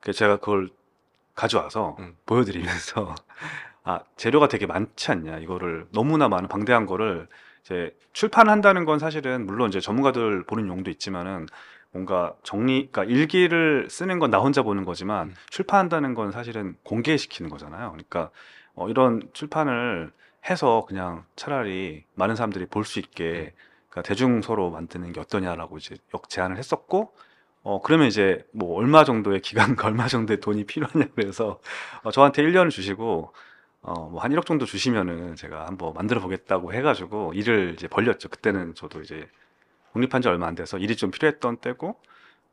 그래서 0.00 0.18
제가 0.18 0.36
그걸 0.38 0.70
가져와서 1.34 1.96
음. 2.00 2.16
보여드리면서 2.26 3.14
아 3.84 4.00
재료가 4.16 4.48
되게 4.48 4.66
많지 4.66 5.10
않냐 5.10 5.38
이거를 5.38 5.86
너무나 5.92 6.28
많은 6.28 6.48
방대한 6.48 6.86
거를 6.86 7.28
이제 7.64 7.96
출판한다는 8.12 8.84
건 8.84 8.98
사실은 8.98 9.46
물론 9.46 9.68
이제 9.68 9.80
전문가들 9.80 10.44
보는 10.44 10.68
용도 10.68 10.90
있지만은 10.90 11.46
뭔가 11.92 12.34
정리, 12.42 12.88
그러니까 12.90 13.04
일기를 13.04 13.88
쓰는 13.90 14.18
건 14.18 14.30
나 14.30 14.38
혼자 14.38 14.62
보는 14.62 14.84
거지만 14.84 15.28
음. 15.28 15.34
출판한다는 15.50 16.14
건 16.14 16.32
사실은 16.32 16.76
공개시키는 16.84 17.50
거잖아요. 17.50 17.90
그러니까 17.92 18.30
어, 18.74 18.88
이런 18.88 19.28
출판을 19.34 20.10
해서 20.48 20.84
그냥 20.88 21.24
차라리 21.36 22.04
많은 22.14 22.34
사람들이 22.36 22.66
볼 22.66 22.84
수 22.84 22.98
있게 22.98 23.52
그러니까 23.90 24.08
대중서로 24.08 24.70
만드는 24.70 25.12
게 25.12 25.20
어떠냐라고 25.20 25.76
이제 25.78 25.96
역 26.14 26.28
제안을 26.30 26.56
했었고 26.56 27.12
어 27.64 27.80
그러면 27.80 28.08
이제 28.08 28.44
뭐 28.52 28.76
얼마 28.78 29.04
정도의 29.04 29.40
기간과 29.40 29.86
얼마 29.88 30.08
정도의 30.08 30.40
돈이 30.40 30.64
필요하냐 30.64 31.08
그래서 31.14 31.60
어, 32.02 32.10
저한테 32.10 32.42
1년을 32.42 32.70
주시고 32.70 33.32
어 33.82 34.10
뭐 34.10 34.20
한 34.20 34.32
1억 34.32 34.46
정도 34.46 34.66
주시면은 34.66 35.36
제가 35.36 35.66
한번 35.66 35.94
만들어 35.94 36.20
보겠다고 36.20 36.72
해가지고 36.74 37.32
일을 37.34 37.74
이제 37.74 37.88
벌렸죠. 37.88 38.28
그때는 38.30 38.74
저도 38.74 39.02
이제 39.02 39.28
독립한 39.92 40.22
지 40.22 40.28
얼마 40.28 40.46
안 40.48 40.54
돼서 40.54 40.78
일이 40.78 40.96
좀 40.96 41.10
필요했던 41.10 41.58
때고 41.58 41.96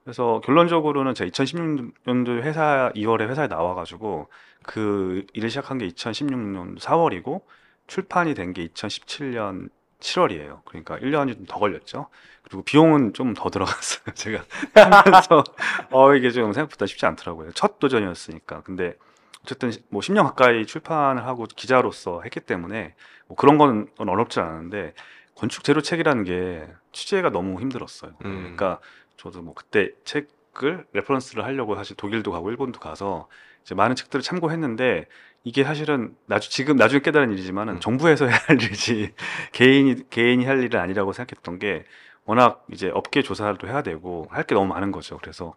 그래서 0.03 0.41
결론적으로는 0.45 1.14
제가 1.14 1.30
2016년도 1.32 2.43
회사 2.43 2.91
2월에 2.95 3.30
회사에 3.30 3.47
나와가지고 3.47 4.30
그 4.64 5.26
일을 5.34 5.49
시작한 5.49 5.78
게 5.80 5.88
2016년 5.88 6.80
4월이고 6.80 7.41
출판이 7.88 8.34
된 8.36 8.53
게 8.53 8.68
2017년 8.68 9.70
7월이에요. 9.99 10.64
그러니까 10.66 10.97
1년이 10.99 11.36
좀 11.36 11.45
더 11.47 11.60
걸렸죠. 11.60 12.07
그리고 12.50 12.64
비용은 12.64 13.14
좀 13.14 13.34
더 13.34 13.50
들어갔어요. 13.50 14.02
제가 14.16 14.43
하면서 14.74 15.43
어 15.91 16.14
이게 16.16 16.32
좀 16.32 16.52
생각보다 16.52 16.86
쉽지 16.88 17.06
않더라고요. 17.06 17.52
첫 17.54 17.80
도전이었으니까. 17.80 18.62
근데 18.64 18.95
어쨌든 19.43 19.72
뭐 19.89 20.02
10년 20.02 20.24
가까이 20.24 20.66
출판을 20.66 21.26
하고 21.26 21.45
기자로서 21.45 22.22
했기 22.24 22.39
때문에 22.39 22.95
뭐 23.28 23.38
그런 23.38 23.58
건 23.58 23.88
어렵지 23.97 24.39
않은데 24.39 24.93
건축 25.36 25.64
재료 25.64 25.82
책이라는 25.82 26.24
게 26.26 26.68
취재가 26.91 27.30
너무 27.30 27.62
힘들었어요. 27.62 28.12
음. 28.26 28.39
그러니까 28.41 28.80
저도 29.16 29.41
뭐 29.41 29.54
그때 29.54 29.91
책을 30.04 30.86
reference를 30.91 31.45
하려고 31.45 31.76
사실 31.76 31.95
독일도 31.95 32.32
가고 32.32 32.50
일본도 32.50 32.80
가서 32.80 33.30
이제 33.64 33.76
많은 33.76 33.95
책들을 33.95 34.22
참고했는데 34.24 35.06
이게 35.45 35.64
사실은 35.64 36.16
나중 36.26 36.50
지금 36.52 36.76
나중에 36.76 37.00
깨달은 37.02 37.32
일이지만은 37.32 37.76
음. 37.76 37.80
정부에서 37.80 38.26
해야 38.26 38.38
할 38.47 38.62
일이지 38.62 39.14
개인이 39.54 40.10
개인이 40.10 40.43
할 40.45 40.62
일은 40.64 40.80
아니라고 40.80 41.14
생각했던 41.14 41.60
게 41.60 41.86
워낙 42.30 42.63
이제 42.71 42.89
업계 42.93 43.21
조사도 43.23 43.67
해야 43.67 43.82
되고 43.82 44.27
할 44.30 44.43
게 44.45 44.53
너무 44.55 44.67
많은 44.67 44.91
거죠. 44.91 45.17
그래서 45.17 45.55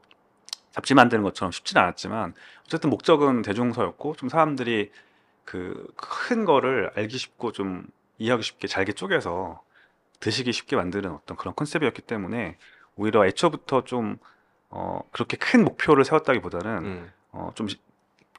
잡지 0.70 0.94
만드는 0.94 1.22
것처럼 1.22 1.52
쉽지는 1.52 1.82
않았지만 1.82 2.34
어쨌든 2.64 2.88
목적은 2.90 3.42
대중서였고 3.42 4.14
좀 4.16 4.28
사람들이 4.30 4.90
그 5.44 5.86
큰 5.96 6.44
거를 6.46 6.90
알기 6.96 7.18
쉽고 7.18 7.52
좀 7.52 7.86
이해하기 8.18 8.42
쉽게 8.42 8.68
잘게 8.68 8.92
쪼개서 8.92 9.60
드시기 10.20 10.52
쉽게 10.52 10.76
만드는 10.76 11.10
어떤 11.10 11.36
그런 11.36 11.54
컨셉이었기 11.54 12.02
때문에 12.02 12.56
오히려 12.96 13.26
애초부터 13.26 13.84
좀 13.84 14.16
어, 14.70 15.00
그렇게 15.12 15.36
큰 15.36 15.64
목표를 15.64 16.04
세웠다기보다는 16.04 16.84
음. 16.84 17.12
어, 17.32 17.50
좀 17.54 17.66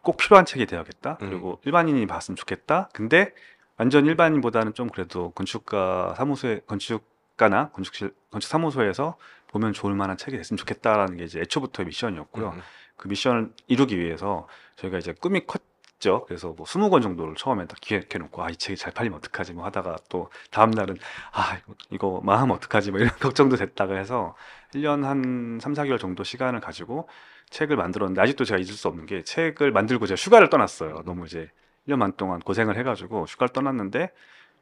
꼭 0.03 0.17
필요한 0.17 0.45
책이 0.45 0.65
되어야겠다. 0.65 1.17
음. 1.21 1.29
그리고 1.29 1.59
일반인이 1.63 2.05
봤으면 2.07 2.36
좋겠다. 2.36 2.89
근데 2.93 3.34
완전 3.77 4.05
일반인보다는 4.05 4.73
좀 4.73 4.89
그래도 4.89 5.31
건축가 5.31 6.13
사무소에 6.17 6.59
건축 6.67 7.05
가나 7.38 7.69
건축실 7.69 8.13
건축 8.31 8.47
사무소에서 8.47 9.17
보면 9.47 9.73
좋을 9.73 9.93
만한 9.93 10.17
책이 10.17 10.38
됐으면 10.38 10.57
좋겠다라는 10.57 11.17
게 11.17 11.23
이제 11.25 11.39
애초부터의 11.41 11.88
미션이었고요. 11.88 12.49
음. 12.49 12.61
그 12.97 13.07
미션을 13.07 13.51
이루기 13.67 13.99
위해서 13.99 14.47
저희가 14.75 14.97
이제 14.97 15.13
꿈이 15.13 15.45
컸죠. 15.45 16.25
그래서 16.25 16.49
뭐 16.49 16.65
20권 16.65 17.01
정도를 17.01 17.36
처음에 17.36 17.65
딱 17.67 17.79
기획해 17.79 18.17
놓고 18.17 18.43
아, 18.43 18.49
이 18.49 18.55
책이 18.55 18.77
잘 18.77 18.93
팔리면 18.93 19.17
어떡하지 19.17 19.53
뭐 19.53 19.65
하다가 19.65 19.97
또 20.09 20.29
다음 20.51 20.71
날은 20.71 20.97
아, 21.31 21.57
이거, 21.89 22.21
마음 22.23 22.51
어떡하지 22.51 22.91
뭐 22.91 22.99
이런 22.99 23.11
걱정도 23.19 23.55
됐다가 23.55 23.95
해서 23.95 24.36
1년 24.73 25.03
한 25.03 25.59
3, 25.61 25.73
4개월 25.73 25.99
정도 25.99 26.23
시간을 26.23 26.59
가지고 26.59 27.07
책을 27.49 27.75
만들었는데 27.75 28.21
아직도 28.21 28.45
제가 28.45 28.57
잊을 28.57 28.73
수 28.73 28.88
없는 28.88 29.05
게 29.05 29.23
책을 29.23 29.71
만들고 29.71 30.07
제가 30.07 30.15
휴가를 30.19 30.49
떠났어요. 30.49 31.03
너무 31.05 31.25
이제 31.25 31.49
1년 31.88 31.99
반 31.99 32.13
동안 32.13 32.39
고생을 32.39 32.77
해가지고 32.77 33.25
휴가를 33.25 33.53
떠났는데 33.53 34.11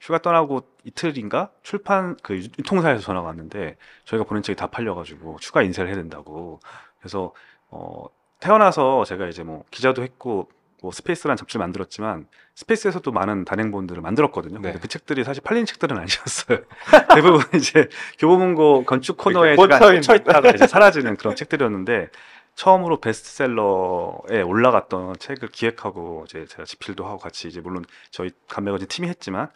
휴가 0.02 0.18
떠나고 0.18 0.68
이틀인가 0.84 1.52
출판 1.62 2.18
그 2.24 2.36
유- 2.36 2.44
유통사에서 2.60 3.02
전화가 3.02 3.28
왔는데 3.28 3.78
저희가 4.06 4.26
보낸 4.26 4.42
책이 4.42 4.58
다 4.58 4.68
팔려가지고 4.68 5.38
추가 5.40 5.62
인쇄를 5.62 5.90
해야 5.90 5.96
된다고 5.96 6.60
그래서 7.00 7.34
어 7.70 8.06
태어나서 8.40 9.06
제가 9.06 9.28
이제 9.28 9.44
뭐 9.44 9.64
기자도 9.70 10.02
했고 10.02 10.50
뭐 10.82 10.92
스페이스라는 10.92 11.38
잡지를 11.38 11.60
만들었지만 11.60 12.28
스페이스에서도 12.56 13.12
많은 13.12 13.46
단행본들을 13.46 14.02
만들었거든요. 14.02 14.56
근데 14.56 14.74
네. 14.74 14.80
그 14.80 14.88
책들이 14.88 15.24
사실 15.24 15.44
팔린 15.44 15.68
책들은 15.68 15.96
아니었어요. 15.96 16.58
대부분 17.14 17.42
이제 17.54 17.88
교보문고 18.18 18.86
건축 18.86 19.18
코너에 19.18 19.54
이렇게 19.54 19.70
잠깐 19.70 19.96
꽂혀 19.96 20.16
있다가 20.16 20.50
이제 20.50 20.66
사라지는 20.66 21.18
그런 21.18 21.36
책들이었는데 21.36 22.10
처음으로 22.56 23.00
베스트셀러에 23.00 24.42
올라갔던 24.44 25.18
책을 25.20 25.50
기획하고 25.50 26.26
이제 26.28 26.46
제가 26.48 26.66
집필도 26.66 27.06
하고 27.06 27.18
같이 27.18 27.48
이제 27.48 27.62
물론 27.62 27.86
저희 28.10 28.32
감매거진 28.50 28.88
팀이 28.88 29.08
했지만 29.08 29.50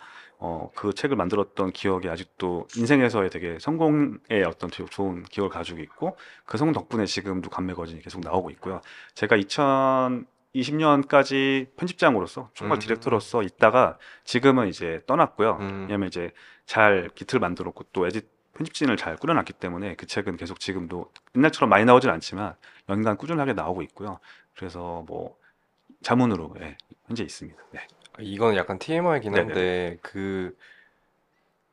어, 0.47 0.69
그 0.75 0.93
책을 0.93 1.17
만들었던 1.17 1.71
기억이 1.71 2.07
아직도 2.07 2.67
인생에서의 2.77 3.31
되게 3.31 3.57
성공의 3.59 4.43
어떤 4.47 4.69
좋은 4.69 5.23
기억을 5.23 5.49
가지고 5.49 5.79
있고 5.79 6.15
그 6.45 6.59
성공 6.59 6.73
덕분에 6.73 7.07
지금도 7.07 7.49
간매거진이 7.49 8.01
계속 8.01 8.21
나오고 8.21 8.51
있고요. 8.51 8.81
제가 9.15 9.37
2020년까지 9.37 11.75
편집장으로서 11.75 12.51
총괄 12.53 12.77
음. 12.77 12.79
디렉터로서 12.79 13.41
있다가 13.41 13.97
지금은 14.23 14.67
이제 14.67 15.01
떠났고요. 15.07 15.57
음. 15.61 15.85
왜냐면 15.87 16.09
이제 16.09 16.29
잘 16.67 17.09
기틀 17.15 17.39
만들었고 17.39 17.85
또 17.91 18.05
에디 18.05 18.21
편집진을 18.53 18.97
잘 18.97 19.17
꾸려놨기 19.17 19.53
때문에 19.53 19.95
그 19.95 20.05
책은 20.05 20.37
계속 20.37 20.59
지금도 20.59 21.11
옛날처럼 21.35 21.71
많이 21.71 21.85
나오진 21.85 22.11
않지만 22.11 22.53
연간 22.87 23.17
꾸준하게 23.17 23.53
나오고 23.53 23.81
있고요. 23.81 24.19
그래서 24.55 25.03
뭐 25.07 25.39
자문으로 26.03 26.53
예, 26.61 26.77
현재 27.07 27.23
있습니다. 27.23 27.59
네. 27.71 27.87
이건 28.19 28.55
약간 28.55 28.79
TMI이긴 28.79 29.33
네네네. 29.33 29.53
한데 29.53 29.97
그 30.01 30.55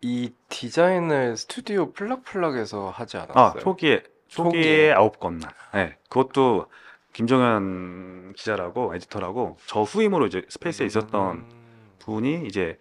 이 0.03 0.33
디자인을 0.49 1.37
스튜디오 1.37 1.93
플락플락에서 1.93 2.91
하지 2.91 3.17
아 3.33 3.55
않았어요? 3.55 3.61
초기에 3.61 4.03
초기에 4.29 4.63
초기에. 4.63 4.93
아홉 4.93 5.19
건만. 5.21 5.51
네, 5.75 5.97
그것도 6.09 6.67
김정현 7.13 8.33
기자라고 8.35 8.95
에디터라고 8.95 9.59
저 9.67 9.83
후임으로 9.83 10.27
이제 10.27 10.45
스페이스에 10.49 10.87
있었던 10.87 11.37
음. 11.37 11.97
분이 12.01 12.47
이제 12.47 12.79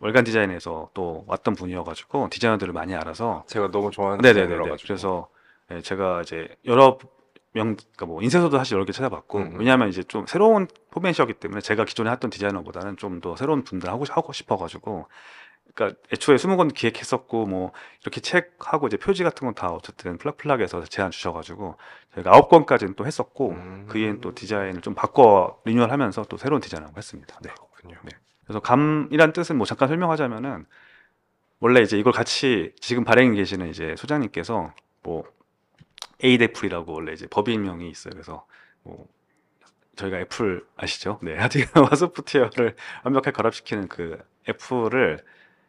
월간 0.00 0.24
디자인에서 0.24 0.90
또 0.94 1.24
왔던 1.28 1.54
분이어가지고 1.54 2.28
디자이너들을 2.30 2.72
많이 2.72 2.94
알아서 2.94 3.44
제가 3.46 3.70
너무 3.70 3.90
좋아하는 3.90 4.20
네네네. 4.22 4.46
디자이너라 4.46 4.66
가지고. 4.68 4.86
그래서 4.88 5.28
예, 5.70 5.80
제가 5.80 6.22
이제 6.22 6.48
여러 6.64 6.98
명, 7.54 7.76
그러니까 7.76 8.06
뭐 8.06 8.22
인쇄소도 8.22 8.58
사실 8.58 8.74
여러 8.74 8.84
개 8.84 8.92
찾아봤고 8.92 9.38
음, 9.38 9.42
음. 9.54 9.58
왜냐하면 9.58 9.88
이제 9.88 10.02
좀 10.02 10.26
새로운 10.26 10.66
포맷이었기 10.90 11.34
때문에 11.34 11.60
제가 11.60 11.84
기존에 11.84 12.10
했던 12.10 12.30
디자이너보다는 12.30 12.96
좀 12.96 13.20
더 13.20 13.36
새로운 13.36 13.62
분들 13.64 13.88
하고 13.88 14.04
하고 14.10 14.32
싶어가지고 14.32 15.06
그러니까 15.74 15.98
애초에 16.12 16.36
20권 16.36 16.74
기획했었고 16.74 17.46
뭐 17.46 17.72
이렇게 18.02 18.20
책하고 18.20 18.86
이제 18.88 18.96
표지 18.96 19.22
같은 19.24 19.46
건 19.46 19.54
다 19.54 19.68
어쨌든 19.68 20.18
플락플락에서 20.18 20.84
제안 20.84 21.10
주셔가지고 21.10 21.76
저희가 22.14 22.32
9권까지는 22.32 22.96
또 22.96 23.06
했었고 23.06 23.50
음. 23.50 23.86
그 23.88 23.98
이후엔 23.98 24.20
또 24.20 24.34
디자인을 24.34 24.80
좀 24.82 24.94
바꿔 24.94 25.60
리뉴얼하면서 25.64 26.24
또 26.24 26.36
새로운 26.36 26.60
디자인을 26.60 26.88
했습니다. 26.96 27.38
네. 27.42 27.50
그렇군요. 27.54 27.96
네. 28.02 28.10
그래서 28.44 28.60
감이란 28.60 29.32
뜻은 29.32 29.56
뭐 29.56 29.64
잠깐 29.66 29.88
설명하자면은 29.88 30.66
원래 31.60 31.80
이제 31.80 31.96
이걸 31.98 32.12
같이 32.12 32.72
지금 32.80 33.04
발행에 33.04 33.34
계시는 33.36 33.68
이제 33.70 33.94
소장님께서 33.96 34.72
뭐 35.02 35.24
에잇애플이라고 36.24 36.92
원래 36.92 37.12
이제 37.12 37.26
법인명이 37.28 37.88
있어요. 37.88 38.12
그래서 38.12 38.46
뭐 38.82 39.06
저희가 39.96 40.18
애플 40.20 40.66
아시죠? 40.76 41.18
네, 41.22 41.36
하여튼 41.38 41.62
소프트웨어를 41.96 42.74
완벽하게 43.04 43.32
결합시키는 43.32 43.88
그 43.88 44.18
애플을 44.48 45.18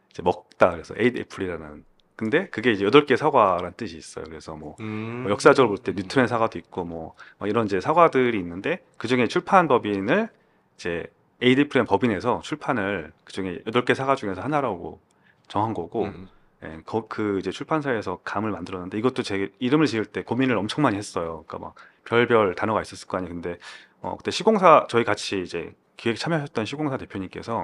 이제 0.09 0.23
먹다 0.23 0.71
그래서 0.71 0.95
에잇애플이라는 0.97 1.85
근데 2.15 2.47
그게 2.49 2.71
이제 2.71 2.85
여덟 2.85 3.05
개 3.05 3.17
사과라는 3.17 3.73
뜻이 3.75 3.97
있어요. 3.97 4.23
그래서 4.25 4.55
뭐 4.55 4.75
음. 4.79 5.23
뭐 5.23 5.31
역사적으로 5.31 5.75
볼 5.75 5.83
때 5.83 5.91
뉴턴의 5.91 6.27
사과도 6.29 6.57
있고 6.59 6.85
뭐, 6.85 7.13
뭐 7.37 7.47
이런 7.47 7.65
이제 7.65 7.81
사과들이 7.81 8.37
있는데 8.39 8.83
그 8.97 9.07
중에 9.09 9.27
출판 9.27 9.67
법인을 9.67 10.29
이제 10.77 11.05
에이디프레임 11.41 11.85
법인에서 11.85 12.39
출판을 12.41 13.11
그 13.25 13.33
중에 13.33 13.59
여덟 13.67 13.83
개 13.83 13.93
사과 13.93 14.15
중에서 14.15 14.41
하나라고 14.41 15.01
정한 15.49 15.73
거고 15.73 16.05
음. 16.05 16.29
예, 16.65 16.81
거- 16.85 17.07
그 17.07 17.39
이제 17.39 17.51
출판사에서 17.51 18.19
감을 18.23 18.51
만들었는데 18.51 18.97
이것도 18.97 19.23
제 19.23 19.51
이름을 19.59 19.85
지을 19.87 20.05
때 20.05 20.23
고민을 20.23 20.57
엄청 20.57 20.81
많이 20.83 20.97
했어요. 20.97 21.43
그러니까 21.47 21.59
막 21.59 21.75
별별 22.05 22.55
단어가 22.55 22.81
있었을 22.81 23.07
거 23.07 23.17
아니에요. 23.17 23.33
근데 23.33 23.57
어, 24.01 24.15
그때 24.17 24.31
시공사 24.31 24.85
저희 24.89 25.03
같이 25.03 25.41
이제 25.41 25.75
기획 25.97 26.17
참여하셨던 26.17 26.65
시공사 26.65 26.97
대표님께서 26.97 27.63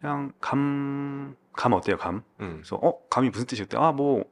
그냥 0.00 0.32
감, 0.40 1.36
감 1.52 1.72
어때요? 1.72 1.96
감? 1.96 2.22
음. 2.40 2.52
그래서 2.62 2.76
어 2.76 2.98
감이 3.10 3.30
무슨 3.30 3.46
뜻이 3.46 3.62
었대 3.62 3.76
아뭐 3.76 4.24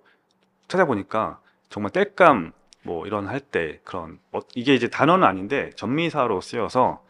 찾아보니까 0.68 1.40
정말 1.68 1.90
땔감 1.92 2.52
뭐 2.82 3.06
이런 3.06 3.26
할 3.26 3.40
때 3.40 3.80
그런 3.84 4.18
어, 4.32 4.40
이게 4.54 4.74
이제 4.74 4.88
단어는 4.88 5.26
아닌데 5.26 5.70
전미사로 5.76 6.40
쓰여서 6.40 7.02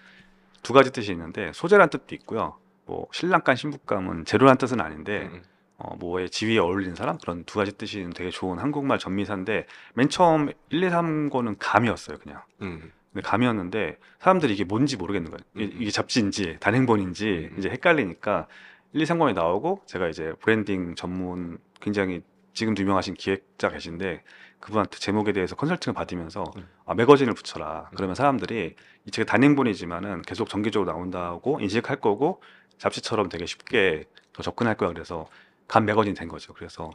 두 0.62 0.72
가지 0.72 0.90
뜻이 0.92 1.12
있는데 1.12 1.52
소재란 1.54 1.90
뜻도 1.90 2.14
있고요 2.16 2.56
뭐 2.86 3.08
신랑감 3.12 3.56
신부감은 3.56 4.24
재료란 4.24 4.56
뜻은 4.58 4.80
아닌데 4.80 5.28
음. 5.32 5.42
어, 5.78 5.94
뭐의 5.96 6.30
지위에 6.30 6.58
어울리는 6.58 6.94
사람 6.94 7.18
그런 7.18 7.44
두 7.44 7.58
가지 7.58 7.72
뜻이 7.72 8.08
되게 8.14 8.30
좋은 8.30 8.58
한국말 8.58 8.98
접미사인데 8.98 9.66
맨 9.94 10.08
처음 10.08 10.48
1, 10.70 10.82
2, 10.82 10.88
3권은 10.88 11.56
감이었어요 11.58 12.18
그냥 12.18 12.42
음. 12.62 12.92
근데 13.12 13.26
감이었는데 13.26 13.98
사람들이 14.18 14.54
이게 14.54 14.64
뭔지 14.64 14.96
모르겠는 14.96 15.30
거예요 15.30 15.44
이게, 15.54 15.74
음. 15.76 15.82
이게 15.82 15.90
잡지인지 15.90 16.56
단행본인지 16.60 17.50
음. 17.52 17.58
이제 17.58 17.68
헷갈리니까 17.68 18.46
1, 18.94 19.02
2, 19.02 19.04
3권이 19.04 19.34
나오고 19.34 19.82
제가 19.84 20.08
이제 20.08 20.32
브랜딩 20.40 20.94
전문 20.94 21.58
굉장히 21.80 22.22
지금도 22.54 22.80
유명하신 22.80 23.14
기획자 23.14 23.68
계신데 23.68 24.22
그분한테 24.60 24.98
제목에 24.98 25.32
대해서 25.32 25.56
컨설팅을 25.56 25.94
받으면서 25.94 26.44
음. 26.56 26.66
아, 26.86 26.94
매거진을 26.94 27.34
붙여라 27.34 27.90
그러면 27.94 28.14
사람들이 28.14 28.76
이 29.04 29.10
책이 29.10 29.26
단행본이지만은 29.26 30.22
계속 30.22 30.48
정기적으로 30.48 30.90
나온다고 30.90 31.60
인식할 31.60 32.00
거고 32.00 32.40
잡지처럼 32.78 33.28
되게 33.28 33.44
쉽게 33.44 34.04
더 34.32 34.42
접근할 34.42 34.76
거야 34.76 34.90
그래서 34.90 35.26
간 35.68 35.84
매거진 35.84 36.14
된 36.14 36.28
거죠. 36.28 36.52
그래서 36.54 36.90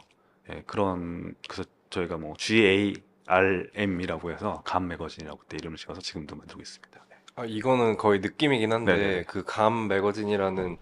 예, 0.50 0.62
그런 0.66 1.34
그래서 1.48 1.68
저희가 1.90 2.16
뭐 2.16 2.34
GARM이라고 2.36 4.32
해서 4.32 4.62
간 4.64 4.88
매거진이라고 4.88 5.38
그때 5.38 5.56
이름을 5.58 5.76
지어서 5.76 6.00
지금도 6.00 6.36
만들고 6.36 6.60
있습니다. 6.62 7.06
네. 7.10 7.16
아, 7.36 7.44
이거는 7.44 7.96
거의 7.96 8.20
느낌이긴 8.20 8.72
한데 8.72 8.94
네네네. 8.94 9.24
그감 9.24 9.88
매거진이라는 9.88 10.78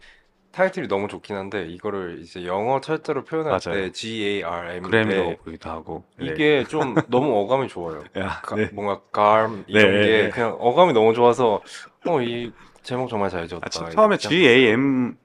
타이틀이 0.53 0.89
너무 0.89 1.09
좋긴 1.09 1.37
한데 1.37 1.67
이거를 1.69 2.21
이제 2.21 2.45
영어 2.47 2.81
철자로 2.81 3.25
표현할 3.25 3.53
맞아요. 3.53 3.89
때 3.89 3.93
G-A-R-M인데 3.93 4.91
그램이라고 4.91 5.37
보기도 5.39 5.71
하고 5.71 6.05
네. 6.19 6.27
이게 6.27 6.65
좀 6.65 6.95
너무 7.09 7.37
어감이 7.39 7.69
좋아요. 7.69 8.03
야, 8.19 8.41
가- 8.43 8.57
네. 8.57 8.69
뭔가 8.73 9.01
garm 9.15 9.65
이런 9.69 9.93
네, 9.93 10.01
게 10.01 10.23
네. 10.25 10.31
그냥 10.31 10.57
어감이 10.59 10.93
너무 10.93 11.15
좋아서 11.15 11.63
어 12.07 12.23
이 12.23 12.53
제목 12.83 13.09
정말 13.11 13.31
잘 13.31 13.47
지었다. 13.47 13.67
아, 13.81 13.91
처음에 13.91 14.17
GAM 14.17 15.17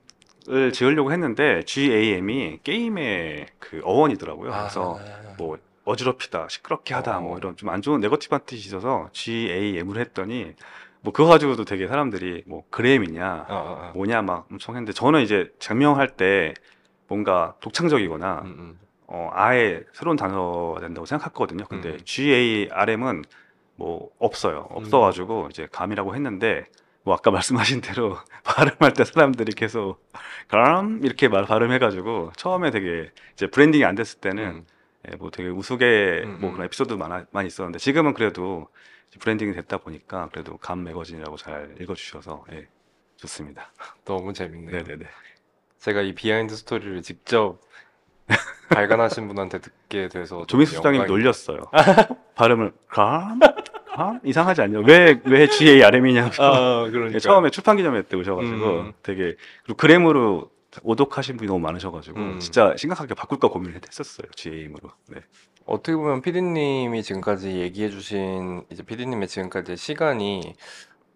을 0.50 0.72
지으려고 0.72 1.12
했는데 1.12 1.64
GAM이 1.66 2.60
게임의 2.64 3.48
그 3.60 3.82
어원이더라고요. 3.84 4.54
아, 4.54 4.60
그래서 4.60 5.00
뭐 5.38 5.58
어지럽히다, 5.86 6.48
시끄럽게 6.50 6.94
하다, 6.94 7.18
어. 7.18 7.22
뭐 7.22 7.38
이런 7.38 7.56
좀 7.56 7.70
안 7.70 7.82
좋은 7.82 8.00
네거티브한 8.02 8.42
뜻이 8.46 8.68
있어서 8.68 9.10
GAM을 9.12 9.98
했더니 9.98 10.54
뭐 11.02 11.14
그거 11.14 11.30
가지고도 11.30 11.66
되게 11.66 11.88
사람들이 11.88 12.44
뭐 12.48 12.64
그램이냐, 12.70 13.26
아, 13.26 13.46
아, 13.48 13.56
아. 13.88 13.92
뭐냐 13.94 14.22
막 14.24 14.48
엄청 14.52 14.76
했는데 14.76 14.92
저는 14.94 15.22
이제 15.22 15.52
장명할 15.60 16.10
때 16.16 16.54
뭔가 17.08 17.56
독창적이거나 17.62 18.42
음, 18.46 18.56
음. 18.60 18.80
어, 19.08 19.30
아예 19.34 19.84
새로운 19.94 20.18
단어가 20.18 20.80
된다고 20.80 21.06
생각했거든요. 21.06 21.66
근데 21.66 21.90
음. 21.90 22.00
GARM은 22.04 23.24
뭐 23.76 24.10
없어요. 24.20 24.68
없어가지고 24.72 25.50
이제 25.52 25.68
감이라고 25.72 26.16
했는데 26.16 26.66
뭐 27.06 27.14
아까 27.14 27.30
말씀하신 27.32 27.82
대로 27.82 28.18
발음할 28.44 28.94
때 28.94 29.06
사람들이 29.06 29.54
계속 29.54 30.04
감 30.48 31.00
이렇게 31.04 31.28
말 31.28 31.46
발음해가지고 31.46 32.34
처음에 32.36 32.72
되게 32.72 33.12
이제 33.34 33.48
branding이 33.48 33.86
안 33.86 33.94
됐을 33.96 34.20
때는 34.20 34.44
음. 34.44 34.66
예, 35.12 35.16
뭐 35.18 35.30
되게 35.30 35.50
우스개 35.50 36.24
음, 36.26 36.40
뭐 36.42 36.50
음. 36.50 36.54
그런 36.54 36.66
에피소드 36.66 36.94
많아, 36.94 37.26
많이 37.32 37.48
있었는데 37.48 37.78
지금은 37.78 38.16
그래도 38.16 38.68
branding이 39.20 39.54
됐다 39.54 39.78
보니까 39.78 40.30
그래도 40.32 40.58
감 40.58 40.84
매거진이라고 40.84 41.38
잘 41.38 41.76
읽어주셔서 41.80 42.44
예, 42.54 42.68
좋습니다. 43.18 43.72
너무 44.04 44.34
재밌네요. 44.34 44.76
네네네. 44.84 45.06
제가 45.78 46.02
이 46.02 46.14
behind 46.16 46.56
스토리를 46.56 47.04
직접 47.04 47.60
발간하신 48.74 49.28
분한테 49.28 49.60
듣게 49.60 50.08
돼서 50.08 50.44
조민수 50.48 50.74
너무 50.74 50.78
소장님이 50.82 51.04
영광이- 51.06 51.08
놀렸어요. 51.08 51.60
발음을 52.36 52.74
감? 52.90 53.40
감? 53.96 54.20
이상하지 54.24 54.62
않냐? 54.62 54.80
왜, 54.80 55.22
왜 55.24 55.48
GARM이냐고. 55.48 56.44
아, 56.44 56.90
그러니까. 56.90 57.20
처음에 57.20 57.50
출판 57.50 57.78
기념회 57.78 58.04
때 58.04 58.18
오셔가지고 58.18 58.66
음. 58.66 58.94
되게 59.02 59.36
그리고 59.64 59.78
그램으로 59.78 60.50
오독하신 60.84 61.38
분이 61.38 61.48
너무 61.48 61.60
많으셔가지고 61.60 62.20
음. 62.20 62.40
진짜 62.40 62.76
심각하게 62.78 63.14
바꿀까 63.14 63.48
고민을 63.48 63.80
했었어요. 63.88 64.28
GAM으로. 64.36 64.92
네. 65.08 65.22
어떻게 65.66 65.96
보면 65.96 66.22
피디님이 66.22 67.04
지금까지 67.04 67.58
얘기해주신 67.60 68.66
이제 68.70 68.84
피디님의 68.84 69.30
지금까지의 69.30 69.78
시간이 69.78 70.56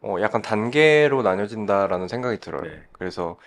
어, 0.01 0.15
약간 0.21 0.41
단계로 0.41 1.21
나뉘어진다라는 1.21 2.07
생각이 2.07 2.39
들어요. 2.39 2.63
네. 2.63 2.84
그래서 2.93 3.38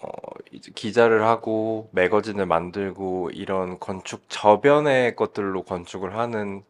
어, 0.00 0.08
이제 0.52 0.70
기자를 0.74 1.24
하고 1.24 1.88
매거진을 1.92 2.44
만들고 2.44 3.30
이런 3.32 3.80
건축 3.80 4.24
저변의 4.28 5.16
것들로 5.16 5.62
건축을 5.62 6.18
하는 6.18 6.62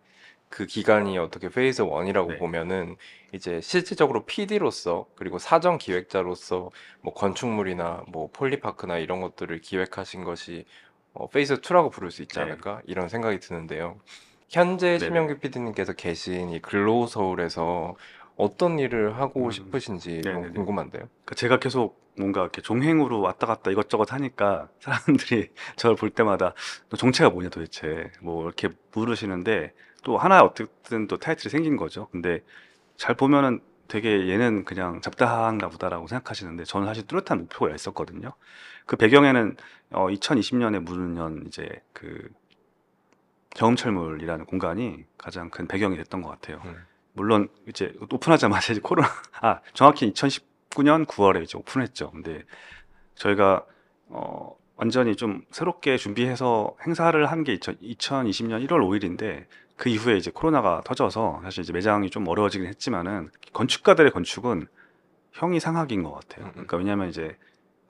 그 0.57 0.65
기간이 0.65 1.19
어떻게 1.19 1.51
phase 1.51 1.83
1이라고 1.83 2.29
네. 2.29 2.39
보면은 2.39 2.97
이제 3.33 3.61
실질적으로 3.61 4.25
PD로서 4.25 5.05
그리고 5.15 5.39
사전 5.39 5.77
기획자로서 5.77 6.71
뭐 7.03 7.13
건축물이나 7.13 8.05
뭐 8.09 8.31
폴리파크나 8.33 8.97
이런 8.97 9.21
것들을 9.21 9.61
기획하신 9.61 10.25
것이 10.25 10.65
어, 11.13 11.29
phase 11.29 11.61
2라고 11.61 11.93
부를 11.93 12.11
수 12.11 12.23
있지 12.23 12.37
네. 12.37 12.41
않을까 12.41 12.81
이런 12.87 13.11
생각이 13.11 13.39
드는데요. 13.39 14.01
현재. 14.49 14.99
심영규 14.99 15.41
PD님께서 15.41 15.93
계신 15.93 16.49
이 16.49 16.59
글로우 16.63 17.07
서울에서 17.07 17.95
어떤 18.37 18.79
일을 18.79 19.19
하고 19.19 19.45
음. 19.45 19.51
싶으신지 19.51 20.23
네네네. 20.25 20.55
궁금한데요. 20.55 21.03
그러니까 21.03 21.35
제가 21.35 21.59
계속 21.59 22.01
뭔가 22.17 22.41
이렇게 22.41 22.63
종횡으로 22.63 23.21
왔다 23.21 23.47
갔다 23.47 23.71
이것저것 23.71 24.11
하니까 24.11 24.71
사람들이 24.81 25.51
저를 25.77 25.97
볼 25.97 26.09
때마다 26.09 26.55
너 26.89 26.97
정체가 26.97 27.29
뭐냐 27.29 27.51
도대체 27.51 28.11
뭐 28.23 28.47
이렇게 28.47 28.71
물으시는데 28.95 29.75
또 30.07 30.17
하나 30.19 30.43
어쨌든 30.43 31.09
또 31.09 31.17
타이틀이 31.17 31.51
생긴 31.51 31.77
거죠. 31.77 32.07
근데 32.13 32.45
잘 32.97 33.17
보면은 33.17 33.59
되게 33.89 34.29
얘는 34.29 34.65
그냥 34.65 35.01
잡다한가 35.01 35.69
보다라고 35.69 36.07
생각하시는데 36.07 36.63
저는 36.63 36.87
사실 36.87 37.05
뚜렷한 37.09 37.41
목표가 37.41 37.75
있었거든요. 37.75 38.33
그 38.87 38.95
배경에는 38.95 39.57
어 39.91 40.07
2020년에 40.07 40.79
무르년 40.79 41.43
이제 41.49 41.69
그 41.93 42.29
경음철물이라는 43.57 44.45
공간이 44.47 45.05
가장 45.19 45.51
큰 45.51 45.67
배경이 45.67 45.97
됐던 45.97 46.23
것 46.23 46.29
같아요. 46.29 46.63
음. 46.67 46.85
물론 47.13 47.49
이제 47.67 47.93
오픈하자마자 48.09 48.75
이제 48.75 48.81
코로나 48.81 49.09
아 49.43 49.61
정확히 49.75 50.13
2019년 50.13 51.05
9월에 51.07 51.43
이제 51.43 51.59
오픈했죠. 51.59 52.13
근데 52.13 52.45
저희가 53.17 53.65
어 54.11 54.57
완전히 54.77 55.17
좀 55.17 55.43
새롭게 55.51 55.97
준비해서 55.97 56.77
행사를 56.87 57.27
한 57.27 57.43
게 57.43 57.59
2020년 57.59 58.65
1월 58.69 58.87
5일인데 58.87 59.47
그 59.77 59.89
이후에 59.89 60.17
이제 60.17 60.31
코로나가 60.31 60.81
터져서 60.85 61.41
사실 61.43 61.63
이제 61.63 61.73
매장이 61.73 62.11
좀 62.11 62.27
어려워지긴 62.27 62.67
했지만은 62.67 63.31
건축가들의 63.53 64.11
건축은 64.11 64.67
형이 65.33 65.61
상학인 65.61 66.03
것 66.03 66.13
같아요. 66.13 66.47
음, 66.47 66.49
음. 66.49 66.53
그러니까 66.53 66.77
왜냐하면 66.79 67.09
이제 67.09 67.37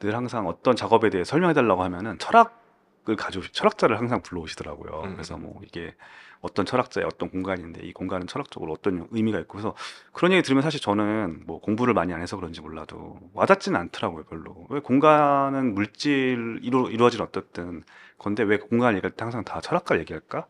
늘 0.01 0.15
항상 0.15 0.47
어떤 0.47 0.77
작업에 0.77 1.11
대해 1.11 1.25
설명해 1.25 1.55
달라고 1.55 1.83
하면은 1.85 2.19
철학을 2.19 3.17
가져 3.17 3.41
철학자를 3.41 3.99
항상 3.99 4.21
불러오시더라고요. 4.23 5.03
음. 5.05 5.13
그래서 5.13 5.37
뭐 5.37 5.61
이게 5.65 5.95
어떤 6.41 6.67
철학자의 6.67 7.07
어떤 7.07 7.31
공간인데 7.31 7.83
이 7.83 7.93
공간은 7.93 8.27
철학적으로 8.27 8.73
어떤 8.73 9.07
의미가 9.11 9.39
있고 9.41 9.53
그래서 9.53 9.75
그런 10.13 10.33
얘기 10.33 10.43
들으면 10.43 10.63
사실 10.63 10.81
저는 10.81 11.45
뭐 11.47 11.61
공부를 11.61 11.95
많이 11.95 12.13
안 12.13 12.21
해서 12.21 12.37
그런지 12.37 12.61
몰라도 12.61 13.19
와닿지는 13.33 13.81
않더라고요 13.81 14.25
별로 14.25 14.67
왜 14.69 14.81
공간은 14.81 15.75
물질 15.75 16.61
이루, 16.63 16.91
이루어진 16.91 17.23
어떻든 17.23 17.85
건데 18.19 18.43
왜 18.43 18.59
공간 18.59 18.95
얘기할 18.97 19.13
때 19.13 19.25
항상 19.25 19.45
다 19.45 19.61
철학가 19.61 19.99
얘기할까 19.99 20.47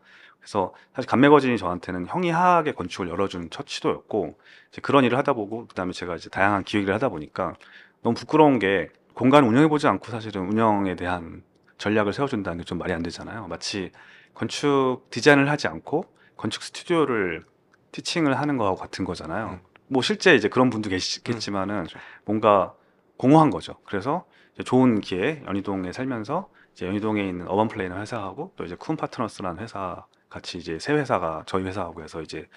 그래서 0.46 0.72
사실 0.94 1.10
감매거진이 1.10 1.58
저한테는 1.58 2.06
형이하게 2.06 2.70
건축을 2.72 3.08
열어준 3.08 3.50
첫 3.50 3.66
시도였고 3.66 4.38
이제 4.70 4.80
그런 4.80 5.02
일을 5.02 5.18
하다 5.18 5.32
보고 5.32 5.66
그다음에 5.66 5.90
제가 5.90 6.14
이제 6.14 6.30
다양한 6.30 6.62
기획을 6.62 6.94
하다 6.94 7.08
보니까 7.08 7.54
너무 8.02 8.14
부끄러운 8.14 8.60
게 8.60 8.88
공간을 9.14 9.48
운영해 9.48 9.66
보지 9.66 9.88
않고 9.88 10.08
사실은 10.12 10.42
운영에 10.48 10.94
대한 10.94 11.42
전략을 11.78 12.12
세워준다는 12.12 12.58
게 12.58 12.64
좀 12.64 12.78
말이 12.78 12.92
안 12.92 13.02
되잖아요. 13.02 13.48
마치 13.48 13.90
건축 14.34 15.00
디자인을 15.10 15.50
하지 15.50 15.66
않고 15.66 16.04
건축 16.36 16.62
스튜디오를 16.62 17.42
티칭을 17.90 18.38
하는 18.38 18.56
거하고 18.56 18.76
같은 18.76 19.04
거잖아요. 19.04 19.48
음. 19.48 19.60
뭐 19.88 20.00
실제 20.00 20.36
이제 20.36 20.48
그런 20.48 20.70
분도 20.70 20.90
계시겠지만은 20.90 21.74
그렇죠. 21.74 21.98
뭔가 22.24 22.72
공허한 23.16 23.50
거죠. 23.50 23.74
그래서 23.84 24.26
좋은 24.64 25.00
기회 25.00 25.42
연희동에 25.44 25.90
살면서 25.90 26.48
이제 26.72 26.86
연희동에 26.86 27.26
있는 27.26 27.48
어반 27.48 27.66
플레이너 27.66 27.96
회사하고 27.96 28.52
또 28.54 28.64
이제 28.64 28.76
쿤 28.76 28.96
파트너스라는 28.96 29.60
회사 29.60 30.06
같이 30.28 30.58
이제 30.58 30.78
세 30.78 30.92
회사가 30.94 31.44
저희 31.46 31.64
회사하고 31.64 32.02
해서 32.02 32.22
이제 32.22 32.48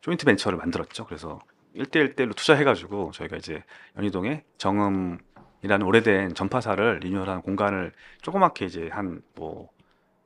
조인트 0.00 0.24
벤처를 0.26 0.58
만들었죠. 0.58 1.06
그래서 1.06 1.38
1대1대1로 1.76 2.34
투자해가지고 2.36 3.12
저희가 3.12 3.36
이제 3.36 3.62
연희동에 3.96 4.44
정음이라는 4.58 5.82
오래된 5.84 6.34
전파사를 6.34 6.98
리뉴얼한 7.00 7.42
공간을 7.42 7.92
조그맣게 8.22 8.66
이제 8.66 8.88
한뭐 8.92 9.70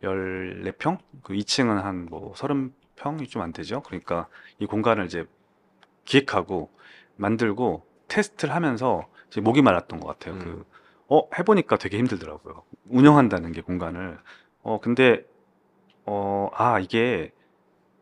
14평? 0.03 0.99
그 1.22 1.34
2층은 1.34 1.80
한뭐 1.82 2.34
30평이 2.34 3.28
좀 3.28 3.42
안 3.42 3.53
되죠. 3.53 3.82
그러니까 3.82 4.28
이 4.59 4.66
공간을 4.66 5.07
이제 5.07 5.24
기획하고 6.05 6.70
만들고 7.16 7.86
테스트를 8.09 8.55
하면서 8.55 9.07
이제 9.28 9.40
목이 9.40 9.62
말랐던 9.62 10.01
것 10.01 10.07
같아요. 10.09 10.34
음. 10.34 10.38
그, 10.40 10.66
어, 11.09 11.28
해보니까 11.38 11.76
되게 11.76 11.99
힘들더라고요. 11.99 12.62
운영한다는 12.88 13.53
게 13.53 13.61
공간을. 13.61 14.18
어, 14.62 14.80
근데, 14.80 15.24
어, 16.07 16.48
아, 16.54 16.78
이게 16.80 17.32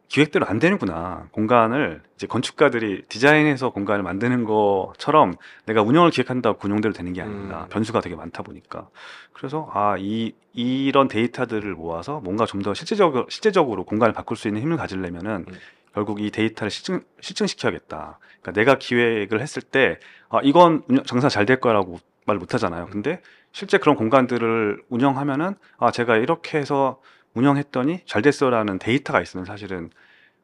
기획대로 0.08 0.46
안 0.46 0.58
되는구나. 0.58 1.28
공간을 1.32 2.02
이제 2.14 2.26
건축가들이 2.26 3.02
디자인해서 3.08 3.70
공간을 3.70 4.02
만드는 4.04 4.44
것처럼 4.44 5.34
내가 5.66 5.82
운영을 5.82 6.10
기획한다고 6.10 6.58
그 6.58 6.68
운영대로 6.68 6.92
되는 6.94 7.12
게 7.12 7.22
아닙니다. 7.22 7.64
음. 7.64 7.68
변수가 7.70 8.00
되게 8.00 8.14
많다 8.14 8.42
보니까. 8.42 8.88
그래서 9.32 9.68
아, 9.72 9.96
이 9.98 10.32
이런 10.52 11.08
데이터들을 11.08 11.74
모아서 11.74 12.20
뭔가 12.20 12.46
좀 12.46 12.62
더 12.62 12.74
실제적으로 12.74 13.26
실제적으로 13.28 13.84
공간을 13.84 14.12
바꿀 14.14 14.36
수 14.36 14.46
있는 14.48 14.62
힘을 14.62 14.76
가지려면은 14.76 15.46
음. 15.48 15.54
결국 15.94 16.20
이 16.20 16.30
데이터를 16.30 16.70
실증 16.70 17.02
실증시켜야겠다. 17.20 18.18
그러니까 18.42 18.52
내가 18.52 18.78
기획을 18.78 19.40
했을 19.40 19.62
때 19.62 19.98
아, 20.28 20.38
이건 20.42 20.82
장사 21.06 21.28
잘 21.28 21.46
될 21.46 21.58
거라고 21.60 21.98
말 22.26 22.38
못 22.38 22.54
하잖아요. 22.54 22.86
근데 22.86 23.20
실제 23.52 23.78
그런 23.78 23.96
공간들을 23.96 24.82
운영하면은 24.90 25.54
아, 25.78 25.90
제가 25.90 26.16
이렇게 26.18 26.58
해서 26.58 27.00
운영했더니 27.34 28.00
잘 28.06 28.22
됐어라는 28.22 28.78
데이터가 28.78 29.20
있으면 29.22 29.44
사실은 29.46 29.90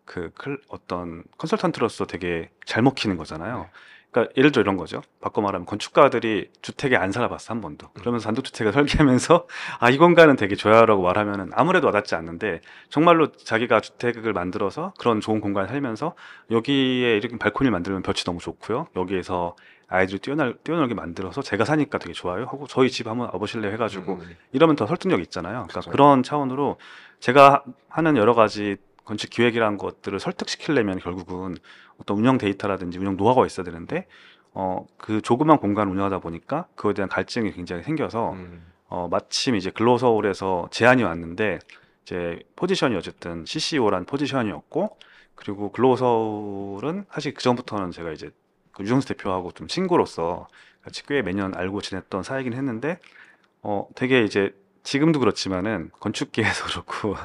그 0.05 0.30
클- 0.34 0.61
어떤 0.68 1.24
컨설턴트로서 1.38 2.07
되게 2.07 2.51
잘 2.66 2.82
먹히는 2.82 3.16
거잖아요. 3.16 3.68
그러니까 4.11 4.32
예를 4.36 4.51
들어 4.51 4.62
이런 4.62 4.76
거죠. 4.76 5.03
바꿔 5.20 5.41
말하면 5.41 5.66
건축가들이 5.66 6.51
주택에 6.62 6.97
안 6.97 7.12
살아봤어 7.12 7.55
한 7.55 7.61
번도. 7.61 7.91
그러면서 7.93 8.24
단독주택을 8.26 8.72
설계하면서 8.74 9.47
아 9.78 9.91
이 9.91 9.99
공간은 9.99 10.34
되게 10.36 10.57
좋아요라고 10.57 11.03
말하면은 11.03 11.51
아무래도 11.55 11.86
와닿지 11.86 12.16
않는데 12.16 12.61
정말로 12.88 13.30
자기가 13.32 13.80
주택을 13.80 14.32
만들어서 14.32 14.95
그런 14.99 15.20
좋은 15.20 15.41
공간을 15.41 15.68
살면서 15.68 16.16
여기에 16.51 17.16
이렇게 17.18 17.38
발코니를 17.38 17.70
만들면 17.70 18.03
볕이 18.03 18.24
너무 18.24 18.41
좋고요. 18.41 18.88
여기에서 18.97 19.55
아이들이 19.91 20.18
뛰어날 20.20 20.55
뛰어놀게 20.64 20.95
만들어서 20.95 21.43
제가 21.43 21.64
사니까 21.64 21.99
되게 21.99 22.12
좋아요 22.12 22.45
하고 22.45 22.66
저희 22.66 22.91
집 22.91 23.07
한번 23.09 23.28
와보실래요 23.32 23.72
해가지고 23.72 24.14
음. 24.14 24.36
이러면 24.53 24.76
더 24.76 24.86
설득력 24.86 25.20
있잖아요. 25.20 25.66
그러니까 25.68 25.80
그쵸. 25.80 25.91
그런 25.91 26.22
차원으로 26.22 26.78
제가 27.18 27.64
하는 27.88 28.16
여러 28.16 28.34
가지 28.34 28.76
건축 29.05 29.30
기획이라는 29.30 29.76
것들을 29.76 30.18
설득시키려면 30.20 31.01
결국은 31.01 31.57
어떤 31.99 32.16
운영 32.16 32.38
데이터라든지 32.38 32.99
운영 32.99 33.16
노하우가 33.16 33.45
있어야 33.47 33.64
되는데 33.64 34.07
어 34.55 34.86
그 34.97 35.20
조그만 35.20 35.59
공간을 35.59 35.91
운영하다 35.93 36.20
보니까 36.20 36.66
그거에 36.76 36.95
대한 36.95 37.09
갈증이 37.09 37.53
굉장히 37.53 37.82
생겨서 37.82 38.32
음. 38.34 38.64
어 38.88 39.09
마침 39.11 39.57
이제 39.57 39.70
글로우 39.70 40.13
서울에서 40.13 40.68
제안이 40.70 41.03
왔는데 41.03 41.59
이제 42.05 42.38
포지션이 42.55 42.95
어쨌든 42.97 43.45
CCO란 43.45 44.05
포지션이었고 44.05 44.97
그리고 45.34 45.72
글로서울은 45.72 47.07
사실 47.11 47.34
그 47.34 47.43
전부터는 47.43 47.91
제가 47.91 48.12
이제 48.12 48.30
그 48.81 48.85
유정수 48.85 49.09
대표하고 49.09 49.53
좀 49.53 49.68
친구로서 49.68 50.49
같이 50.83 51.05
꽤 51.07 51.20
매년 51.22 51.55
알고 51.55 51.83
지냈던 51.83 52.22
사이긴 52.22 52.55
했는데 52.55 52.99
어 53.62 53.87
되게 53.95 54.24
이제 54.24 54.55
지금도 54.83 55.20
그렇지만은 55.20 55.91
건축계에서 56.01 56.64
그렇고 56.87 57.16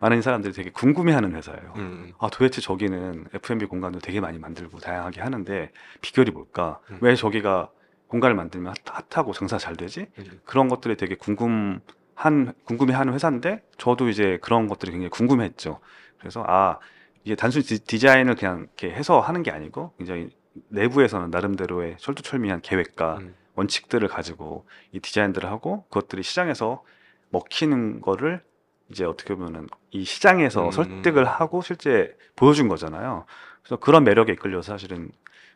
많은 0.00 0.20
사람들이 0.20 0.52
되게 0.52 0.70
궁금해하는 0.70 1.34
회사예요. 1.34 1.72
음. 1.76 2.12
아 2.18 2.28
도대체 2.30 2.60
저기는 2.60 3.26
F&B 3.34 3.64
공간도 3.64 4.00
되게 4.00 4.20
많이 4.20 4.38
만들고 4.38 4.78
다양하게 4.78 5.22
하는데 5.22 5.70
비결이 6.02 6.30
뭘까? 6.32 6.78
음. 6.90 6.98
왜 7.00 7.14
저기가 7.16 7.70
공간을 8.08 8.36
만들면 8.36 8.74
핫, 8.84 9.06
핫하고 9.16 9.32
장사 9.32 9.56
잘 9.56 9.74
되지? 9.74 10.06
음. 10.18 10.40
그런 10.44 10.68
것들이 10.68 10.98
되게 10.98 11.14
궁금 11.14 11.80
한 12.14 12.52
궁금해하는 12.66 13.14
회사인데 13.14 13.62
저도 13.78 14.10
이제 14.10 14.38
그런 14.42 14.68
것들이 14.68 14.92
굉장히 14.92 15.08
궁금했죠. 15.08 15.80
그래서 16.18 16.44
아 16.46 16.78
이게 17.24 17.34
단순히 17.34 17.64
디, 17.64 17.82
디자인을 17.82 18.34
그냥 18.34 18.66
이렇게 18.78 18.90
해서 18.94 19.20
하는 19.20 19.42
게 19.42 19.50
아니고 19.50 19.94
굉장히 19.96 20.28
내부에서는 20.68 21.30
나름대로의 21.30 21.96
철두철미한 21.98 22.60
계획과 22.60 23.18
음. 23.18 23.34
원칙들을 23.54 24.06
가지고 24.08 24.66
이 24.92 25.00
디자인들을 25.00 25.48
하고 25.48 25.84
그것들이 25.84 26.22
시장에서 26.22 26.82
먹히는 27.30 28.00
거를 28.00 28.42
이제 28.90 29.04
어떻게 29.04 29.34
보면은 29.34 29.68
이 29.90 30.04
시장에서 30.04 30.66
음. 30.66 30.70
설득을 30.70 31.24
하고 31.24 31.62
실제 31.62 32.16
보여준 32.36 32.68
거잖아요. 32.68 33.24
그래서 33.62 33.76
그런 33.76 34.04
매력에 34.04 34.32
이끌려서 34.32 34.72
사실은 34.72 35.10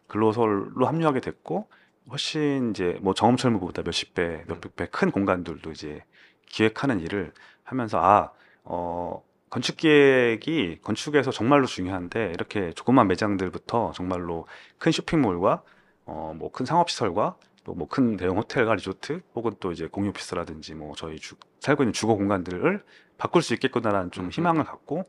글로설로 0.09 0.87
합류하게 0.87 1.21
됐고 1.21 1.69
훨씬 2.11 2.71
이제 2.71 2.99
뭐 3.03 3.15
정음철 3.15 3.51
무보다 3.51 3.83
몇십 3.83 4.15
배, 4.15 4.45
몇백 4.47 4.77
배 4.77 4.87
큰 4.87 5.11
공간들도 5.11 5.71
이제 5.73 6.05
기획하는 6.47 7.01
일을 7.01 7.33
하면서 7.65 7.99
아, 8.01 8.31
어, 8.63 9.23
건축 9.51 9.77
기획이 9.77 10.81
건축에서 10.83 11.31
정말로 11.31 11.67
중요한데 11.67 12.31
이렇게 12.35 12.73
조그만 12.73 13.07
매장들부터 13.09 13.93
정말로 13.93 14.47
큰 14.79 14.93
쇼핑몰과 14.93 15.63
어, 16.07 16.35
뭐 16.37 16.51
큰 16.51 16.67
상업시설과 16.67 17.37
또 17.65 17.75
뭐 17.75 17.87
큰 17.89 18.17
대형 18.17 18.37
호텔과 18.39 18.75
리조트 18.75 19.23
혹은 19.35 19.53
또 19.61 19.73
이제 19.73 19.87
공유 19.87 20.11
오피스라든지 20.11 20.75
뭐 20.75 20.95
저희 20.97 21.19
주, 21.19 21.37
살고 21.61 21.83
있는 21.83 21.93
주거 21.93 22.15
공간들을 22.15 22.83
바꿀 23.19 23.43
수 23.43 23.55
있겠구나라는 23.55 24.11
좀 24.11 24.27
음. 24.27 24.31
희망을 24.31 24.65
갖고 24.65 25.05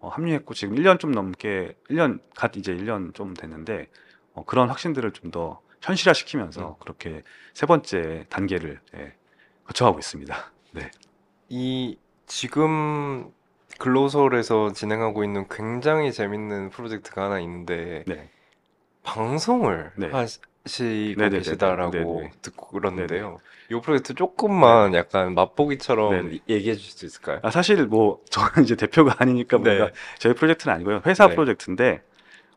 어, 0.00 0.08
합류했고 0.08 0.54
지금 0.54 0.76
1년 0.76 0.98
좀 1.00 1.12
넘게 1.12 1.76
1년 1.90 2.20
갓 2.36 2.56
이제 2.56 2.74
1년 2.74 3.14
좀 3.14 3.34
됐는데 3.34 3.88
어, 4.34 4.44
그런 4.44 4.68
확신들을 4.68 5.10
좀 5.12 5.30
더 5.30 5.60
현실화시키면서 5.82 6.70
음. 6.70 6.74
그렇게 6.80 7.22
세 7.54 7.66
번째 7.66 8.26
단계를 8.28 8.80
예, 8.96 9.14
거쳐가고 9.64 9.98
있습니다. 9.98 10.34
네. 10.72 10.90
이 11.48 11.96
지금 12.26 13.30
글로설에서 13.78 14.72
진행하고 14.72 15.24
있는 15.24 15.46
굉장히 15.48 16.12
재밌는 16.12 16.70
프로젝트가 16.70 17.24
하나 17.24 17.40
있는데 17.40 18.04
네. 18.06 18.30
방송을 19.02 19.92
네. 19.96 20.10
하시고 20.10 20.44
네네네네. 21.16 21.30
계시다라고 21.30 21.92
네네. 21.92 22.32
듣고 22.42 22.68
그러는데요. 22.68 23.38
이 23.70 23.80
프로젝트 23.82 24.14
조금만 24.14 24.94
약간 24.94 25.34
맛보기처럼 25.34 26.10
네네. 26.10 26.38
얘기해 26.48 26.74
주실 26.76 26.92
수 26.92 27.06
있을까요? 27.06 27.40
아, 27.42 27.50
사실 27.50 27.86
뭐 27.86 28.20
저는 28.30 28.64
이제 28.64 28.76
대표가 28.76 29.16
아니니까 29.20 29.58
네. 29.58 29.76
뭔가 29.78 29.90
저희 30.18 30.34
프로젝트는 30.34 30.74
아니고요. 30.74 31.02
회사 31.06 31.28
네. 31.28 31.34
프로젝트인데 31.34 32.02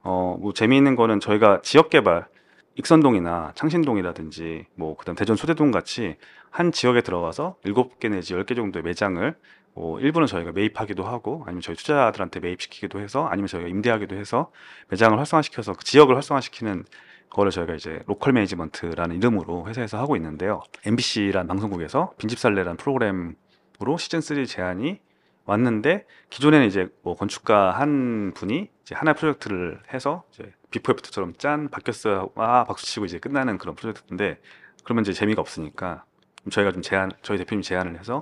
어, 0.01 0.38
뭐 0.39 0.53
재미있는 0.53 0.95
거는 0.95 1.20
저희가 1.20 1.62
지역 1.64 1.89
개발 1.89 2.28
익선동이나 2.76 3.51
창신동이라든지 3.55 4.66
뭐 4.76 4.95
그다음 4.95 5.16
대전 5.16 5.36
소제동 5.36 5.72
같이 5.72 6.16
한 6.49 6.72
지역에 6.72 7.01
들어가서 7.01 7.57
일곱 7.64 7.99
개 7.99 8.10
내지 8.10 8.34
열 8.34 8.45
개 8.45 8.55
정도의 8.55 8.84
매장을 8.84 9.36
뭐 9.74 10.00
일부는 10.00 10.28
저희가 10.28 10.52
매입하기도 10.52 11.04
하고 11.06 11.44
아니면 11.46 11.62
저희 11.62 11.76
투자자들한테 11.76 12.40
매입시키기도 12.40 13.00
해서 13.00 13.28
아니면 13.28 13.48
저희가 13.48 13.70
임대하기도 13.70 14.16
해서 14.16 14.52
매장을 14.90 15.18
활성화시켜서 15.18 15.74
그 15.74 15.84
지역을 15.84 16.16
활성화시키는 16.16 16.86
거를 17.30 17.52
저희가 17.52 17.76
이제 17.76 18.02
local 18.08 18.34
management라는 18.34 19.16
이름으로 19.18 19.68
회사에서 19.68 20.00
하고 20.00 20.16
있는데요. 20.16 20.62
MBC라는 20.86 21.48
방송국에서 21.48 22.14
빈집살래라는 22.18 22.78
프로그램으로 22.78 23.98
시즌 23.98 24.22
3 24.22 24.46
제안이 24.46 25.00
왔는데 25.46 26.06
기존에는 26.30 26.68
이제 26.68 26.88
뭐 27.02 27.16
건축가 27.16 27.72
한 27.72 28.34
분이 28.36 28.70
이제 28.84 28.96
하나의 28.96 29.16
프로젝트를 29.16 29.80
해서 29.94 30.24
이제 30.32 30.52
before 30.70 30.92
after처럼 30.92 31.34
짠 31.38 31.70
바뀌었어요 31.70 32.30
와 32.36 32.64
박수 32.66 32.86
치고 32.86 33.06
이제 33.06 33.18
끝나는 33.18 33.58
그런 33.58 33.76
프로젝트인데 33.76 34.40
그러면 34.84 35.02
이제 35.02 35.12
재미가 35.12 35.42
없으니까 35.42 36.04
저희가 36.52 36.72
좀 36.72 36.84
제안 36.84 37.12
저희 37.24 37.40
대표님 37.40 37.64
제안을 37.64 38.00
해서 38.00 38.22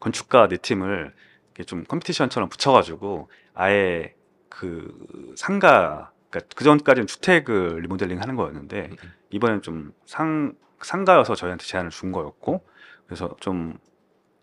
건축가 0.00 0.48
네 0.48 0.56
팀을 0.56 1.14
이렇게 1.48 1.64
좀 1.64 1.84
competition처럼 1.84 2.48
붙여가지고 2.48 3.30
아예 3.54 4.14
그 4.48 4.92
상가 5.36 6.10
그러니까 6.30 6.54
그 6.56 6.64
전까지는 6.64 7.06
주택을 7.06 7.80
리모델링 7.82 8.20
하는 8.20 8.36
거였는데 8.36 8.90
이번엔 9.30 9.62
좀 9.62 9.92
상 10.06 10.54
상가여서 10.82 11.34
저희한테 11.34 11.64
제안을 11.66 11.90
준 11.90 12.10
거였고 12.12 12.64
그래서 13.06 13.36
좀 13.40 13.78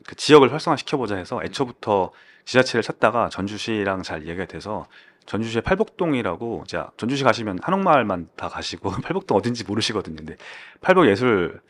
그 0.08 0.16
지역을 0.16 0.52
활성화시켜보자 0.54 1.18
해서 1.18 1.42
애초부터 1.44 2.12
지자체를 2.46 2.82
찾다가 2.82 3.30
전주시랑 3.30 4.04
잘 4.04 4.24
이야기가 4.26 4.46
돼서 4.46 4.88
전주시의 5.26 5.62
팔복동이라고 5.64 6.64
자 6.66 6.92
전주시 6.96 7.26
가시면 7.26 7.60
한옥마을만 7.62 8.30
다 8.38 8.48
가시고 8.48 8.90
팔복동 9.04 9.38
어딘지 9.38 9.66
모르시거든요. 9.66 10.16
근데 10.16 10.38
팔복예술 10.82 11.62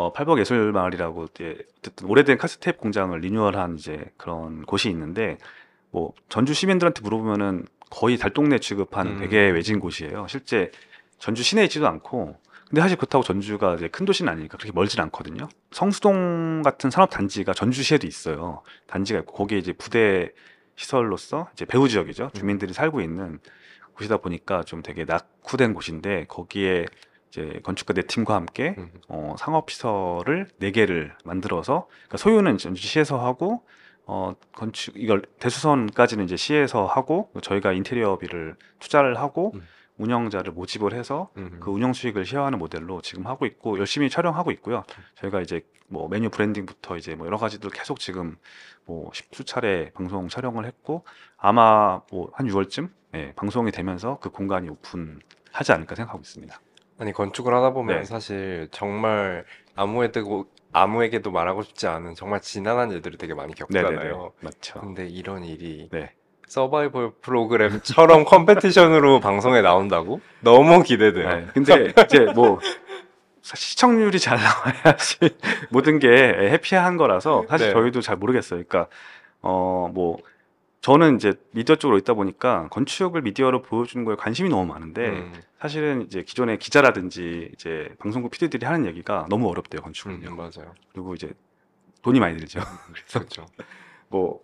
어 0.00 0.12
팔복 0.14 0.40
예술 0.40 0.72
마을이라고 0.72 1.26
이제 1.26 1.58
어쨌든 1.78 2.08
오래된 2.08 2.38
카스테이프 2.38 2.78
공장을 2.78 3.18
리뉴얼한 3.18 3.76
이제 3.76 4.10
그런 4.16 4.64
곳이 4.64 4.88
있는데 4.88 5.36
뭐 5.90 6.14
전주 6.30 6.54
시민들한테 6.54 7.02
물어보면은 7.02 7.66
거의 7.90 8.16
달동네 8.16 8.60
취급하는 8.60 9.12
음. 9.12 9.18
되게 9.18 9.50
외진 9.50 9.78
곳이에요. 9.78 10.26
실제 10.26 10.70
전주 11.18 11.42
시내에 11.42 11.64
있지도 11.64 11.86
않고 11.86 12.38
근데 12.68 12.80
사실 12.80 12.96
그렇다고 12.96 13.22
전주가 13.22 13.74
이제 13.74 13.88
큰 13.88 14.06
도시는 14.06 14.32
아니니까 14.32 14.56
그렇게 14.56 14.72
멀진 14.72 15.00
않거든요. 15.00 15.48
성수동 15.70 16.62
같은 16.62 16.88
산업 16.88 17.10
단지가 17.10 17.52
전주시에도 17.52 18.06
있어요. 18.06 18.62
단지가 18.86 19.18
있고 19.18 19.34
거기에 19.34 19.58
이제 19.58 19.74
부대 19.74 20.30
시설로서 20.76 21.50
이제 21.52 21.66
배후 21.66 21.90
지역이죠. 21.90 22.30
주민들이 22.32 22.72
살고 22.72 23.02
있는 23.02 23.38
곳이다 23.92 24.16
보니까 24.18 24.62
좀 24.62 24.82
되게 24.82 25.04
낙후된 25.04 25.74
곳인데 25.74 26.24
거기에 26.26 26.86
이제 27.30 27.60
건축가 27.62 27.94
네 27.94 28.02
팀과 28.02 28.34
함께 28.34 28.74
음. 28.76 28.90
어, 29.08 29.34
상업 29.38 29.70
시설을 29.70 30.48
네 30.58 30.70
개를 30.72 31.14
만들어서 31.24 31.86
그러니까 31.88 32.18
소유는 32.18 32.58
전주시에서 32.58 33.24
하고 33.24 33.64
어, 34.04 34.34
건축 34.52 34.96
이걸 34.96 35.22
대수선까지는 35.38 36.24
이제 36.24 36.36
시에서 36.36 36.86
하고 36.86 37.30
저희가 37.40 37.72
인테리어비를 37.72 38.56
투자를 38.80 39.18
하고 39.18 39.52
음. 39.54 39.66
운영자를 39.98 40.52
모집을 40.52 40.94
해서 40.94 41.28
음. 41.36 41.58
그 41.60 41.70
운영 41.70 41.92
수익을 41.92 42.24
쉐어하는 42.24 42.58
모델로 42.58 43.02
지금 43.02 43.26
하고 43.26 43.46
있고 43.46 43.78
열심히 43.78 44.08
촬영하고 44.08 44.50
있고요. 44.52 44.82
저희가 45.16 45.42
이제 45.42 45.60
뭐 45.88 46.08
메뉴 46.08 46.30
브랜딩부터 46.30 46.96
이제 46.96 47.14
뭐 47.14 47.26
여러 47.26 47.36
가지들 47.36 47.70
계속 47.70 48.00
지금 48.00 48.36
뭐 48.86 49.10
십수 49.12 49.44
차례 49.44 49.90
방송 49.92 50.28
촬영을 50.28 50.64
했고 50.64 51.04
아마 51.36 52.00
뭐 52.10 52.30
한 52.32 52.46
6월쯤 52.48 52.88
예, 53.14 53.32
방송이 53.36 53.70
되면서 53.72 54.18
그 54.20 54.30
공간이 54.30 54.68
오픈하지 54.70 55.72
않을까 55.72 55.94
생각하고 55.96 56.20
있습니다. 56.20 56.58
아니 57.00 57.12
건축을 57.12 57.52
하다 57.54 57.70
보면 57.70 58.00
네. 58.00 58.04
사실 58.04 58.68
정말 58.70 59.44
아무에도 59.74 60.44
아무에게도 60.72 61.30
말하고 61.30 61.62
싶지 61.62 61.86
않은 61.86 62.14
정말 62.14 62.42
지난한 62.42 62.90
일들을 62.92 63.16
되게 63.16 63.32
많이 63.32 63.54
겪잖아요. 63.54 64.32
맞죠. 64.40 64.80
근데 64.80 65.06
이런 65.06 65.42
일이 65.42 65.88
네. 65.90 66.12
서바이벌 66.46 67.12
프로그램처럼 67.22 68.24
competition으로 68.26 69.20
방송에 69.20 69.62
나온다고? 69.62 70.20
너무 70.40 70.82
기대돼요. 70.82 71.28
네. 71.28 71.46
근데 71.54 71.92
이제 72.04 72.18
뭐 72.34 72.60
시청률이 73.42 74.18
잘 74.18 74.38
나와야지 74.38 75.18
모든 75.70 75.98
게 76.00 76.08
happy한 76.08 76.98
거라서 76.98 77.46
사실 77.48 77.68
네. 77.68 77.72
저희도 77.72 78.02
잘 78.02 78.16
모르겠어요. 78.16 78.62
그러니까 78.68 78.92
어뭐 79.40 80.18
저는 80.80 81.16
이제 81.16 81.34
미디어 81.52 81.76
쪽으로 81.76 81.98
있다 81.98 82.14
보니까 82.14 82.68
건축을 82.70 83.20
미디어로 83.22 83.62
보여주는 83.62 84.04
거에 84.04 84.16
관심이 84.16 84.48
너무 84.48 84.64
많은데 84.66 85.08
음, 85.10 85.32
사실은 85.60 86.02
이제 86.02 86.22
기존의 86.22 86.58
기자라든지 86.58 87.50
이제 87.52 87.94
방송국 87.98 88.30
PD들이 88.30 88.64
하는 88.64 88.86
얘기가 88.86 89.26
너무 89.28 89.48
어렵대요 89.50 89.82
건축은요. 89.82 90.30
음, 90.30 90.36
맞아요. 90.36 90.74
그리고 90.92 91.14
이제 91.14 91.32
돈이 92.02 92.18
많이 92.18 92.38
들죠. 92.38 92.60
그렇죠. 93.12 93.46
뭐 94.08 94.40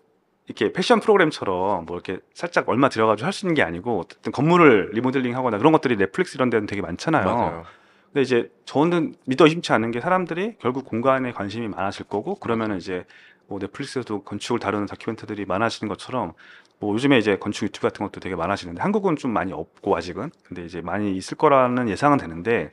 이렇게 0.46 0.72
패션 0.72 1.00
프로그램처럼 1.00 1.86
뭐 1.86 1.96
이렇게 1.96 2.20
살짝 2.34 2.68
얼마 2.68 2.90
들여가지고 2.90 3.24
할 3.24 3.32
수 3.32 3.46
있는 3.46 3.54
게 3.54 3.62
아니고 3.62 4.00
어쨌든 4.00 4.30
건물을 4.30 4.90
리모델링하거나 4.92 5.56
그런 5.56 5.72
것들이 5.72 5.96
넷플릭스 5.96 6.36
이런 6.36 6.50
데는 6.50 6.66
되게 6.66 6.82
많잖아요. 6.82 7.24
맞아요. 7.24 7.64
근데 8.12 8.20
이제 8.22 8.50
저는 8.66 9.14
믿어 9.26 9.48
심치 9.48 9.72
않은 9.72 9.90
게 9.90 10.00
사람들이 10.00 10.56
결국 10.60 10.84
공간에 10.84 11.32
관심이 11.32 11.66
많아질 11.68 12.06
거고 12.06 12.34
그러면은 12.36 12.76
이제 12.76 13.04
뭐 13.48 13.58
넷플릭스에도 13.58 14.22
건축을 14.22 14.58
다루는 14.58 14.86
다큐멘터들이 14.86 15.44
많아지는 15.44 15.88
것처럼 15.88 16.32
뭐 16.78 16.94
요즘에 16.94 17.18
이제 17.18 17.36
건축 17.38 17.64
유튜브 17.64 17.86
같은 17.86 18.04
것도 18.04 18.20
되게 18.20 18.34
많아지는데 18.36 18.82
한국은 18.82 19.16
좀 19.16 19.30
많이 19.32 19.52
없고 19.52 19.96
아직은 19.96 20.30
근데 20.44 20.64
이제 20.64 20.80
많이 20.80 21.16
있을 21.16 21.36
거라는 21.36 21.88
예상은 21.88 22.18
되는데 22.18 22.70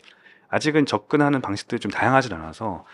아직은 0.49 0.85
접근하는 0.85 1.41
방식들이 1.41 1.79
좀 1.79 1.91
다양하진 1.91 2.33
않아서 2.33 2.85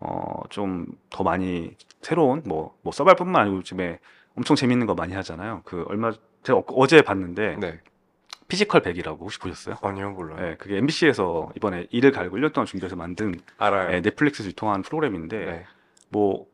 어 0.00 0.42
좀 0.50 0.86
더 1.10 1.24
많이 1.24 1.74
새로운 2.02 2.42
뭐뭐 2.46 2.92
서바이벌뿐만 2.92 3.42
아니고 3.42 3.56
요즘에 3.58 3.98
엄청 4.36 4.54
재밌는 4.56 4.86
거 4.86 4.94
많이 4.94 5.14
하잖아요. 5.14 5.62
그 5.64 5.84
얼마 5.88 6.12
제가 6.44 6.58
어- 6.60 6.64
어제 6.68 7.02
봤는데 7.02 7.56
네. 7.58 7.80
피지컬 8.46 8.82
100이라고 8.82 9.18
혹시 9.20 9.38
보셨어요? 9.40 9.76
아니요, 9.82 10.10
몰라요. 10.12 10.40
네, 10.40 10.56
그게 10.56 10.76
MBC에서 10.78 11.50
이번에 11.56 11.86
이를 11.90 12.12
갈고 12.12 12.36
1년 12.38 12.52
동안 12.52 12.66
준비해서 12.66 12.94
만든 12.96 13.34
알아요. 13.58 13.90
네, 13.90 14.00
넷플릭스에서 14.00 14.48
유통한 14.48 14.82
프로그램인데 14.82 15.38
네. 15.44 15.64
뭐 16.10 16.46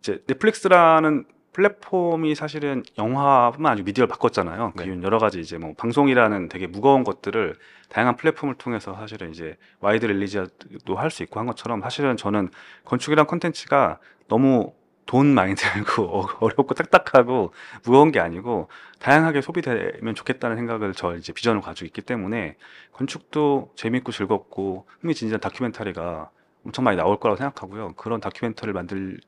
이제 0.00 0.22
넷플릭스라는 0.26 1.24
플랫폼이 1.52 2.34
사실은 2.36 2.84
영화뿐만 2.98 3.72
아니고 3.72 3.86
미디어를 3.86 4.08
바꿨잖아요. 4.08 4.74
그 4.76 4.82
네. 4.84 5.02
여러 5.02 5.18
가지 5.18 5.40
이제 5.40 5.58
뭐 5.58 5.74
방송이라는 5.76 6.48
되게 6.48 6.66
무거운 6.68 7.02
것들을 7.02 7.56
다양한 7.88 8.16
플랫폼을 8.16 8.54
통해서 8.56 8.94
사실은 8.94 9.30
이제 9.30 9.56
wide 9.80 10.06
release도 10.06 10.94
할 10.96 11.10
수 11.10 11.22
있고 11.24 11.40
한 11.40 11.46
것처럼 11.46 11.80
사실은 11.80 12.16
저는 12.16 12.50
건축이란 12.84 13.26
콘텐츠가 13.26 13.98
너무 14.28 14.72
돈 15.06 15.26
많이 15.34 15.54
들고 15.56 16.02
어- 16.20 16.26
어렵고 16.40 16.74
딱딱하고 16.74 17.52
무거운 17.82 18.12
게 18.12 18.20
아니고 18.20 18.68
다양하게 19.00 19.40
소비되면 19.40 20.14
좋겠다는 20.14 20.56
생각을 20.56 20.92
저 20.92 21.16
이제 21.16 21.32
비전을 21.32 21.60
가지고 21.62 21.86
있기 21.86 22.02
때문에 22.02 22.56
건축도 22.92 23.72
재밌고 23.74 24.12
즐겁고 24.12 24.86
흥미진진한 25.00 25.40
다큐멘터리가 25.40 26.30
엄청 26.64 26.84
많이 26.84 26.96
나올 26.96 27.18
거라고 27.18 27.36
생각하고요. 27.38 27.94
그런 27.96 28.20
다큐멘터리를 28.20 28.74
만들 28.74 29.18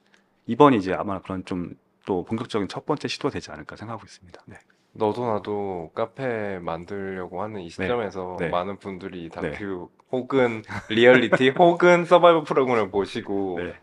이번이 0.50 0.76
이제 0.78 0.92
아마 0.92 1.20
그런 1.20 1.44
좀 1.44 1.74
또 2.06 2.24
본격적인 2.24 2.66
첫 2.68 2.86
번째 2.86 3.08
시도가 3.08 3.32
되지 3.32 3.50
않을까 3.50 3.76
생각하고 3.76 4.04
있습니다. 4.04 4.42
네. 4.46 4.56
너도 4.92 5.24
나도 5.26 5.92
카페 5.94 6.58
만들려고 6.58 7.42
하는 7.42 7.60
이 7.60 7.68
시점에서 7.70 8.36
네. 8.40 8.48
많은 8.48 8.78
분들이 8.78 9.28
다큐 9.28 9.88
혹은 10.10 10.62
리얼리티 10.88 11.50
혹은 11.58 12.04
서바이벌 12.04 12.44
프로그램을 12.44 12.90
보시고 12.90 13.60
네. 13.60 13.74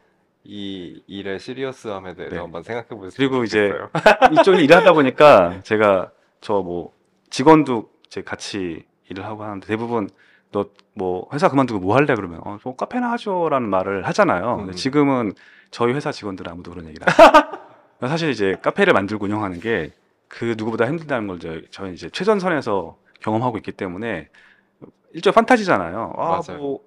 이 0.43 1.01
일의 1.07 1.39
시리어스함에 1.39 2.15
대해서 2.15 2.36
네. 2.36 2.41
한번 2.41 2.63
생각해 2.63 2.88
보셨으면 2.89 3.11
그리고 3.15 3.43
이제. 3.43 3.72
이쪽에 4.34 4.61
일을 4.63 4.76
하다 4.78 4.93
보니까 4.93 5.61
제가 5.63 6.11
저 6.41 6.61
뭐 6.61 6.91
직원도 7.30 7.89
이제 8.07 8.24
같이 8.24 8.84
일을 9.09 9.26
하고 9.26 9.43
하는데 9.43 9.65
대부분 9.65 10.09
너 10.51 10.65
뭐 10.97 11.30
회사 11.32 11.47
그만두고 11.47 11.80
뭐 11.80 11.95
할래 11.95 12.15
그러면 12.15 12.41
어, 12.43 12.57
뭐 12.63 12.76
카페나 12.76 13.11
하죠라는 13.11 13.70
말을 13.70 14.07
하잖아요. 14.07 14.57
근데 14.57 14.72
음. 14.72 14.76
지금은 14.76 15.34
저희 15.72 15.93
회사 15.93 16.11
직원들은 16.11 16.51
아무도 16.51 16.72
그런 16.72 16.88
얘기를 16.88 17.05
안 17.07 17.13
해요. 17.20 17.41
사실 18.07 18.30
이제 18.30 18.55
카페를 18.61 18.93
만들고 18.93 19.26
운영하는 19.26 19.59
게 19.59 19.91
그 20.28 20.55
누구보다 20.57 20.88
힘들다는 20.88 21.28
걸 21.28 21.39
저, 21.39 21.61
저는 21.72 21.93
이제 21.93 22.09
최전선에서 22.09 22.97
경험하고 23.22 23.57
있기 23.57 23.72
때문에 23.72 24.30
일종 25.13 25.34
판타지잖아요. 25.34 26.13
아, 26.18 26.41
맞아요. 26.47 26.61
뭐 26.61 26.80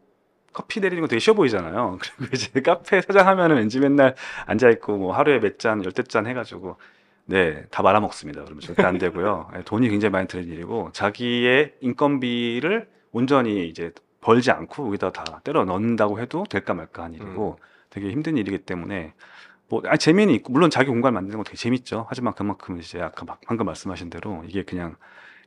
커피 0.53 0.81
내리는 0.81 1.01
거 1.01 1.09
되게 1.09 1.19
쉬워 1.21 1.35
보이잖아요. 1.35 1.99
그리고 2.19 2.31
이제 2.35 2.61
카페 2.61 3.01
사장 3.01 3.27
하면은 3.27 3.57
왠지 3.57 3.81
맨날 3.81 4.15
앉아 4.47 4.71
있고 4.71 4.97
뭐 4.97 5.15
하루에 5.15 5.41
몇 5.41 5.59
잔, 5.59 5.85
열댓 5.85 6.09
잔 6.09 6.27
해가지고 6.27 6.77
네, 7.27 7.65
다 7.71 7.83
말아먹습니다. 7.83 8.43
그러면 8.43 8.61
절대 8.61 8.83
안 8.83 8.99
되고요. 8.99 9.51
네, 9.55 9.63
돈이 9.65 9.89
굉장히 9.89 10.13
많이 10.13 10.27
드는 10.29 10.49
일이고 10.49 10.91
자기의 10.93 11.75
인건비를 11.81 12.89
온전히 13.13 13.69
이제 13.69 13.93
벌지 14.21 14.51
않고 14.51 14.87
여기다 14.89 15.13
다 15.13 15.41
때려 15.45 15.65
넣는다고 15.65 16.21
해도 16.21 16.45
될까 16.49 16.75
말까 16.75 17.05
한 17.05 17.15
일이고 17.15 17.59
되게 17.91 18.11
힘든 18.11 18.37
일이기 18.37 18.59
때문에 18.59 19.13
뭐 19.69 19.83
아, 19.87 19.97
재미는 19.97 20.35
있고 20.35 20.53
물론 20.53 20.71
자기 20.71 20.89
공간 20.89 21.15
만드는 21.15 21.39
거 21.39 21.45
되게 21.45 21.57
재밌죠. 21.57 22.07
하지만 22.09 22.35
그만큼 22.35 22.79
이제 22.79 23.01
아까 23.01 23.25
막- 23.25 23.41
방금 23.47 23.67
말씀하신 23.67 24.11
대로 24.11 24.43
이게 24.47 24.65
그냥 24.65 24.97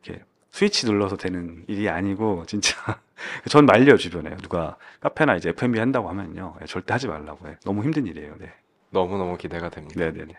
이렇게 0.04 0.24
스위치 0.52 0.86
눌러서 0.86 1.18
되는 1.18 1.66
일이 1.68 1.89
아니고 1.89 2.46
진짜 2.46 2.76
전 3.50 3.66
말려요 3.66 3.98
주변에 3.98 4.36
누가 4.38 4.78
카페나 5.02 5.36
이제 5.36 5.50
F&B 5.50 5.80
한다고 5.80 6.10
하면요 6.10 6.56
예, 6.62 6.66
절대 6.66 6.94
하지 6.94 7.08
말라고 7.08 7.48
해. 7.50 7.58
너무 7.66 7.84
힘든 7.84 8.06
일이에요. 8.06 8.36
네, 8.39 8.54
너무 8.91 9.18
너무 9.18 9.38
기대가 9.38 9.70
됩니다. 9.70 10.00
네, 10.00 10.12
네, 10.12 10.26
네. 10.26 10.36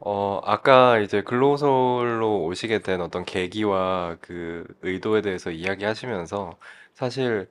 어, 0.00 0.40
아까 0.44 0.98
이제 0.98 1.22
글로솔로 1.22 2.44
오시게 2.44 2.80
된 2.80 3.00
어떤 3.00 3.24
계기와 3.24 4.16
그 4.20 4.64
의도에 4.82 5.22
대해서 5.22 5.50
이야기하시면서 5.50 6.56
사실 6.94 7.48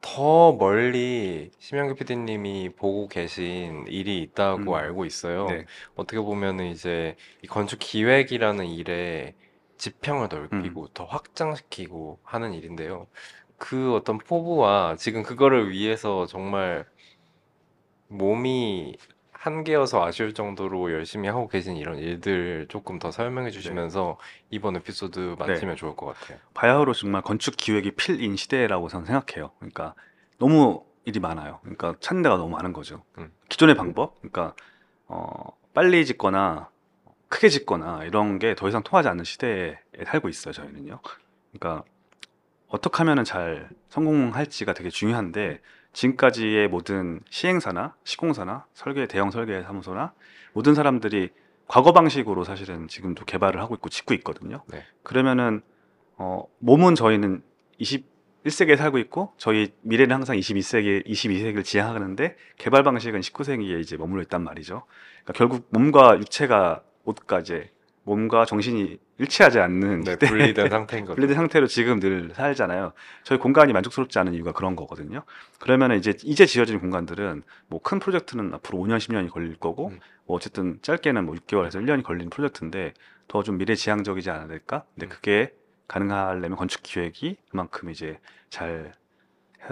더 0.00 0.52
멀리 0.52 1.50
심영규 1.58 1.94
PD님이 1.94 2.70
보고 2.70 3.06
계신 3.08 3.84
일이 3.86 4.22
있다고 4.22 4.72
음. 4.72 4.74
알고 4.74 5.04
있어요. 5.04 5.46
네. 5.46 5.66
어떻게 5.94 6.18
보면은 6.18 6.66
이제 6.66 7.16
이 7.42 7.46
건축 7.46 7.78
기획이라는 7.78 8.66
일에 8.66 9.34
지평을 9.76 10.28
넓히고 10.30 10.88
더 10.88 11.04
확장시키고 11.04 12.18
하는 12.22 12.54
일인데요. 12.54 13.06
그 13.58 13.94
어떤 13.94 14.18
포부와 14.18 14.96
지금 14.96 15.22
그거를 15.22 15.70
위해서 15.70 16.26
정말 16.26 16.86
몸이 18.08 18.96
한계여서 19.40 20.04
아쉬울 20.04 20.34
정도로 20.34 20.92
열심히 20.92 21.26
하고 21.26 21.48
계신 21.48 21.74
이런 21.76 21.96
일들 21.98 22.66
조금 22.68 22.98
더 22.98 23.10
설명해 23.10 23.50
주시면서 23.50 24.18
이번 24.50 24.76
에피소드 24.76 25.36
마치면 25.38 25.76
좋을 25.76 25.96
것 25.96 26.06
같아요. 26.14 26.38
바야흐로 26.52 26.92
정말 26.92 27.22
건축 27.22 27.56
기획이 27.56 27.92
필인 27.92 28.36
시대라고 28.36 28.88
저는 28.88 29.06
생각해요. 29.06 29.52
그러니까 29.58 29.94
너무 30.38 30.84
일이 31.06 31.20
많아요. 31.20 31.58
그러니까 31.62 31.94
찾는 32.00 32.22
데가 32.22 32.36
너무 32.36 32.50
많은 32.50 32.74
거죠. 32.74 33.02
음. 33.16 33.32
기존의 33.48 33.76
방법, 33.76 34.20
그러니까 34.20 34.54
어, 35.06 35.56
빨리 35.72 36.04
짓거나 36.04 36.68
크게 37.30 37.48
짓거나 37.48 38.04
이런 38.04 38.38
게 38.38 38.54
더 38.54 38.68
이상 38.68 38.82
통하지 38.82 39.08
않는 39.08 39.24
시대에 39.24 39.78
살고 40.04 40.28
있어요. 40.28 40.52
저희는요. 40.52 41.00
그러니까 41.52 41.82
어떻게 42.68 42.98
하면은 42.98 43.24
잘 43.24 43.70
성공할지가 43.88 44.74
되게 44.74 44.90
중요한데 44.90 45.62
지금까지의 45.92 46.68
모든 46.68 47.20
시행사나 47.30 47.94
시공사나 48.04 48.66
설계 48.74 49.06
대형 49.06 49.30
설계 49.30 49.62
사무소나 49.62 50.12
모든 50.52 50.74
사람들이 50.74 51.30
과거 51.66 51.92
방식으로 51.92 52.44
사실은 52.44 52.88
지금도 52.88 53.24
개발을 53.24 53.60
하고 53.60 53.74
있고 53.74 53.88
짓고 53.88 54.14
있거든요. 54.14 54.62
네. 54.68 54.84
그러면은 55.02 55.62
어, 56.16 56.44
몸은 56.58 56.96
저희는 56.96 57.42
21세기에 57.80 58.76
살고 58.76 58.98
있고 58.98 59.32
저희 59.36 59.72
미래는 59.82 60.14
항상 60.14 60.36
22세기 60.36 61.06
22세기를 61.06 61.64
지향하는데 61.64 62.36
개발 62.58 62.82
방식은 62.82 63.20
19세기에 63.20 63.80
이제 63.80 63.96
머물러 63.96 64.22
있단 64.22 64.42
말이죠. 64.42 64.84
그러니까 65.22 65.32
결국 65.34 65.68
몸과 65.70 66.18
육체가 66.18 66.82
옷과 67.04 67.40
이제 67.40 67.70
몸과 68.04 68.44
정신이 68.44 68.98
일치하지 69.18 69.58
않는 69.60 70.00
네, 70.02 70.16
분리된 70.16 70.68
상태인 70.70 71.04
거죠. 71.04 71.14
분리된 71.16 71.36
상태로 71.36 71.66
지금 71.66 72.00
늘 72.00 72.32
살잖아요. 72.34 72.92
저희 73.24 73.38
공간이 73.38 73.72
만족스럽지 73.72 74.18
않은 74.18 74.32
이유가 74.34 74.52
그런 74.52 74.74
거거든요. 74.76 75.22
그러면 75.60 75.92
이제 75.98 76.14
이제 76.24 76.46
지어진 76.46 76.80
공간들은 76.80 77.42
뭐 77.68 77.80
큰 77.82 77.98
프로젝트는 77.98 78.54
앞으로 78.54 78.78
5년, 78.78 78.98
10년이 78.98 79.30
걸릴 79.30 79.56
거고 79.56 79.88
음. 79.88 80.00
뭐 80.24 80.36
어쨌든 80.36 80.78
짧게는 80.82 81.26
뭐 81.26 81.34
6개월에서 81.34 81.74
1년이 81.82 82.02
걸리는 82.02 82.30
프로젝트인데 82.30 82.94
더 83.28 83.42
좀 83.42 83.58
미래 83.58 83.74
지향적이지 83.74 84.30
않을까? 84.30 84.84
근데 84.94 85.06
음. 85.06 85.08
그게 85.08 85.52
가능하려면 85.86 86.56
건축 86.56 86.82
기획이 86.82 87.36
그만큼 87.50 87.90
이제 87.90 88.18
잘 88.48 88.92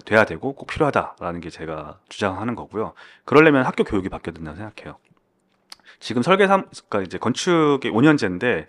돼야 0.04 0.24
되고 0.24 0.52
꼭 0.54 0.66
필요하다라는 0.66 1.40
게 1.40 1.48
제가 1.50 1.98
주장하는 2.08 2.54
거고요. 2.54 2.92
그러려면 3.24 3.64
학교 3.64 3.84
교육이 3.84 4.08
바뀌어야 4.10 4.34
된다고 4.34 4.56
생각해요. 4.56 4.98
지금 6.00 6.22
설계사, 6.22 6.64
그러니까 6.88 7.02
이제 7.02 7.18
건축이 7.18 7.90
5년제인데 7.90 8.66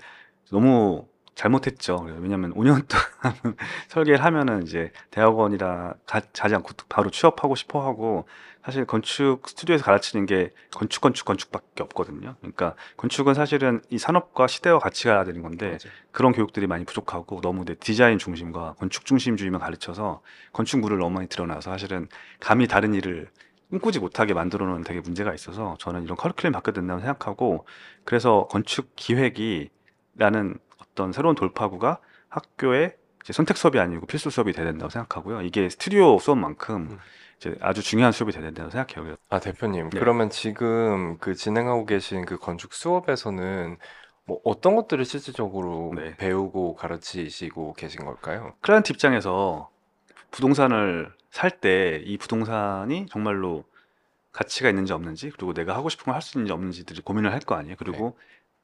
너무 0.52 1.08
잘못했죠. 1.40 2.06
왜냐하면 2.20 2.54
5년 2.54 2.86
동안 2.90 3.56
설계를 3.88 4.24
하면은 4.26 4.64
이제 4.64 4.92
대학원이라 5.12 5.94
가, 6.06 6.22
자지 6.34 6.54
않고 6.56 6.74
바로 6.90 7.10
취업하고 7.10 7.56
싶어 7.56 7.82
하고 7.86 8.28
사실 8.66 8.86
건축 8.86 9.48
스튜디오에서 9.48 9.86
가르치는 9.86 10.26
게 10.26 10.52
건축, 10.72 11.00
건축, 11.00 11.24
건축밖에 11.24 11.82
없거든요. 11.84 12.36
그러니까 12.40 12.76
건축은 12.98 13.36
사실은 13.36 13.82
이 13.90 13.98
산업과 13.98 14.48
시대와 14.48 14.80
같이 14.80 15.06
가야 15.06 15.24
되는 15.24 15.42
건데 15.42 15.68
맞아요. 15.68 15.96
그런 16.12 16.34
교육들이 16.34 16.68
많이 16.68 16.84
부족하고 16.84 17.40
너무 17.40 17.64
내 17.64 17.76
디자인 17.76 18.18
중심과 18.18 18.76
건축 18.78 19.06
중심주의만 19.06 19.62
가르쳐서 19.62 20.22
건축물을 20.52 20.98
너무 20.98 21.12
많이 21.16 21.30
드러나서 21.30 21.72
사실은 21.72 22.10
감히 22.42 22.68
다른 22.68 22.94
일을 22.94 23.30
꿈꾸지 23.70 24.00
못하게 24.00 24.34
만들어 24.34 24.66
놓은 24.66 24.84
되게 24.84 25.00
문제가 25.00 25.34
있어서 25.34 25.76
저는 25.80 26.04
이런 26.04 26.18
커리큘럼이 26.18 26.54
바뀌어야 26.54 26.74
된다고 26.74 27.00
생각하고 27.00 27.66
그래서 28.04 28.48
건축 28.50 28.92
기획이라는 28.96 30.58
어떤 30.82 31.12
새로운 31.12 31.36
돌파구가 31.36 32.00
학교의 32.30 32.96
이제 33.24 33.34
선택 33.34 33.58
수업이 33.58 33.80
아니고 33.80 34.08
필수 34.08 34.30
수업이 34.30 34.54
돼야 34.54 34.66
된다고 34.66 34.90
생각하고요. 34.90 35.42
이게 35.42 35.70
스튜디오 35.70 36.18
수업만큼 36.20 36.76
음. 36.92 37.00
이제 37.38 37.56
아주 37.62 37.82
중요한 37.82 38.12
수업이 38.12 38.32
돼야 38.32 38.44
된다고 38.44 38.70
생각해요. 38.70 39.16
아, 39.30 39.40
대표님, 39.40 39.92
네. 39.92 40.00
그러면 40.00 40.30
지금 40.30 41.18
그 41.20 41.36
진행하고 41.36 41.86
계신 41.86 42.26
그 42.26 42.38
건축 42.38 42.74
수업에서는 42.74 43.78
뭐 44.26 44.40
어떤 44.44 44.76
것들을 44.76 45.06
실질적으로 45.06 45.94
네. 45.96 46.16
배우고 46.18 46.76
가르치시고 46.76 47.74
계신 47.74 48.04
걸까요? 48.04 48.54
클라이언트 48.62 48.92
입장에서 48.94 49.70
부동산을 50.32 51.12
살 51.32 51.60
때 51.60 52.02
이 52.06 52.18
부동산이 52.18 53.06
정말로 53.10 53.64
가치가 54.32 54.70
있는지 54.70 54.94
없는지 54.94 55.30
그리고 55.32 55.54
내가 55.54 55.76
하고 55.76 55.90
싶은 55.90 56.06
걸 56.06 56.16
할 56.16 56.22
수 56.22 56.38
있는지 56.38 56.52
없는지들이 56.54 57.02
고민을 57.02 57.32
할 57.32 57.40
거 57.42 57.56
아니에요. 57.56 57.76
그리고 57.78 58.18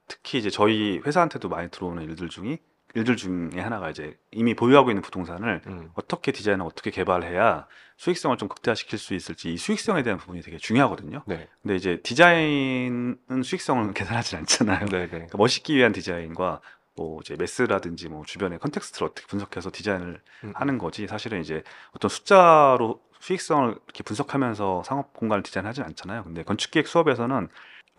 특히 0.08 0.38
이제 0.40 0.50
저희 0.50 1.00
회사한테도 1.06 1.50
많이 1.50 1.70
들어오는 1.70 2.04
일들 2.04 2.30
중에 2.30 2.60
일들 2.94 3.18
중에 3.18 3.60
하나가 3.60 3.90
이제 3.90 4.18
이미 4.32 4.54
보유하고 4.54 4.90
있는 4.90 5.02
부동산을 5.02 5.62
음, 5.68 5.90
어떻게 5.96 6.32
디자인을 6.32 6.66
어떻게 6.66 6.92
개발해야 6.92 7.68
수익성을 7.98 8.38
좀 8.38 8.48
극대화시킬 8.48 8.98
수 9.00 9.14
있을지 9.14 9.54
이 9.54 9.58
수익성에 9.58 10.04
대한 10.04 10.18
부분이 10.20 10.42
되게 10.42 10.58
중요하거든요. 10.58 11.24
네. 11.26 11.48
근데 11.62 11.76
이제 11.76 12.00
디자인은 12.04 13.44
수익성을 13.44 13.94
계산하지 13.94 14.36
않잖아요. 14.38 14.86
네, 14.88 15.00
네. 15.02 15.08
그러니까 15.08 15.38
멋있기 15.38 15.76
위한 15.76 15.92
디자인과 15.92 16.62
뭐 16.96 17.20
이제 17.22 17.36
mass라든지 17.36 18.10
뭐 18.10 18.24
주변의 18.26 18.60
context를 18.60 19.08
어떻게 19.08 19.28
분석해서 19.28 19.70
디자인을 19.72 20.22
음, 20.46 20.54
하는 20.56 20.78
거지 20.78 21.08
사실은 21.08 21.42
이제 21.42 21.64
어떤 21.94 22.10
숫자로 22.10 23.02
수익성을 23.20 23.72
이렇게 23.72 24.04
분석하면서 24.04 24.84
상업 24.84 25.14
공간을 25.14 25.44
디자인하지 25.44 25.82
않잖아요. 25.82 26.24
근데 26.24 26.44
건축기획 26.44 26.88
수업에서는 26.88 27.50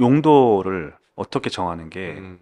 용도를 0.01 0.95
어떻게 1.15 1.51
정하는 1.51 1.91
게 1.91 2.17
음. 2.19 2.39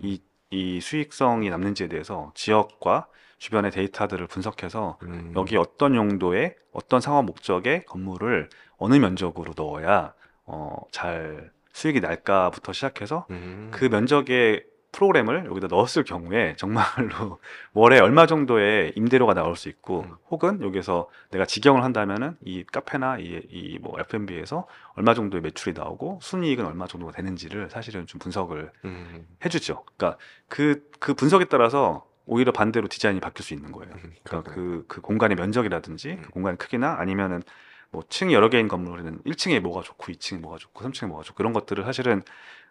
이이 0.50 0.80
수익성이 0.80 1.50
남는지에 1.50 1.88
대해서 1.88 2.32
지역과 2.34 3.06
주변의 3.38 3.70
데이터들을 3.72 4.26
분석해서 4.26 4.98
음, 5.02 5.32
여기 5.36 5.56
어떤 5.56 5.94
용도의 5.94 6.56
어떤 6.72 7.00
상업 7.00 7.24
목적의 7.24 7.84
건물을 7.84 8.48
어느 8.78 8.94
면적으로 8.94 9.52
넣어야 9.56 10.14
어, 10.46 10.76
잘 10.90 11.50
수익이 11.72 12.00
날까부터 12.00 12.72
시작해서 12.72 13.26
음, 13.30 13.70
그 13.72 13.86
면적의 13.86 14.64
프로그램을 14.94 15.46
여기다 15.46 15.66
넣었을 15.66 16.04
경우에 16.04 16.54
정말로 16.56 17.38
월에 17.74 17.98
얼마 17.98 18.26
정도의 18.26 18.92
임대료가 18.94 19.34
나올 19.34 19.56
수 19.56 19.68
있고 19.68 20.02
음. 20.02 20.14
혹은 20.30 20.62
여기서 20.62 21.08
내가 21.30 21.44
직영을 21.44 21.82
한다면은 21.82 22.36
이 22.44 22.64
카페나 22.64 23.18
이뭐 23.18 23.98
F&B에서 24.00 24.66
얼마 24.94 25.14
정도의 25.14 25.42
매출이 25.42 25.74
나오고 25.74 26.20
순이익은 26.22 26.64
얼마 26.64 26.86
정도가 26.86 27.12
되는지를 27.12 27.70
사실은 27.70 28.06
좀 28.06 28.20
분석을 28.20 28.70
음, 28.84 29.26
해주죠. 29.44 29.84
그러니까 29.96 30.18
그그 30.48 31.14
분석에 31.14 31.46
따라서 31.46 32.06
오히려 32.26 32.52
반대로 32.52 32.88
디자인이 32.88 33.20
바뀔 33.20 33.44
수 33.44 33.52
있는 33.52 33.72
거예요. 33.72 33.92
음, 33.92 34.14
그러니까 34.22 34.50
그러네요. 34.50 34.54
그, 34.54 34.84
그 34.86 35.00
공간의 35.00 35.36
면적이라든지 35.36 36.10
음. 36.12 36.22
그 36.22 36.30
공간의 36.30 36.56
크기나 36.56 36.96
아니면은 36.98 37.42
뭐 37.90 38.02
층이 38.08 38.34
여러 38.34 38.48
개인 38.48 38.66
건물에는 38.66 39.20
1층에 39.24 39.60
뭐가 39.60 39.82
좋고 39.82 40.12
2층에 40.12 40.40
뭐가 40.40 40.58
좋고 40.58 40.84
3층에 40.84 41.06
뭐가 41.06 41.22
좋고 41.22 41.36
그런 41.36 41.52
것들을 41.52 41.84
사실은 41.84 42.22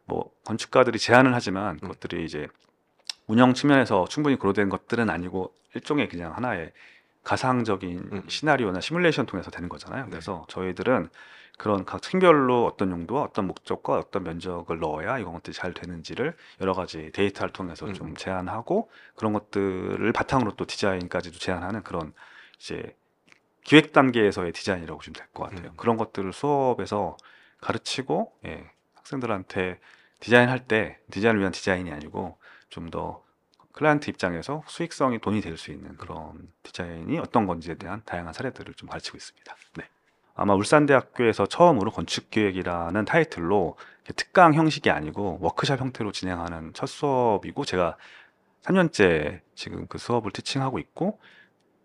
뭐 0.06 0.32
건축가들이 0.46 1.00
제안을 1.00 1.34
하지만 1.34 1.76
음. 1.76 1.80
그것들이 1.80 2.26
이제 2.26 2.48
운영 3.28 3.54
측면에서 3.54 4.06
충분히 4.10 4.36
고려된 4.36 4.70
것들은 4.70 5.10
아니고 5.10 5.54
일종의 5.76 6.10
그냥 6.10 6.36
하나의 6.36 6.72
가상적인 7.24 8.10
음. 8.12 8.24
시나리오나 8.28 8.82
시뮬레이션 8.82 9.26
통해서 9.26 9.50
되는 9.50 9.70
거잖아요. 9.70 10.08
그래서 10.10 10.46
저희들은 10.50 11.10
그런 11.58 11.86
각 11.86 12.02
층별로 12.02 12.66
어떤 12.66 12.92
용도와 12.92 13.22
어떤 13.24 13.46
목적과 13.48 13.98
어떤 13.98 14.24
면적을 14.24 14.80
넣어야 14.80 15.20
이런 15.20 15.34
것들이 15.34 15.54
잘 15.54 15.74
되는지를 15.74 16.36
여러 16.62 16.74
가지 16.74 17.12
데이터를 17.14 17.54
통해서 17.54 17.86
음. 17.86 17.94
좀 17.94 18.16
제안하고 18.16 18.90
그런 19.16 19.34
것들을 19.34 20.12
바탕으로 20.14 20.56
또 20.56 20.66
디자인까지도 20.66 21.38
제안하는 21.38 21.84
그런 21.84 22.14
이제 22.60 22.96
기획 23.64 23.94
단계에서의 23.94 24.52
디자인이라고 24.52 24.98
보시면 24.98 25.14
될 25.14 25.28
것 25.34 25.44
같아요. 25.50 25.70
음. 25.70 25.78
그런 25.78 25.96
것들을 25.96 26.34
수업에서 26.34 27.16
가르치고 27.62 28.34
예, 28.46 28.70
학생들한테 29.14 29.80
디자인할 30.20 30.68
때 30.68 30.98
디자인을 31.12 31.40
위한 31.40 31.52
디자인이 31.52 31.92
아니고 31.92 32.38
좀 32.70 32.90
더 32.90 33.24
클라이언트 33.74 34.10
입장에서 34.12 34.64
수익성이 34.68 35.20
돈이 35.20 35.42
될 35.42 35.58
수 35.58 35.72
있는 35.72 35.98
그런 35.98 36.48
디자인이 36.62 37.18
어떤 37.20 37.48
건지에 37.48 37.76
대한 37.76 38.02
다양한 38.06 38.34
사례들을 38.34 38.74
좀 38.76 38.88
가르치고 38.88 39.18
있습니다. 39.18 39.56
네. 39.78 39.90
아마 40.36 40.54
울산대학교에서 40.54 41.48
처음으로 41.48 41.92
건축기획이라는 41.92 43.06
타이틀로 43.06 43.78
특강 44.16 44.54
형식이 44.54 44.90
아니고 44.92 45.40
워크샵 45.42 45.80
형태로 45.80 46.12
진행하는 46.12 46.74
첫 46.74 46.88
수업이고 46.88 47.66
제가 47.66 47.98
3년째 48.64 49.42
지금 49.56 49.88
그 49.88 49.98
수업을 49.98 50.32
티칭하고 50.32 50.78
있고 50.80 51.20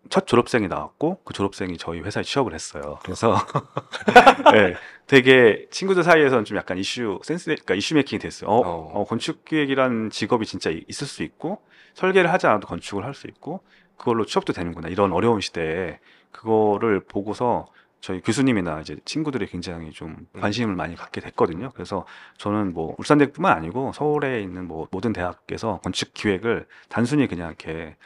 첫 0.09 0.25
졸업생이 0.25 0.67
나왔고 0.67 1.21
그 1.23 1.33
졸업생이 1.33 1.77
저희 1.77 1.99
회사에 1.99 2.23
취업을 2.23 2.53
했어요. 2.53 2.99
그래서 3.03 3.35
네, 4.53 4.75
되게 5.07 5.67
친구들 5.69 6.03
사이에서는 6.03 6.45
좀 6.45 6.57
약간 6.57 6.77
이슈 6.77 7.19
센스 7.23 7.45
그러니까 7.45 7.75
이슈 7.75 7.93
메이킹이 7.95 8.19
됐어요. 8.19 8.49
어, 8.49 8.59
어. 8.59 8.91
어, 9.01 9.05
건축 9.05 9.45
기획이라는 9.45 10.09
직업이 10.09 10.45
진짜 10.45 10.69
이- 10.69 10.83
있을 10.87 11.05
수 11.07 11.23
있고 11.23 11.61
설계를 11.93 12.31
하지 12.31 12.47
않아도 12.47 12.67
건축을 12.67 13.03
할 13.05 13.13
수 13.13 13.27
있고 13.27 13.61
그걸로 13.97 14.25
취업도 14.25 14.53
되는구나 14.53 14.87
이런 14.87 15.11
어려운 15.11 15.41
시대에 15.41 15.99
그거를 16.31 17.01
보고서 17.01 17.67
저희 18.01 18.21
교수님이나 18.21 18.79
이제 18.79 18.95
친구들이 19.03 19.47
굉장히 19.47 19.91
좀 19.91 20.15
음. 20.35 20.39
관심을 20.41 20.73
많이 20.73 20.95
갖게 20.95 21.19
됐거든요. 21.19 21.71
그래서 21.73 22.05
저는 22.37 22.73
뭐 22.73 22.95
울산대뿐만 22.97 23.51
아니고 23.57 23.91
서울에 23.93 24.41
있는 24.41 24.67
뭐 24.67 24.87
모든 24.91 25.11
대학에서 25.11 25.79
건축 25.83 26.13
기획을 26.13 26.65
단순히 26.87 27.27
그냥 27.27 27.49
이렇게 27.49 27.97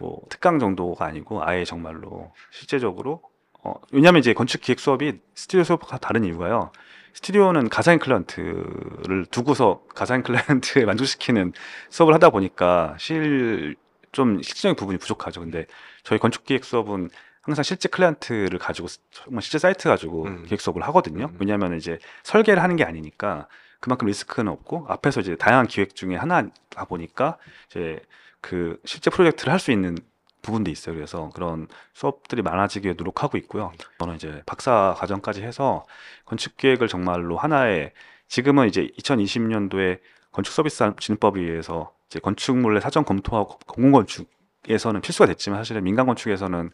뭐 0.00 0.20
특강 0.28 0.58
정도가 0.58 1.04
아니고 1.04 1.44
아예 1.44 1.64
정말로 1.64 2.32
실제적으로 2.50 3.22
어, 3.62 3.74
왜냐하면 3.92 4.20
이제 4.20 4.32
건축 4.32 4.60
기획 4.62 4.80
수업이 4.80 5.20
스튜디오 5.34 5.64
수업과 5.64 5.98
다른 5.98 6.24
이유가요. 6.24 6.72
스튜디오는 7.12 7.68
가상인 7.68 7.98
클라이언트를 7.98 9.26
두고서 9.30 9.82
가상인 9.94 10.22
클라이언트에 10.22 10.84
만족시키는 10.86 11.52
수업을 11.90 12.14
하다 12.14 12.30
보니까 12.30 12.96
실 12.98 13.76
좀 14.12 14.42
실질적인 14.42 14.76
부분이 14.76 14.98
부족하죠. 14.98 15.40
근데 15.40 15.66
저희 16.02 16.18
건축 16.18 16.44
기획 16.44 16.64
수업은 16.64 17.10
항상 17.42 17.62
실제 17.62 17.88
클라이언트를 17.88 18.58
가지고 18.58 18.88
정말 19.10 19.42
실제 19.42 19.58
사이트 19.58 19.88
가지고 19.88 20.24
음. 20.24 20.44
기획 20.46 20.60
수업을 20.60 20.82
하거든요. 20.82 21.26
음. 21.26 21.36
왜냐하면 21.38 21.76
이제 21.76 21.98
설계를 22.22 22.62
하는 22.62 22.76
게 22.76 22.84
아니니까 22.84 23.48
그만큼 23.80 24.06
리스크는 24.08 24.52
없고 24.52 24.86
앞에서 24.88 25.20
이제 25.20 25.36
다양한 25.36 25.66
기획 25.66 25.94
중에 25.94 26.16
하나다 26.16 26.84
보니까 26.86 27.38
이제 27.70 28.00
그 28.40 28.80
실제 28.84 29.10
프로젝트를 29.10 29.52
할 29.52 29.58
수 29.60 29.72
있는 29.72 29.96
부분도 30.42 30.70
있어요. 30.70 30.94
그래서 30.94 31.28
그런 31.34 31.68
수업들이 31.92 32.40
많아지기 32.42 32.86
위해 32.86 32.94
노력하고 32.96 33.36
있고요. 33.38 33.72
저는 33.98 34.14
이제 34.16 34.42
박사 34.46 34.94
과정까지 34.96 35.42
해서 35.42 35.84
건축 36.24 36.56
기획을 36.56 36.88
정말로 36.88 37.36
하나의 37.36 37.92
지금은 38.28 38.66
이제 38.68 38.88
2020년도에 38.98 40.00
건축 40.32 40.52
서비스 40.52 40.92
진입법에 40.98 41.40
의해서 41.40 41.92
이제 42.08 42.20
건축물의 42.20 42.80
사전 42.80 43.04
검토하고 43.04 43.58
공공 43.66 43.92
건축에서는 43.92 45.00
필수가 45.02 45.26
됐지만 45.26 45.58
사실은 45.60 45.84
민간 45.84 46.06
건축에서는 46.06 46.70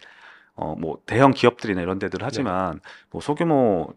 어 0.57 0.75
뭐 0.79 0.99
대형 1.07 1.33
기업들이나 1.33 1.83
이런 1.83 1.99
데들 1.99 2.21
하지만 2.23 2.81
뭐 3.11 3.21
소규모 3.21 3.93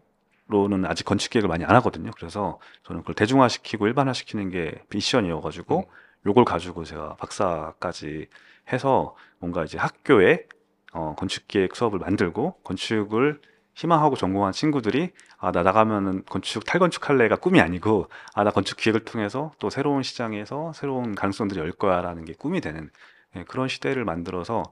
로는 0.48 0.84
아직 0.86 1.04
건축 1.04 1.30
기획을 1.30 1.48
많이 1.48 1.64
안 1.64 1.76
하거든요. 1.76 2.10
그래서 2.16 2.58
저는 2.84 3.02
그걸 3.02 3.14
대중화시키고 3.14 3.86
일반화시키는 3.86 4.50
게 4.50 4.82
미션이어가지고 4.90 5.78
음. 5.78 5.84
요걸 6.26 6.44
가지고 6.44 6.84
제가 6.84 7.16
박사까지 7.16 8.28
해서 8.72 9.16
뭔가 9.38 9.64
이제 9.64 9.78
학교에 9.78 10.46
어, 10.92 11.14
건축기획 11.16 11.74
수업을 11.76 11.98
만들고 11.98 12.60
건축을 12.64 13.40
희망하고 13.74 14.16
전공한 14.16 14.52
친구들이 14.52 15.12
아 15.38 15.52
나 15.52 15.62
나가면은 15.62 16.24
건축 16.26 16.64
탈건축할래가 16.66 17.36
꿈이 17.36 17.60
아니고 17.60 18.08
아 18.34 18.44
나 18.44 18.50
건축 18.50 18.76
기획을 18.76 19.04
통해서 19.04 19.52
또 19.58 19.70
새로운 19.70 20.02
시장에서 20.02 20.72
새로운 20.74 21.14
가능성들이 21.14 21.60
열릴 21.60 21.72
거야라는 21.72 22.24
게 22.24 22.34
꿈이 22.34 22.60
되는 22.60 22.90
예, 23.36 23.44
그런 23.44 23.68
시대를 23.68 24.04
만들어서 24.04 24.64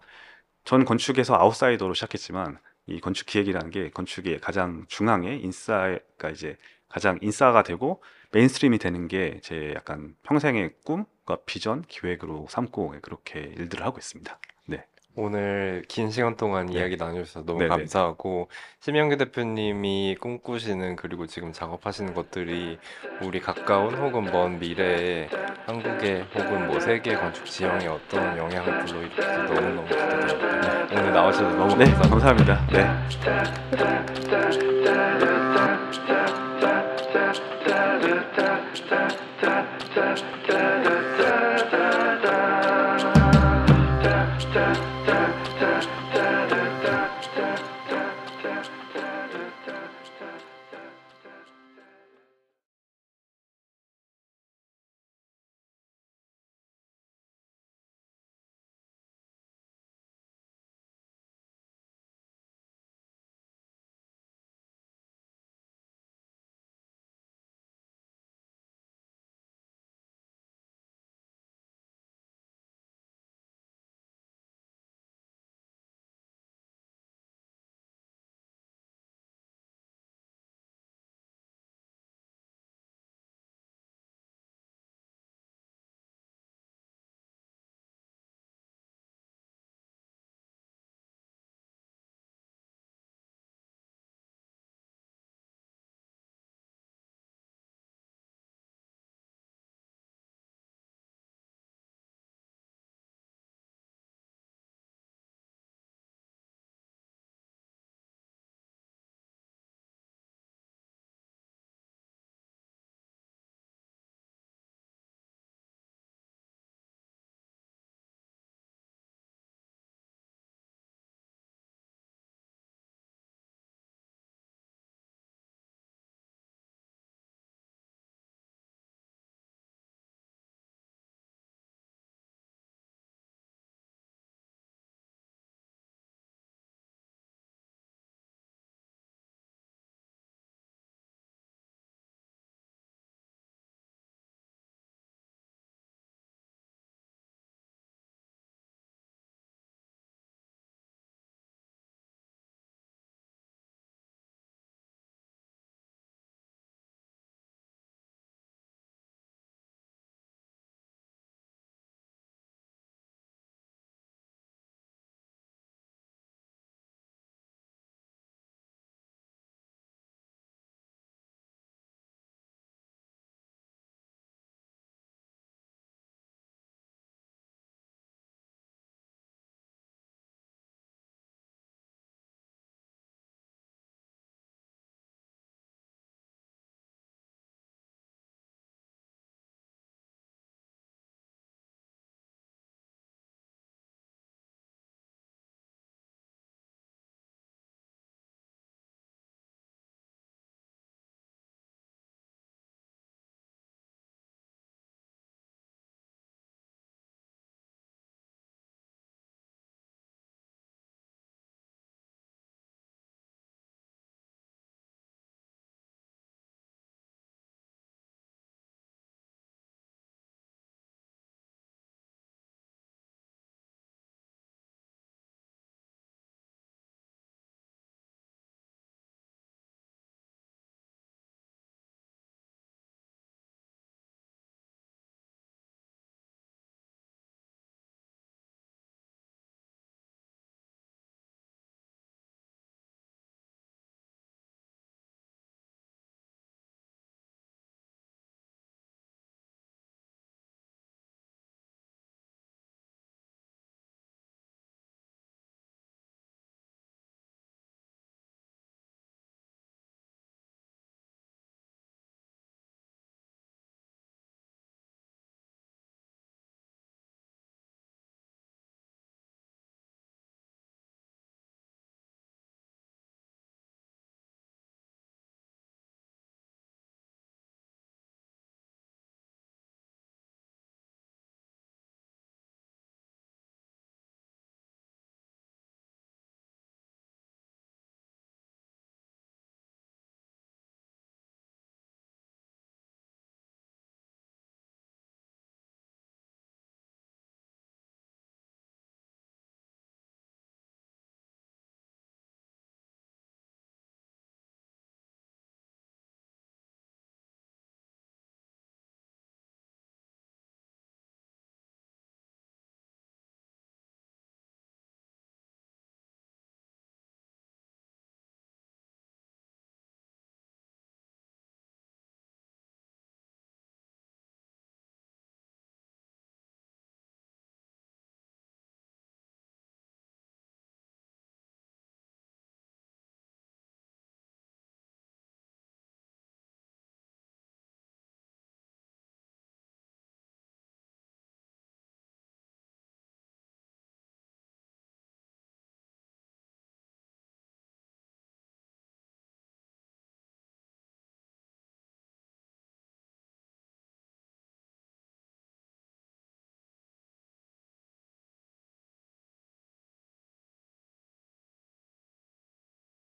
전 0.64 0.84
건축에서 0.84 1.34
아웃사이더로 1.36 1.94
시작했지만 1.94 2.58
이 2.86 3.00
건축 3.00 3.26
기획이라는 3.26 3.70
게 3.70 3.90
건축의 3.90 4.40
가장 4.40 4.84
중앙에 4.88 5.36
인싸가 5.36 6.30
이제 6.32 6.56
가장 6.88 7.18
인싸가 7.20 7.62
되고 7.62 8.02
mainstream이 8.32 8.78
되는 8.78 9.08
게 9.08 9.40
제 9.42 9.72
약간 9.76 10.14
평생의 10.22 10.70
꿈과 10.84 11.38
비전, 11.46 11.82
기획으로 11.88 12.46
삼고 12.48 12.92
예, 12.96 13.00
그렇게 13.00 13.40
일들을 13.56 13.84
하고 13.84 13.98
있습니다. 13.98 14.38
네. 14.66 14.84
오늘 15.14 15.84
긴 15.88 16.10
시간 16.10 16.36
동안 16.36 16.66
네. 16.66 16.74
이야기 16.78 16.96
나눠주셔서 16.96 17.44
너무 17.44 17.58
네네. 17.60 17.68
감사하고 17.70 18.48
심영규 18.80 19.16
대표님이 19.16 20.16
꿈꾸시는 20.20 20.96
그리고 20.96 21.26
지금 21.26 21.52
작업하시는 21.52 22.14
것들이 22.14 22.78
우리 23.22 23.40
가까운 23.40 23.94
혹은 23.94 24.24
먼 24.26 24.58
미래에 24.60 25.28
한국의 25.66 26.22
혹은 26.34 26.66
뭐 26.68 26.78
세계 26.80 27.14
건축 27.16 27.44
지형에 27.46 27.86
어떤 27.88 28.36
영향을 28.38 28.84
불러일으킬지 28.86 29.28
너무너무 29.52 29.88
기대됩니다. 29.88 30.88
오늘 30.92 31.12
나와주셔서 31.12 31.56
너무 31.56 31.76
네, 31.76 31.84
감사합니다. 31.92 32.56
감사합니다. 32.56 32.66
네. 32.72 34.08
da 38.90 39.08
da 39.42 39.66
da 39.94 40.14
da 40.48 40.77